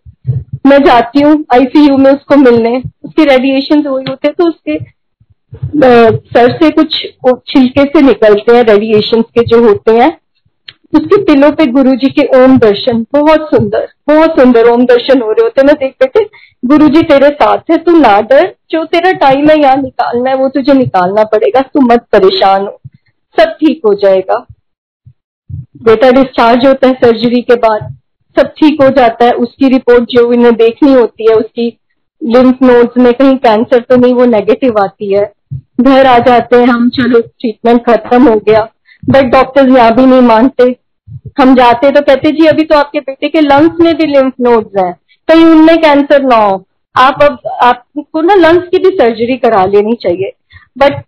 मैं 0.66 0.78
जाती 0.84 1.20
हूँ 1.20 1.44
आईसीयू 1.54 1.96
में 1.96 2.10
उसको 2.10 2.36
मिलने। 2.38 2.76
उसके 3.04 3.24
रेडिएशन 3.26 3.86
हुए 3.86 4.04
होते 4.08 4.28
तो 4.30 4.48
उसके 4.48 4.78
सर 5.54 6.52
से 6.52 6.68
कुछ 6.72 6.94
छिलके 7.48 7.82
से 7.84 8.00
निकलते 8.02 8.56
हैं 8.56 8.62
रेडिएशन 8.64 9.20
के 9.22 9.42
जो 9.46 9.62
होते 9.64 9.92
हैं। 9.92 10.08
उसके 10.92 11.20
पिलो 11.24 11.50
पे 11.50 11.66
गुरु 11.66 11.94
जी 11.96 12.08
के 12.10 12.26
ओम 12.38 12.56
दर्शन। 12.58 13.04
बहुत 13.12 13.48
सुंदर 13.50 13.86
बहुत 14.08 14.40
सुंदर 14.40 14.68
ओम 14.70 14.84
दर्शन 14.86 15.20
हो 15.22 15.30
रहे 15.30 15.42
होते 15.42 15.62
मैं 15.62 15.74
देखते 15.76 16.06
थे 16.08 16.24
गुरु 16.62 16.88
जी 16.88 17.02
तेरे 17.02 17.28
साथ 17.32 17.70
है, 17.70 17.76
तू 17.76 17.96
ना 17.98 18.20
डर 18.22 18.52
जो 18.70 18.84
तेरा 18.86 19.12
टाइम 19.18 19.48
है, 19.50 19.60
यहाँ 19.60 19.76
निकालना 19.76 20.30
है, 20.30 20.36
वो 20.36 20.48
तुझे 20.48 20.74
निकालना 20.74 21.24
पड़ेगा। 21.26 21.60
तू 21.64 21.80
मत 21.82 22.06
परेशान 22.12 22.62
हो। 22.62 22.80
सब 23.36 23.56
ठीक 23.60 23.80
हो 23.86 23.94
जाएगा। 23.94 24.44
बेटा 25.82 26.10
डिस्चार्ज 26.10 26.66
होता 26.66 26.88
है 26.88 26.94
सर्जरी 26.94 27.40
के 27.40 27.54
बाद, 27.54 27.96
सब 28.36 28.46
ठीक 28.48 28.82
हो 28.82 28.88
जाता 28.88 29.24
है, 29.24 29.32
उसकी 29.32 29.68
रिपोर्ट 29.68 30.04
जो 30.04 30.32
इन्हें 30.32 30.54
देखनी 30.54 30.92
होती 30.92 31.30
है, 31.30 31.34
उसकी 31.34 31.78
लिम्फ 32.24 32.62
नोड्स 32.62 32.98
में 32.98 33.12
कहीं 33.14 33.36
कैंसर 33.36 33.80
तो 33.80 33.96
नहीं, 33.96 34.14
वो 34.14 34.24
नेगेटिव 34.24 34.78
आती 34.78 35.12
है। 35.12 35.32
घर 35.80 36.06
आ 36.06 36.18
जाते 36.18 36.56
हैं, 36.56 36.66
हम 36.66 36.88
चलो 36.88 37.20
ट्रीटमेंट 37.20 37.84
खत्म 37.86 38.28
हो 38.28 38.36
गया। 38.36 38.68
बट 39.10 39.24
डॉक्टर्स 39.24 39.76
यहाँ 39.76 39.94
भी 39.94 40.06
नहीं 40.06 40.20
मानते। 40.20 40.76
हम 41.40 41.54
जाते 41.54 41.90
तो 41.90 42.00
कहते, 42.00 42.30
जी, 42.30 42.46
अभी 42.46 42.64
तो 42.64 42.74
आपके 42.74 43.00
बेटे 43.00 43.28
के 43.28 43.40
लंग्स 43.40 43.80
में 43.80 43.94
भी 43.94 44.06
लिम्फ 44.06 44.34
नोड्स 44.40 44.78
हैं। 44.78 44.92
कहीं 45.28 45.44
उनमें 45.44 45.78
कैंसर 45.78 46.22
ना 46.22 46.36
हो। 46.36 46.64
आप 46.96 47.22
अब, 47.22 47.38
आपको 47.62 48.20
ना 48.20 48.34
लंग्स 48.34 48.68
की 48.68 48.78
भी 48.78 48.96
सर्जरी 48.96 49.36
करा 49.36 49.64
लेनी 49.64 49.92
चाहिए। 49.92 50.32
बट 50.78 51.04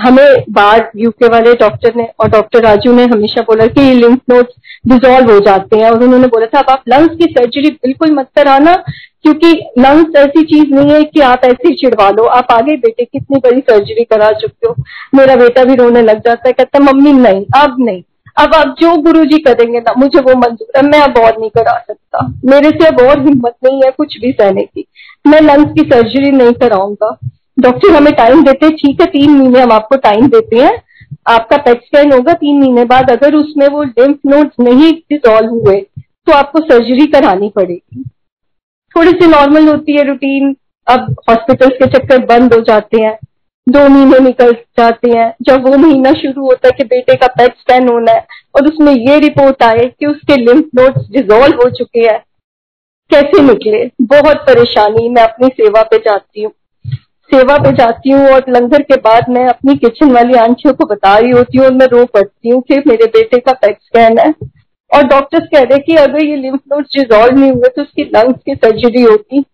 हमें 0.00 0.44
बाहर 0.50 0.90
यूके 0.96 1.28
वाले 1.28 1.52
डॉक्टर 1.54 1.94
ने 1.96 2.08
और 2.20 2.28
डॉक्टर 2.28 2.62
राजू 2.62 2.92
ने 2.92 3.04
हमेशा 3.04 3.42
बोला 3.42 3.66
कि 3.66 3.82
लिम्फ 3.94 4.20
नोड्स 4.30 4.54
डिजोल्व 4.86 5.32
हो 5.32 5.40
जाते 5.40 5.76
हैं। 5.76 5.90
और 5.90 6.02
उन्होंने 6.02 6.26
बोला 6.26 6.46
था 6.46 6.58
अब 6.58 6.70
आप 6.70 6.82
लंग्स 6.88 7.16
की 7.16 7.24
सर्जरी 7.24 7.70
बिल्कुल 7.70 8.10
मत 8.10 8.28
कराना, 8.36 8.74
क्योंकि 9.22 9.52
लंग्स 9.78 10.16
ऐसी 10.16 10.42
चीज़ 10.44 10.74
नहीं 10.74 10.90
है 10.90 11.04
कि 11.04 11.20
आप 11.20 11.40
ऐसे 11.44 11.68
ही 11.68 11.74
चिड़वा 11.74 12.10
लो। 12.10 12.24
आप 12.24 12.46
आगे 12.52 12.76
बेटे 12.76 13.04
कितनी 13.04 13.38
बड़ी 13.38 13.60
सर्जरी 13.60 14.04
करा 14.04 14.32
चुके 14.32 14.68
हो। 14.68 14.74
मेरा 15.14 15.36
बेटा 15.36 15.64
भी 15.64 15.74
रोने 15.74 16.02
लग 16.02 16.18
जाता 16.18 16.48
है, 16.48 16.52
कहता, 16.52 16.78
मम्मी, 16.78 17.12
नहीं, 17.12 17.44
अब 17.62 17.76
नहीं। 17.78 18.02
अब 18.38 18.54
आप 18.54 18.76
जो 18.80 18.96
गुरु 18.96 19.24
जी 19.24 19.38
करेंगे 19.38 19.78
ना, 19.80 19.94
मुझे 19.98 20.20
वो 20.20 20.34
मंजूर 20.34 20.72
है, 20.76 20.82
मैं 20.82 21.00
अब 21.00 21.18
और 21.18 21.38
नहीं 21.38 21.50
करा 21.50 21.78
सकता। 21.78 22.34
मेरे 22.44 22.70
से 22.70 22.86
अब 22.86 23.00
और 23.00 23.20
हिम्मत 23.20 23.54
नहीं 23.64 23.82
है, 23.84 23.90
कुछ 23.90 24.20
भी 24.20 24.32
सहने 24.32 24.62
की। 24.62 24.84
मैं 25.26 25.40
लंग्स 25.40 25.72
की 25.72 25.90
सर्जरी 25.90 26.30
नहीं 26.30 26.52
कराऊँगा। 26.52 27.18
डॉक्टर 27.60 27.94
हमें 27.94 28.12
टाइम 28.14 28.42
देते 28.44 28.66
हैं। 28.66 28.74
ठीक 28.76 29.00
है, 29.00 29.06
तीन 29.08 29.30
महीने 29.30 29.60
हम 29.60 29.72
आपको 29.72 29.96
टाइम 29.98 30.26
देते 30.28 30.58
हैं। 30.58 30.72
आपका 31.28 31.56
पेट 31.58 31.82
स्कैन 31.82 32.12
होगा, 32.12 32.32
तीन 32.34 32.60
महीने 32.60 32.84
बाद 32.86 33.10
अगर 33.10 33.34
उसमें 33.36 33.66
वो 33.68 33.82
लिम्फ 33.82 34.18
नोड्स 34.26 34.60
नहीं 34.60 34.92
डिजोल्व 34.92 35.50
हुए 35.50 35.80
तो 36.26 36.32
आपको 36.32 36.60
सर्जरी 36.60 37.06
करानी 37.08 37.48
पड़ेगी। 37.50 38.02
थोड़ी 38.94 39.10
सी 39.12 39.26
नॉर्मल 39.28 39.68
होती 39.68 39.96
है 39.96 40.04
रूटीन 40.04 40.54
अब 40.86 41.14
हॉस्पिटल्स 41.28 41.72
के 41.74 41.86
चक्कर 41.88 42.24
बंद 42.26 42.54
हो 42.54 42.60
जाते 42.62 43.02
हैं। 43.02 43.18
दो 43.66 43.86
महीने 43.88 44.18
निकल 44.20 44.52
जाते 44.78 45.10
हैं। 45.10 45.32
जब 45.42 45.66
वो 45.66 45.76
महीना 45.78 46.12
शुरू 46.12 46.44
होता 46.44 46.68
है 46.68 46.72
कि 46.78 46.84
बेटे 46.86 47.14
का 47.16 47.26
पेट 47.28 47.54
स्कैन 47.54 47.88
होना 47.88 48.12
है, 48.12 48.26
और 48.56 48.66
उसमें 48.66 48.92
ये 48.92 49.18
रिपोर्ट 49.18 49.62
आए 49.62 49.86
कि 49.90 50.06
उसके 50.06 50.36
लिम्फ 50.36 50.68
नोड्स 50.74 51.10
डिजोल्व 51.10 51.62
हो 51.62 51.68
चुके 51.70 52.00
हैं, 52.00 52.18
कैसे 53.10 53.42
निकले? 53.42 53.84
बहुत 54.06 54.46
परेशानी। 54.46 55.08
मैं 55.08 55.22
अपनी 55.22 55.48
सेवा 55.50 55.82
पे 55.82 55.98
जाती 55.98 56.42
हूँ। 56.42 56.52
सेवा 57.32 57.56
पे 57.58 57.72
जाती 57.72 58.10
हूँ 58.10 58.28
और 58.28 58.44
लंगर 58.48 58.82
के 58.82 58.96
बाद 59.00 59.28
मैं 59.30 59.46
अपनी 59.48 59.74
किचन 59.76 60.12
वाली 60.12 60.34
आंटियों 60.38 60.74
को 60.74 60.86
बता 60.86 61.16
रही 61.18 61.30
होती 61.30 61.58
हूँ 61.58 61.66
और 61.66 61.72
मैं 61.72 61.86
रो 61.86 62.04
पड़ती 62.14 62.48
हूँ 62.48 62.60
कि 62.62 62.82
मेरे 62.86 63.06
बेटे 63.08 63.38
का 63.38 63.52
पेट 63.54 63.76
स्कैन 63.76 64.18
है। 64.18 64.32
और 64.90 65.02
डॉक्टर्स 65.02 65.46
कह 65.46 65.62
रहे 65.62 65.78
कि 65.78 65.94
अगर 65.94 66.24
ये 66.24 66.36
लिम्फ 66.36 66.60
नोड्स 66.72 66.96
डिजोल्व 66.96 67.38
नहीं 67.38 67.50
हुए 67.50 67.68
तो 67.68 67.82
उसकी 67.82 68.04
लंग्स 68.14 68.42
की 68.46 68.54
सर्जरी 68.54 69.02
होती। 69.02 69.44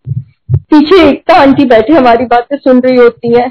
पीछे 0.50 1.02
एकता 1.08 1.34
आंटी 1.34 1.64
बैठे 1.64 1.92
हमारी 1.92 2.24
बातें 2.26 2.56
सुन 2.56 2.80
रही 2.80 2.96
होती 2.96 3.32
है। 3.34 3.48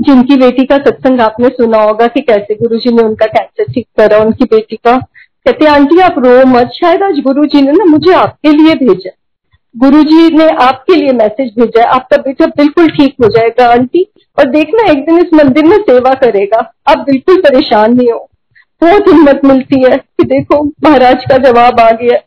जिनकी 0.00 0.36
बेटी 0.36 0.64
का 0.66 0.76
सत्संग 0.78 1.20
आपने 1.20 1.48
सुना 1.48 1.82
होगा 1.82 2.06
कि 2.06 2.20
कैसे 2.20 2.54
गुरुजी 2.54 2.94
ने 2.94 3.02
उनका 3.02 3.26
कैंसर 3.26 3.72
ठीक 3.72 3.86
करा, 3.98 4.18
उनकी 4.18 4.44
बेटी 4.44 4.76
का। 4.76 4.96
कहते 4.96 5.66
आंटी, 5.66 6.00
आप 6.00 6.14
रो 6.18 6.46
मत, 6.46 6.70
शायद 6.74 7.02
आज 7.02 7.20
गुरु 7.20 7.44
जी 7.44 7.62
ने 7.62 7.72
ना 7.72 7.84
मुझे 7.84 8.12
आपके 8.12 8.52
लिए 8.52 8.74
भेजा 8.76 9.10
गुरु 9.76 10.02
जी 10.02 10.36
ने 10.36 10.48
आपके 10.48 10.96
लिए 10.96 11.12
मैसेज 11.12 11.54
भेजा 11.58 11.80
है। 11.80 11.86
आपका 11.86 12.16
बेटा 12.16 12.46
बिल्कुल 12.46 12.88
ठीक 12.88 13.14
हो 13.22 13.28
जाएगा, 13.28 13.66
आंटी। 13.66 14.06
और 14.38 14.50
देखना, 14.50 14.90
एक 14.90 14.98
दिन 14.98 15.18
इस 15.18 15.34
मंदिर 15.34 15.64
में 15.64 15.76
सेवा 15.76 16.14
करेगा। 16.14 16.72
आप 16.88 16.98
बिल्कुल 16.98 17.40
परेशान 17.40 17.94
नहीं 17.94 18.12
हो। 18.12 18.30
बहुत 18.82 19.08
हिम्मत 19.08 19.40
मिलती 19.44 19.82
है 19.82 19.96
कि 19.96 20.24
देखो, 20.24 20.64
महाराज 20.64 21.24
का 21.24 21.36
जवाब 21.36 21.80
आ 21.80 21.90
गया। 21.90 22.18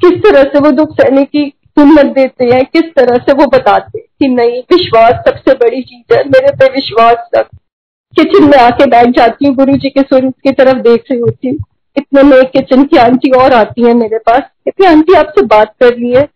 किस 0.00 0.12
तरह 0.12 0.42
से 0.42 0.58
वो 0.58 0.70
दुख 0.70 0.92
सहने 0.92 1.24
की 1.24 1.52
हिम्मत 1.78 2.06
देते 2.06 2.44
हैं, 2.44 2.64
किस 2.64 2.82
तरह 2.82 3.16
से 3.16 3.32
वो 3.32 3.46
बताते 3.46 3.98
कि 3.98 4.28
नहीं, 4.28 4.62
विश्वास 4.72 5.12
सबसे 5.12 5.54
बड़ी 5.54 5.82
चीज़ 5.82 6.14
है, 6.14 6.24
मेरे 6.24 6.50
पे 6.50 6.66
विश्वास 6.66 7.30
रख। 7.36 7.48
किचन 8.16 8.44
में 8.44 8.58
आके 8.58 8.86
बैठ 8.86 9.08
जाती 9.08 9.46
हूँ 9.46 9.54
गुरु 9.54 9.76
जी 9.76 9.88
के 9.88 10.00
स्वरूप 10.00 10.34
की 10.44 10.50
तरफ़ 10.50 10.78
देख 10.78 11.04
रही 11.10 11.20
होती 11.20 11.48
हूँ। 11.48 11.58
इतने 11.96 12.22
में 12.22 12.44
किचन 12.46 12.84
की 12.84 12.96
आंटी 12.96 13.30
और 13.38 13.52
आती 13.52 13.82
है 13.82 13.92
मेरे 13.94 14.18
पास। 14.18 14.40
कहती 14.40 14.86
आंटी, 14.86 15.14
आपसे 15.14 15.42
बात 15.46 15.74
कर 15.80 15.96
ली 15.96 16.10
है। 16.10 16.28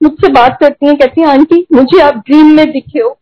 मुझसे 0.00 0.28
बात 0.32 0.56
करती 0.60 0.86
है। 0.86 0.94
कहती 0.94 1.22
आंटी, 1.24 1.66
मुझे 1.72 2.00
आप 2.00 2.22
ड्रीम 2.26 2.54
में 2.56 2.66
दिखे 2.72 3.00
हो। 3.00 3.16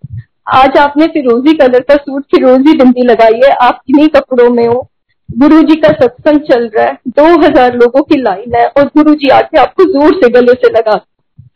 आज 0.55 0.77
आपने 0.79 1.07
फिरोजी 1.09 1.53
कलर 1.57 1.81
का 1.81 1.95
सूट, 1.95 2.23
फिरोजी 2.25 2.77
बिंदी 2.79 3.03
लगाई 3.03 3.41
है। 3.45 3.51
आप 3.63 3.81
किन्हीं 3.87 4.09
कपड़ों 4.09 4.49
में 4.51 4.67
हो? 4.67 4.87
गुरु 5.29 5.63
जी 5.63 5.75
का 5.77 5.89
सत्संग 5.91 6.41
चल 6.43 6.69
रहा 6.69 6.85
है। 6.87 6.99
दो 7.11 7.25
हज़ार 7.43 7.77
लोगों 7.77 8.03
की 8.03 8.21
लाइन 8.21 8.55
है 8.55 8.67
और 8.69 8.87
गुरु 8.97 9.15
जी 9.15 9.29
आके 9.31 9.59
आपको 9.59 9.85
ज़ोर 9.85 10.15
से 10.15 10.29
गले 10.31 10.53
से 10.55 10.71
लगा 10.71 11.01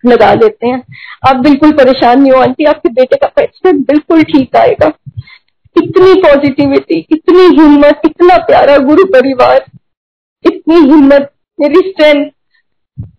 लगा 0.07 0.33
लेते 0.35 0.69
हैं। 0.69 0.83
आप 1.29 1.37
बिल्कुल 1.37 1.73
परेशान 1.73 2.21
नहीं 2.21 2.33
हो, 2.33 2.41
आंटी। 2.41 2.65
आपके 2.65 2.89
बेटे 2.91 3.17
का 3.17 3.27
फैसला 3.29 3.73
बिल्कुल 3.73 4.23
ठीक 4.23 4.57
आएगा। 4.57 4.93
इतनी 5.77 6.15
पॉजिटिविटी 6.23 7.07
इतनी 7.13 7.45
हिम्मत 7.57 8.01
इतना 8.05 8.37
प्यारा 8.45 8.77
गुरु 8.85 9.05
परिवार। 9.13 9.65
इतनी 10.45 10.77
हिम्मत, 10.77 11.31
मेरी 11.61 11.91
स्ट्रेंथ 11.91 12.31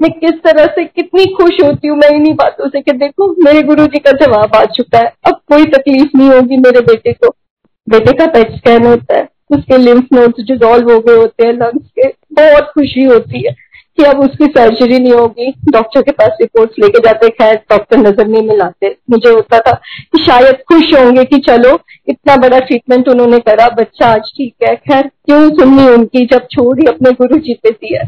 मैं 0.02 0.12
किस 0.12 0.32
तरह 0.32 0.66
से 0.66 0.84
कितनी 0.86 1.26
खुश 1.26 1.58
होती 1.64 1.88
हूँ, 1.88 1.98
मैं 1.98 2.10
इन्हीं 2.10 2.34
बातों 2.34 2.70
से 2.70 2.82
कि 2.82 2.92
देखो, 2.92 3.28
मेरे 3.44 3.62
गुरु 3.64 3.86
जी 3.86 4.00
का 4.00 4.12
जवाब 4.12 4.56
आ 4.56 4.64
चुका 4.66 5.00
है। 5.00 5.14
अब 5.26 5.40
कोई 5.48 5.66
तकलीफ़ 5.66 6.18
नहीं 6.18 6.30
होगी 6.30 6.58
मेरे 6.58 6.82
बेटे 6.82 7.14
को। 7.14 7.30
बेटे 7.88 8.14
का 8.14 8.26
पेट 8.26 8.52
स्कैन 8.52 8.86
होता 8.86 9.18
है, 9.18 9.28
उसके 9.52 9.78
लिम्फ 9.78 10.08
नोड्स 10.14 10.44
डिजोल्व 10.44 10.92
हो 10.92 11.00
गए 11.00 11.16
होते 11.16 11.46
हैं 11.46 11.54
लंग्स 11.54 11.90
के, 12.00 12.08
बहुत 12.34 12.72
खुशी 12.74 13.04
होती 13.04 13.48
है। 13.48 13.56
कि 14.00 14.06
अब 14.06 14.20
उसकी 14.20 14.46
सर्जरी 14.46 15.00
नहीं 15.00 15.14
होगी। 15.14 15.54
डॉक्टर 15.70 16.02
के 16.02 16.12
पास 16.12 16.38
रिपोर्ट्स 16.42 16.76
लेके 16.80 17.00
जाते। 17.00 17.30
खैर 17.30 17.56
डॉक्टर 17.56 17.98
नज़र 17.98 18.28
नहीं 18.28 18.42
मिलाते। 18.42 18.96
मुझे 19.10 19.30
होता 19.30 19.60
था 19.60 19.72
कि 20.12 20.24
शायद 20.26 20.56
खुश 20.68 20.94
होंगे 21.00 21.24
कि 21.24 21.38
चलो, 21.38 21.80
इतना 22.08 22.36
बड़ा 22.36 22.60
ट्रीटमेंट 22.60 23.10
उन्होंने 23.10 23.40
करा। 23.40 23.68
बच्चा 23.70 24.08
आज 24.08 24.32
ठीक 24.38 24.54
है। 24.64 24.76
खैर, 24.76 25.08
क्यों 25.26 25.50
सुननी 25.50 25.88
उनकी 25.88 26.26
जब 26.26 26.48
छोड़ी 26.52 26.86
अपने 26.86 27.12
गुरु 27.12 27.40
जी 27.40 27.54
पे 27.54 27.72
दिया? 27.72 28.04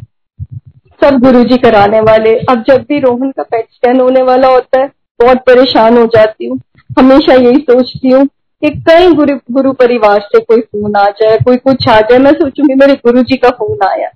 सब 1.02 1.20
गुरु 1.20 1.44
जी 1.44 1.58
कराने 1.58 2.00
वाले। 2.00 2.36
अब 2.36 2.64
जब 2.68 2.86
भी 2.90 3.00
रोहन 3.00 3.32
का 3.32 3.44
पेट 3.44 3.66
स्कैन 3.72 4.00
होने 4.00 4.22
वाला 4.22 4.48
होता 4.48 4.82
है, 4.82 4.88
बहुत 5.22 5.38
परेशान 5.38 5.98
हो 5.98 6.06
जाती 6.06 6.46
हूँ। 6.46 6.60
हमेशा 7.00 7.34
यही 7.34 7.56
सोचती 7.56 8.10
हूँ 8.10 8.26
कि 8.26 8.70
कई 8.80 9.12
गुरु 9.12 9.38
गुरु 9.52 9.72
परिवार 9.74 10.20
से 10.20 10.40
कोई 10.40 10.62
फ़ोन 10.62 10.96
आ 10.96 11.06
जाए, 11.06 11.38
कोई 11.38 11.58
कुछ 11.58 11.88
आ 11.90 12.00
जाए। 12.02 12.20
मैं 12.20 12.32
सोचूँगी, 12.32 12.76
मेरे 12.76 12.94
गुरु 12.94 13.22
जी 13.22 13.38
का 13.38 13.50
फ़ोन 13.50 13.88
आया। 13.88 14.10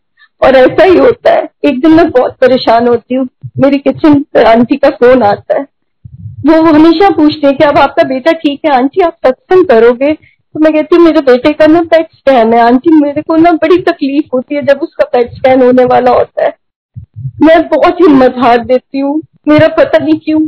और 0.46 0.56
ऐसा 0.56 0.84
ही 0.84 0.98
होता 0.98 1.32
है। 1.32 1.50
एक 1.66 1.82
दिन 1.82 1.92
मैं 1.92 2.10
बहुत 2.12 2.32
परेशान 2.32 2.88
होती 2.88 3.16
हूँ। 3.16 3.28
मेरी 3.60 3.78
किचन 3.78 4.26
आंटी 4.48 4.76
का 4.76 4.90
फ़ोन 4.90 5.24
आता 5.24 5.58
है। 5.58 5.66
वो 6.48 6.62
हमेशा 6.62 7.10
पूछते 7.10 7.48
हैं 7.48 7.58
कि 7.58 7.64
अब 7.64 7.78
आपका 7.78 8.04
बेटा 8.04 8.32
ठीक 8.32 8.62
है? 8.66 8.76
आंटी 8.76 9.02
आप 9.02 9.18
सत्संग 9.26 9.66
करोगे? 9.66 10.14
तो 10.14 10.60
मैं 10.60 10.74
कहती 10.74 10.96
हूँ, 10.96 11.04
मेरे 11.06 11.22
बेटे 11.22 11.52
का 11.54 11.68
ना 11.68 11.82
पेट 11.82 12.08
स्कैन 12.14 12.54
है। 12.54 12.60
आंटी 12.60 12.90
मेरे 12.92 13.22
को 13.22 13.36
ना 13.36 13.52
बड़ी 13.52 13.78
तकलीफ़ 13.78 14.26
होती 14.34 14.56
है 14.56 14.62
जब 14.66 14.80
उसका 14.82 15.06
पेट 15.06 15.32
स्कैन 15.32 15.64
होने 15.64 15.86
वाला 15.86 16.12
होता 16.12 16.46
है। 16.46 16.54
मैं 17.42 17.68
बहुत 17.68 17.94
हिम्मत 17.94 18.36
हार 18.38 18.66
देती 18.66 19.00
हूँ। 19.00 19.22
मेरा 19.48 19.68
पता 19.68 19.98
नहीं 19.98 20.20
क्यों। 20.26 20.40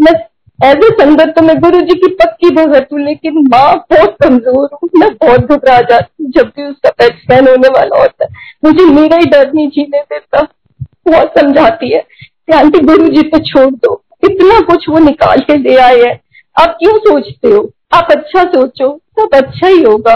मैं 0.00 0.12
एज 0.58 0.84
ए 0.84 0.88
संगत 0.90 1.32
तो 1.36 1.42
मैं 1.42 1.58
गुरु 1.60 1.80
जी 1.80 1.94
की 1.94 2.08
पक्की 2.14 2.50
भगत 2.50 2.88
हूँ, 2.92 3.00
लेकिन 3.00 3.34
माँ 3.48 3.74
बहुत 3.90 4.16
कमज़ोर 4.22 4.68
हूँ। 4.74 4.88
मैं 4.96 5.08
बहुत 5.14 5.40
घबरा 5.40 5.80
जाती 5.80 6.24
हूँ 6.24 6.30
जब 6.32 6.46
भी 6.46 6.64
उसका 6.64 6.90
पेट 6.90 7.18
स्कैन 7.18 7.48
होने 7.48 7.68
वाला 7.68 7.98
होता 7.98 8.24
है। 8.24 8.30
मुझे 8.64 8.84
मेरा 8.92 9.16
ही 9.16 9.26
डर 9.26 9.52
नहीं 9.52 9.68
जीने 9.68 10.00
देता। 10.02 10.42
बहुत 11.08 11.38
समझाती 11.38 11.92
है 11.94 12.00
कि, 12.00 12.52
आंटी 12.52 12.78
गुरु 12.78 13.08
जी 13.08 13.22
पे 13.22 13.38
छोड़ 13.40 13.70
दो। 13.70 14.02
इतना 14.24 14.60
कुछ 14.60 14.88
वो 14.88 14.98
निकाल 14.98 15.40
के 15.40 15.56
ले 15.58 15.76
आए 15.76 16.00
हैं। 16.02 16.20
आप 16.56 16.76
क्यों 16.78 16.96
सोचते 16.98 17.48
हो? 17.48 17.70
आप 17.92 18.08
अच्छा 18.10 18.44
सोचो 18.44 18.88
सब 19.18 19.34
अच्छा 19.34 19.66
ही 19.66 19.82
होगा। 19.82 20.14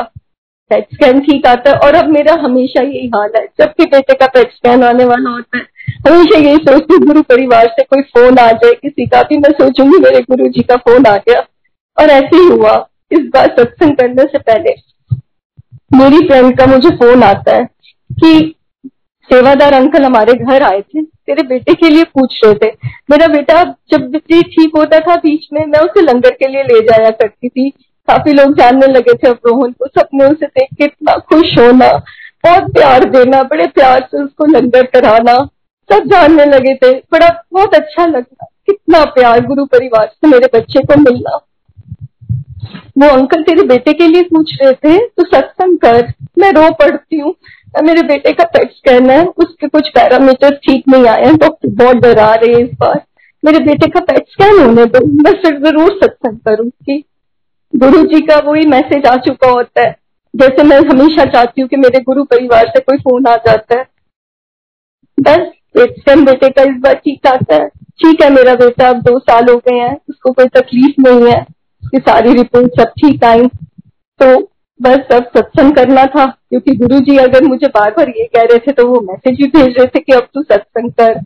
पेट 0.71 0.87
स्कैन 0.95 1.21
ठीक 1.21 1.47
आता 1.47 1.71
है 1.71 1.77
और 1.77 1.95
अब 1.95 2.09
मेरा 2.09 2.35
हमेशा 2.35 2.83
यही 2.83 3.07
हाल 3.07 3.31
है। 3.37 3.45
जब 3.61 3.73
भी 3.79 3.85
बेटे 3.87 4.15
का 4.15 4.27
पेट 4.27 4.53
स्कैन 4.53 4.85
आने 4.85 5.05
वाला 5.05 5.31
होता 5.31 5.59
है 5.59 5.65
हमेशा 6.01 6.39
यही 6.39 6.57
सोचती 6.59 6.99
गुरु 6.99 7.23
परिवार 7.23 7.67
से 7.69 7.83
कोई 7.85 8.03
फ़ोन 8.03 8.39
आ 8.39 8.51
जाए, 8.53 8.73
किसी 8.73 9.07
का 9.07 9.23
भी 9.23 9.37
मैं 9.39 9.51
सोचूँगी 9.55 9.99
मेरे 9.99 10.21
गुरु 10.21 10.49
जी 10.49 10.63
का 10.63 10.77
फ़ोन 10.79 11.07
आ 11.07 11.17
गया। 11.19 11.41
और 11.97 12.11
ऐसे 12.11 12.37
ही 12.37 12.47
हुआ, 12.47 12.73
इस 13.13 13.27
बार 13.35 13.55
सत्संग 13.59 13.97
करने 13.97 14.25
से 14.25 14.39
पहले 14.41 14.75
मेरी 15.95 16.27
फ्रेंड 16.27 16.57
का 16.59 16.67
मुझे 16.67 16.91
फ़ोन 16.97 17.23
आता 17.23 17.55
है 17.55 17.65
कि 18.11 18.55
सेवादार 19.31 19.73
अंकल 19.73 20.05
हमारे 20.05 20.33
घर 20.35 20.63
आए 20.63 20.81
थे, 20.81 21.03
तेरे 21.03 21.43
बेटे 21.43 21.75
के 21.75 21.89
लिए 21.89 22.05
पूछ 22.05 22.41
रहे 22.45 22.55
थे। 22.55 22.71
मेरा 23.11 23.27
बेटा 23.27 23.63
जब 23.93 24.07
भी 24.11 24.43
ठीक 24.45 24.77
होता 24.77 25.01
था 25.01 25.17
बीच 25.17 25.47
में, 25.53 25.65
मैं 25.67 25.81
उसे 25.81 26.03
लंगर 26.03 26.31
के 26.31 26.49
लिए 26.49 26.63
ले 26.63 26.81
जाया 26.83 27.11
करती 27.13 27.49
थी। 27.49 27.69
काफ़ी 28.09 28.33
लोग 28.33 28.55
जानने 28.55 28.87
लगे 28.87 29.15
थे 29.15 29.29
अब 29.29 29.39
रोहन 29.47 29.73
को 29.73 29.87
सबने 29.89 30.25
उसे 30.25 30.47
देख 30.47 30.69
के 30.75 30.85
इतना 30.85 31.17
खुश 31.29 31.59
होना, 31.59 31.93
बहुत 32.45 32.73
प्यार 32.73 33.05
देना, 33.07 33.43
बड़े 33.45 33.67
प्यार 33.69 34.09
से 34.11 34.23
उसको 34.23 34.47
लंगर 34.49 34.87
कराना। 34.95 35.37
सब 35.91 36.07
जानने 36.09 36.45
लगे 36.47 36.75
थे। 36.77 36.93
बड़ा 37.13 37.29
बहुत 37.53 37.75
अच्छा 37.75 38.07
लगता 38.07 38.47
कितना 38.67 39.05
प्यार 39.13 39.41
गुरु 39.47 39.65
परिवार 39.67 40.07
से 40.07 40.29
मेरे 40.29 40.49
बच्चे 40.55 40.83
को 40.83 41.01
मिलना। 41.01 41.37
वो 42.99 43.09
अंकल 43.09 43.43
तेरे 43.43 43.63
बेटे 43.67 43.93
के 43.93 44.07
लिए 44.09 44.23
पूछ 44.25 44.53
रहे 44.63 44.73
थे 44.75 44.99
तो 44.99 45.25
सत्संग 45.27 45.79
कर, 45.79 46.13
मैं 46.39 46.53
रो 46.53 46.71
पड़ती 46.75 47.19
हूँ। 47.19 47.35
मेरे 47.83 48.03
बेटे 48.05 48.33
का 48.33 48.45
पेट 48.47 48.71
स्कैन 48.71 49.11
है, 49.11 49.25
उसके 49.25 49.69
कुछ 49.69 49.89
पैरामीटर 49.89 50.55
ठीक 50.57 50.89
नहीं 50.89 51.07
आए 51.07 51.25
हैं। 51.25 51.37
डॉक्टर 51.37 51.69
बहुत 51.75 51.97
डरा 51.97 52.35
रहे 52.35 52.53
हैं 52.53 52.61
इस 52.61 52.73
बार। 52.81 53.01
मेरे 53.43 53.59
बेटे 53.61 53.89
का 53.91 54.01
पेट 54.03 54.27
स्कैन 54.29 54.59
होने 54.61 54.85
दो। 54.87 55.05
मैं 55.19 55.33
फिर 55.43 55.59
ज़रूर 55.61 55.93
सत्संग 55.95 56.39
करूँगी। 56.39 56.99
गुरु 57.73 58.03
जी 58.05 58.21
का 58.27 58.39
वही 58.45 58.67
मैसेज 58.67 59.07
आ 59.07 59.15
चुका 59.19 59.51
होता 59.51 59.83
है। 59.83 59.95
जैसे 60.35 60.63
मैं 60.63 60.79
हमेशा 60.89 61.25
चाहती 61.27 61.61
हूँ 61.61 61.69
कि 61.69 61.77
मेरे 61.77 62.01
गुरु 62.01 62.25
परिवार 62.25 62.69
से 62.69 62.81
कोई 62.81 62.99
फ़ोन 62.99 63.27
आ 63.27 63.37
जाता 63.47 63.79
है। 63.79 63.85
बस 65.19 65.51
इस 65.75 66.77
बार 66.79 66.95
ठीक 66.95 67.21
ठाक 67.25 67.51
है। 67.53 67.67
ठीक 67.69 68.23
है, 68.23 68.31
मेरा 68.31 68.55
बेटा 68.57 68.89
अब 68.89 69.01
दो 69.03 69.19
साल 69.21 69.49
हो 69.51 69.57
गए 69.59 69.79
हैं। 69.79 69.97
उसको 70.09 70.33
कोई 70.33 70.47
तकलीफ़ 70.51 71.01
नहीं 71.01 71.31
है। 71.31 71.41
उसकी 71.83 71.99
सारी 72.01 72.33
रिपोर्ट 72.35 72.81
सब 72.81 72.93
ठीक 73.01 73.25
आई। 73.25 73.47
तो 74.21 74.37
बस 74.81 75.13
अब 75.13 75.25
सत्संग 75.37 75.75
करना 75.75 76.05
था, 76.07 76.25
क्योंकि 76.27 76.75
गुरु 76.77 76.99
जी 77.01 77.17
अगर 77.19 77.45
मुझे 77.45 77.67
बार 77.69 77.91
बार 77.91 78.09
ये 78.11 78.25
कह 78.27 78.43
रहे 78.43 78.59
थे 78.59 78.73
तो 78.73 78.87
वो 78.87 79.01
मैसेज 79.03 79.37
भी 79.37 79.47
भेज 79.49 79.79
रहे 79.79 79.87
थे 79.87 80.01
कि 80.01 80.13
अब 80.13 80.29
तू 80.35 80.43
सत्संग 80.43 80.91
कर। 80.93 81.19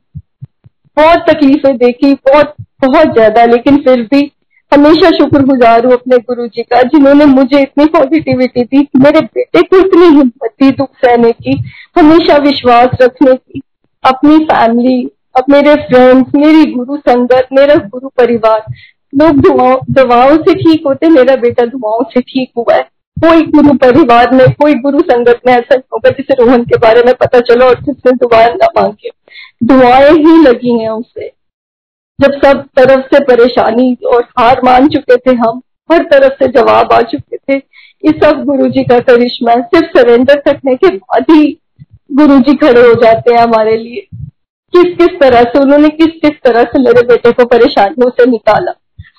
बहुत 0.96 1.24
तकलीफें 1.28 1.76
देखी, 1.76 2.12
बहुत 2.14 2.54
बहुत 2.82 3.12
ज़्यादा। 3.14 3.44
लेकिन 3.46 3.76
फिर 3.78 4.02
भी 4.04 4.30
हमेशा 4.72 5.10
शुक्रगुजार 5.10 5.84
हूँ 5.86 5.92
अपने 5.92 6.16
गुरु 6.20 6.46
जी 6.46 6.62
का, 6.62 6.82
जिन्होंने 6.84 7.24
मुझे 7.26 7.60
इतनी 7.60 7.84
पॉजिटिविटी 7.88 8.62
दी। 8.64 8.88
मेरे 8.96 9.20
बेटे 9.20 9.62
को 9.62 9.78
इतनी 9.78 10.06
हिम्मत 10.06 10.50
दी 10.62 10.70
दुख 10.72 10.90
सहने 10.96 11.30
की, 11.32 11.58
हमेशा 11.98 12.36
विश्वास 12.40 12.96
रखने 13.02 13.34
की। 13.34 13.60
अपनी 14.04 14.38
फैमिली 14.44 15.10
अब 15.36 15.44
मेरे 15.50 15.74
फ्रेंड्स 15.74 16.34
मेरी 16.34 16.72
गुरु 16.72 16.96
संगत, 16.96 17.48
मेरा 17.52 17.74
गुरु 17.74 18.08
परिवार, 18.08 18.64
लोग 19.14 19.34
दवाओं 19.90 20.36
से 20.36 20.54
ठीक 20.54 20.82
होते, 20.86 21.08
मेरा 21.08 21.36
बेटा 21.36 21.66
दुआओं 21.66 22.02
से 22.02 22.20
ठीक 22.20 22.50
हुआ 22.56 22.74
है। 22.74 22.82
कोई 23.18 23.42
गुरु 23.42 23.74
परिवार 23.74 24.34
में, 24.34 24.46
कोई 24.52 24.74
गुरु 24.74 25.00
संगत 25.00 25.40
में 25.46 25.52
ऐसा 25.52 25.74
नहीं 25.74 25.88
होगा 25.92 26.10
जिसे 26.10 26.34
रोहन 26.34 26.64
के 26.64 26.76
बारे 26.76 27.02
में 27.02 27.14
पता 27.14 27.40
चलो 27.40 27.66
और 27.66 27.80
जिसने 27.80 28.12
दुआ 28.12 28.46
न 28.46 28.58
मांगे। 28.76 29.10
दुआएँ 29.62 30.10
ही 30.10 30.42
लगी 30.42 30.78
हैं 30.78 30.90
उसे। 30.90 31.32
जब 32.20 32.32
सब 32.44 32.64
तरफ़ 32.76 33.06
से 33.14 33.24
परेशानी 33.24 33.96
और 34.06 34.22
हार 34.38 34.60
मान 34.64 34.88
चुके 34.88 35.16
थे 35.16 35.34
हम, 35.36 35.62
हर 35.92 36.02
तरफ़ 36.02 36.32
से 36.32 36.48
जवाब 36.48 36.92
आ 36.92 37.00
चुके 37.02 37.36
थे। 37.36 37.56
ये 38.04 38.20
सब 38.24 38.44
गुरु 38.44 38.66
जी 38.66 38.84
का 38.84 38.98
करिश्मा 39.00 39.54
सिर्फ़ 39.54 39.98
सरेंडर 39.98 40.40
करने 40.40 40.76
के 40.76 40.88
बाद 40.88 41.22
ही 41.22 41.60
गुरु 42.14 42.38
जी 42.38 42.54
खड़े 42.56 42.80
हो 42.80 42.94
जाते 42.94 43.34
हैं 43.34 43.40
हमारे 43.40 43.76
लिए। 43.76 44.06
किस 44.72 44.94
किस 44.96 45.18
तरह 45.20 45.42
से, 45.42 45.58
उन्होंने 45.58 45.88
किस 45.90 46.20
किस 46.20 46.40
तरह 46.44 46.62
से 46.64 46.78
मेरे 46.78 47.02
बेटे 47.06 47.32
को 47.32 47.44
परेशानियों 47.46 48.10
से 48.10 48.30
निकाला। 48.30 48.72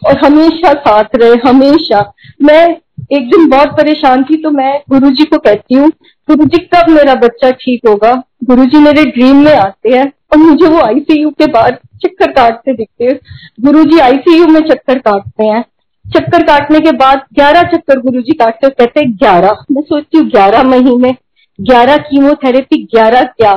और 0.05 0.17
हमेशा 0.19 0.73
साथ 0.79 1.15
रहे, 1.15 1.35
हमेशा। 1.45 1.99
मैं 2.41 2.65
एक 3.13 3.29
दिन 3.29 3.47
बहुत 3.49 3.69
परेशान 3.77 4.23
थी 4.23 4.41
तो 4.43 4.49
मैं 4.51 4.73
गुरु 4.89 5.09
जी 5.09 5.23
को 5.23 5.37
कहती 5.39 5.75
हूँ 5.75 5.89
गुरु 6.27 6.45
जी 6.45 6.57
कब 6.65 6.89
मेरा 6.89 7.13
बच्चा 7.15 7.49
ठीक 7.53 7.87
होगा? 7.87 8.13
गुरु 8.43 8.65
जी 8.65 8.77
मेरे 8.77 9.03
ड्रीम 9.05 9.43
में 9.45 9.53
आते 9.53 9.89
हैं, 9.89 10.11
और 10.31 10.37
मुझे 10.37 10.67
वो 10.67 10.79
आईसीयू 10.81 11.29
के 11.31 11.45
बाद 11.47 11.77
चक्कर 12.03 12.31
काटते 12.31 12.73
दिखते 12.73 13.05
हैं। 13.05 13.19
गुरु 13.61 13.83
जी 13.83 13.99
आईसीयू 13.99 14.47
में 14.47 14.59
चक्कर 14.61 14.99
काटते 14.99 15.43
हैं। 15.43 15.63
चक्कर 16.05 16.43
काटने 16.43 16.79
के 16.79 16.91
बाद 16.93 17.21
ग्यारह 17.33 17.63
चक्कर 17.67 17.99
गुरु 17.99 18.21
जी 18.21 18.33
काटते 18.33 18.69
कहते 18.69 19.05
ग्यारह। 19.07 19.63
मैं 19.71 19.81
सोचती 19.81 20.17
हूँ, 20.17 20.25
ग्यारह 20.27 20.63
महीने। 20.65 21.15
ग्यारह 21.59 21.97
कीमोथेरेपी 21.97 22.83
ग्यारह 22.83 23.23
क्या? 23.23 23.53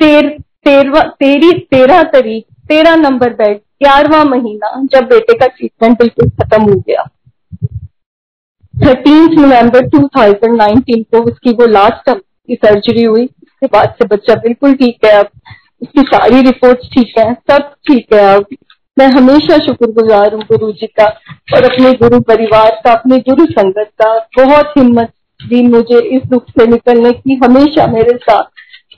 तेर, 0.00 0.28
तेरवा, 0.64 1.00
तेरी, 1.00 1.52
तेरह 1.70 2.02
तारीख 2.02 2.44
तेरह 2.68 2.96
नंबर 2.96 3.32
बेड 3.32 3.56
ग्यारहवा 3.82 4.24
महीना 4.24 4.88
जब 4.92 5.08
बेटे 5.08 5.38
का 5.38 5.46
ट्रीटमेंट 5.46 5.98
बिल्कुल 5.98 6.28
खत्म 6.30 6.62
हो 6.62 6.80
गया। 6.80 7.08
थर्टीन 8.74 9.40
नवंबर 9.40 9.86
2019 9.86 11.02
को 11.02 11.22
उसकी 11.22 11.50
वो 11.50 11.66
लास्ट 11.66 12.10
की 12.10 12.54
सर्जरी 12.54 13.02
हुई। 13.02 13.24
उसके 13.24 13.66
बाद 13.66 13.94
से 13.98 14.06
बच्चा 14.06 14.34
बिल्कुल 14.34 14.74
ठीक 14.74 15.04
है 15.04 15.12
अब। 15.12 15.28
उसकी 15.82 16.02
सारी 16.02 16.40
रिपोर्ट्स 16.40 16.88
ठीक 16.88 17.12
है, 17.18 17.34
सब 17.34 17.74
ठीक 17.88 18.14
है 18.14 18.36
अब। 18.36 18.46
मैं 18.98 19.06
हमेशा 19.06 19.58
शुक्रगुजार 19.58 20.34
हूँ 20.34 20.42
गुरु 20.42 20.72
जी 20.72 20.86
का 20.86 21.06
और 21.54 21.64
अपने 21.64 21.92
गुरु 21.92 22.20
परिवार 22.20 22.80
का, 22.84 22.92
अपने 22.92 23.18
गुरु 23.18 23.46
संगत 23.46 23.90
का। 24.02 24.14
बहुत 24.44 24.72
हिम्मत 24.78 25.12
दी 25.46 25.62
मुझे 25.62 26.00
इस 26.16 26.22
दुख 26.22 26.50
से 26.50 26.66
निकलने 26.66 27.12
की 27.12 27.34
हमेशा 27.34 27.86
मेरे 27.86 28.16
साथ, 28.16 28.44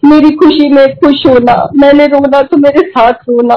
मेरी 0.04 0.30
खुशी 0.36 0.68
में 0.68 0.94
खुश 0.96 1.26
होना, 1.26 1.54
मैंने 1.76 2.06
रोना 2.06 2.42
तो 2.42 2.56
मेरे 2.56 2.88
साथ 2.88 3.28
रोना। 3.28 3.56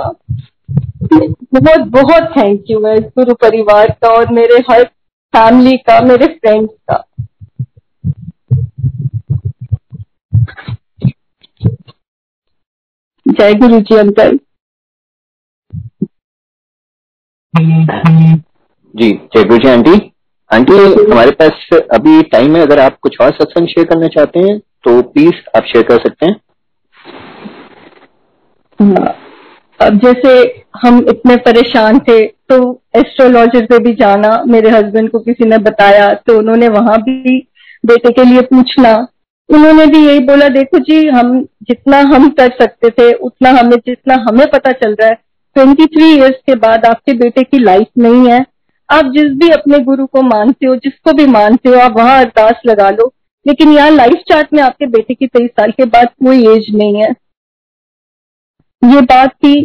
बहुत 1.53 1.87
बहुत 1.91 2.31
थैंक 2.37 2.65
यू 2.69 2.85
है 2.85 2.99
गुरु 2.99 3.33
परिवार 3.33 3.91
का 4.01 4.09
और 4.09 4.31
मेरे 4.33 4.59
हर 4.71 4.83
फैमिली 5.33 5.77
का, 5.79 5.99
मेरे 6.01 6.25
फ्रेंड्स 6.27 6.73
का। 6.89 7.03
जय 13.25 13.53
गुरु 13.53 13.79
जी 13.81 13.95
अंकल। 13.95 14.39
जी, 18.93 19.11
जय 19.13 19.43
गुरु 19.43 19.57
जी 19.57 19.69
आंटी। 19.69 20.14
आंटी 20.51 20.73
हमारे 21.03 21.31
पास 21.33 21.67
अभी 21.93 22.21
टाइम 22.23 22.55
है, 22.55 22.61
अगर 22.61 22.79
आप 22.79 22.97
कुछ 23.01 23.15
और 23.21 23.31
सत्संग 23.31 23.67
शेयर 23.67 23.87
करना 23.87 24.07
चाहते 24.09 24.39
हैं 24.39 24.57
तो 24.59 25.01
प्लीज़ 25.03 25.41
आप 25.57 25.65
शेयर 25.65 25.85
कर 25.85 25.97
सकते 25.99 26.25
हैं। 26.25 26.35
अब 29.79 29.97
जैसे 29.99 30.31
हम 30.81 30.99
इतने 31.09 31.35
परेशान 31.45 31.99
थे 31.99 32.25
तो 32.49 32.57
एस्ट्रोलॉजर 32.95 33.65
से 33.65 33.79
भी 33.79 33.93
जाना, 33.95 34.31
मेरे 34.47 34.69
हस्बैंड 34.69 35.09
को 35.11 35.19
किसी 35.21 35.49
ने 35.49 35.57
बताया 35.59 36.07
तो 36.17 36.37
उन्होंने 36.37 36.67
वहाँ 36.69 36.97
भी 37.01 37.37
बेटे 37.83 38.11
के 38.11 38.23
लिए 38.23 38.41
पूछना। 38.43 38.95
उन्होंने 39.49 39.85
भी 39.87 40.05
यही 40.05 40.19
बोला, 40.21 40.47
देखो 40.49 40.79
जी, 40.79 41.07
हम 41.09 41.41
जितना 41.63 41.97
हम 42.13 42.29
कर 42.31 42.49
सकते 42.61 42.89
थे, 42.91 43.11
उतना 43.13 43.49
हमें 43.51 43.77
जितना 43.77 44.15
हमें 44.29 44.47
पता 44.49 44.71
चल 44.73 44.93
रहा 44.93 45.09
है 45.09 45.15
ट्वेंटी 45.55 45.85
थ्री 45.87 46.05
ईयर्स 46.07 46.35
के 46.47 46.55
बाद 46.57 46.85
आपके 46.85 47.13
बेटे 47.15 47.43
की 47.43 47.59
लाइफ 47.59 47.87
नहीं 47.99 48.27
है 48.27 48.45
आप 48.89 49.05
जिस 49.05 49.31
भी 49.31 49.49
अपने 49.49 49.79
गुरु 49.79 50.05
को 50.05 50.21
मानते 50.21 50.67
हो, 50.67 50.75
जिसको 50.75 51.13
भी 51.13 51.25
मानते 51.27 51.69
हो, 51.69 51.75
आप 51.75 51.97
वहाँ 51.97 52.19
अरदास 52.19 52.61
लगा 52.65 52.89
लो। 52.89 53.11
लेकिन 53.45 53.71
यहाँ 53.71 53.89
लाइफ 53.91 54.23
चार्ट 54.29 54.53
में 54.53 54.61
आपके 54.63 54.85
बेटे 54.87 55.13
की 55.13 55.27
तेईस 55.27 55.49
साल 55.51 55.71
के 55.71 55.85
बाद 55.85 56.07
कोई 56.25 56.47
एज 56.47 56.75
नहीं 56.75 57.01
है। 57.01 57.09
ये 58.81 59.01
बात 59.01 59.33
थी 59.35 59.55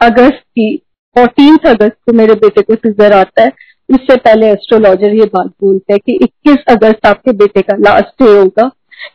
अगस्त 0.00 0.42
की 0.58 0.76
फोर्टीन 1.16 1.56
अगस्त 1.66 1.96
को 2.06 2.12
मेरे 2.12 2.34
बेटे 2.34 2.62
को 2.62 2.74
सिजर 2.74 3.12
आता 3.12 3.42
है। 3.42 3.52
उससे 3.88 4.16
पहले 4.16 4.50
एस्ट्रोलॉजर 4.50 5.14
ये 5.14 5.24
बात 5.24 5.46
बोलते 5.62 5.92
हैं 5.92 6.00
कि 6.06 6.18
21 6.22 6.64
अगस्त 6.68 7.06
आपके 7.06 7.32
बेटे 7.32 7.62
का 7.62 7.76
लास्ट 7.76 8.22
डे 8.22 8.30
होगा। 8.30 8.70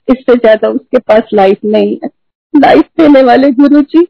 इससे 0.10 0.36
ज़्यादा 0.36 0.70
उसके 0.70 1.00
पास 1.00 1.30
लाइफ 1.34 1.58
नहीं 1.66 1.98
है। 2.04 2.10
लाइफ 2.54 2.86
देने 2.98 3.22
वाले 3.24 3.52
गुरु 3.52 3.82
जी 3.82 4.08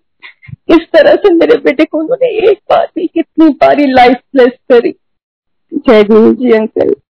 इस 0.70 0.88
तरह 0.94 1.16
से 1.16 1.34
मेरे 1.34 1.58
बेटे 1.58 1.86
को 1.86 2.00
उन्होंने 2.00 2.28
एक 2.52 2.60
बार 2.70 2.86
भी 2.96 3.08
कितनी 3.08 3.50
बारी 3.62 3.92
लाइफ 3.94 4.18
प्लेस 4.32 4.52
करी। 4.72 4.92
जय 5.72 6.04
गुरु 6.04 6.34
जी 6.34 6.52
अंकल 6.52 6.94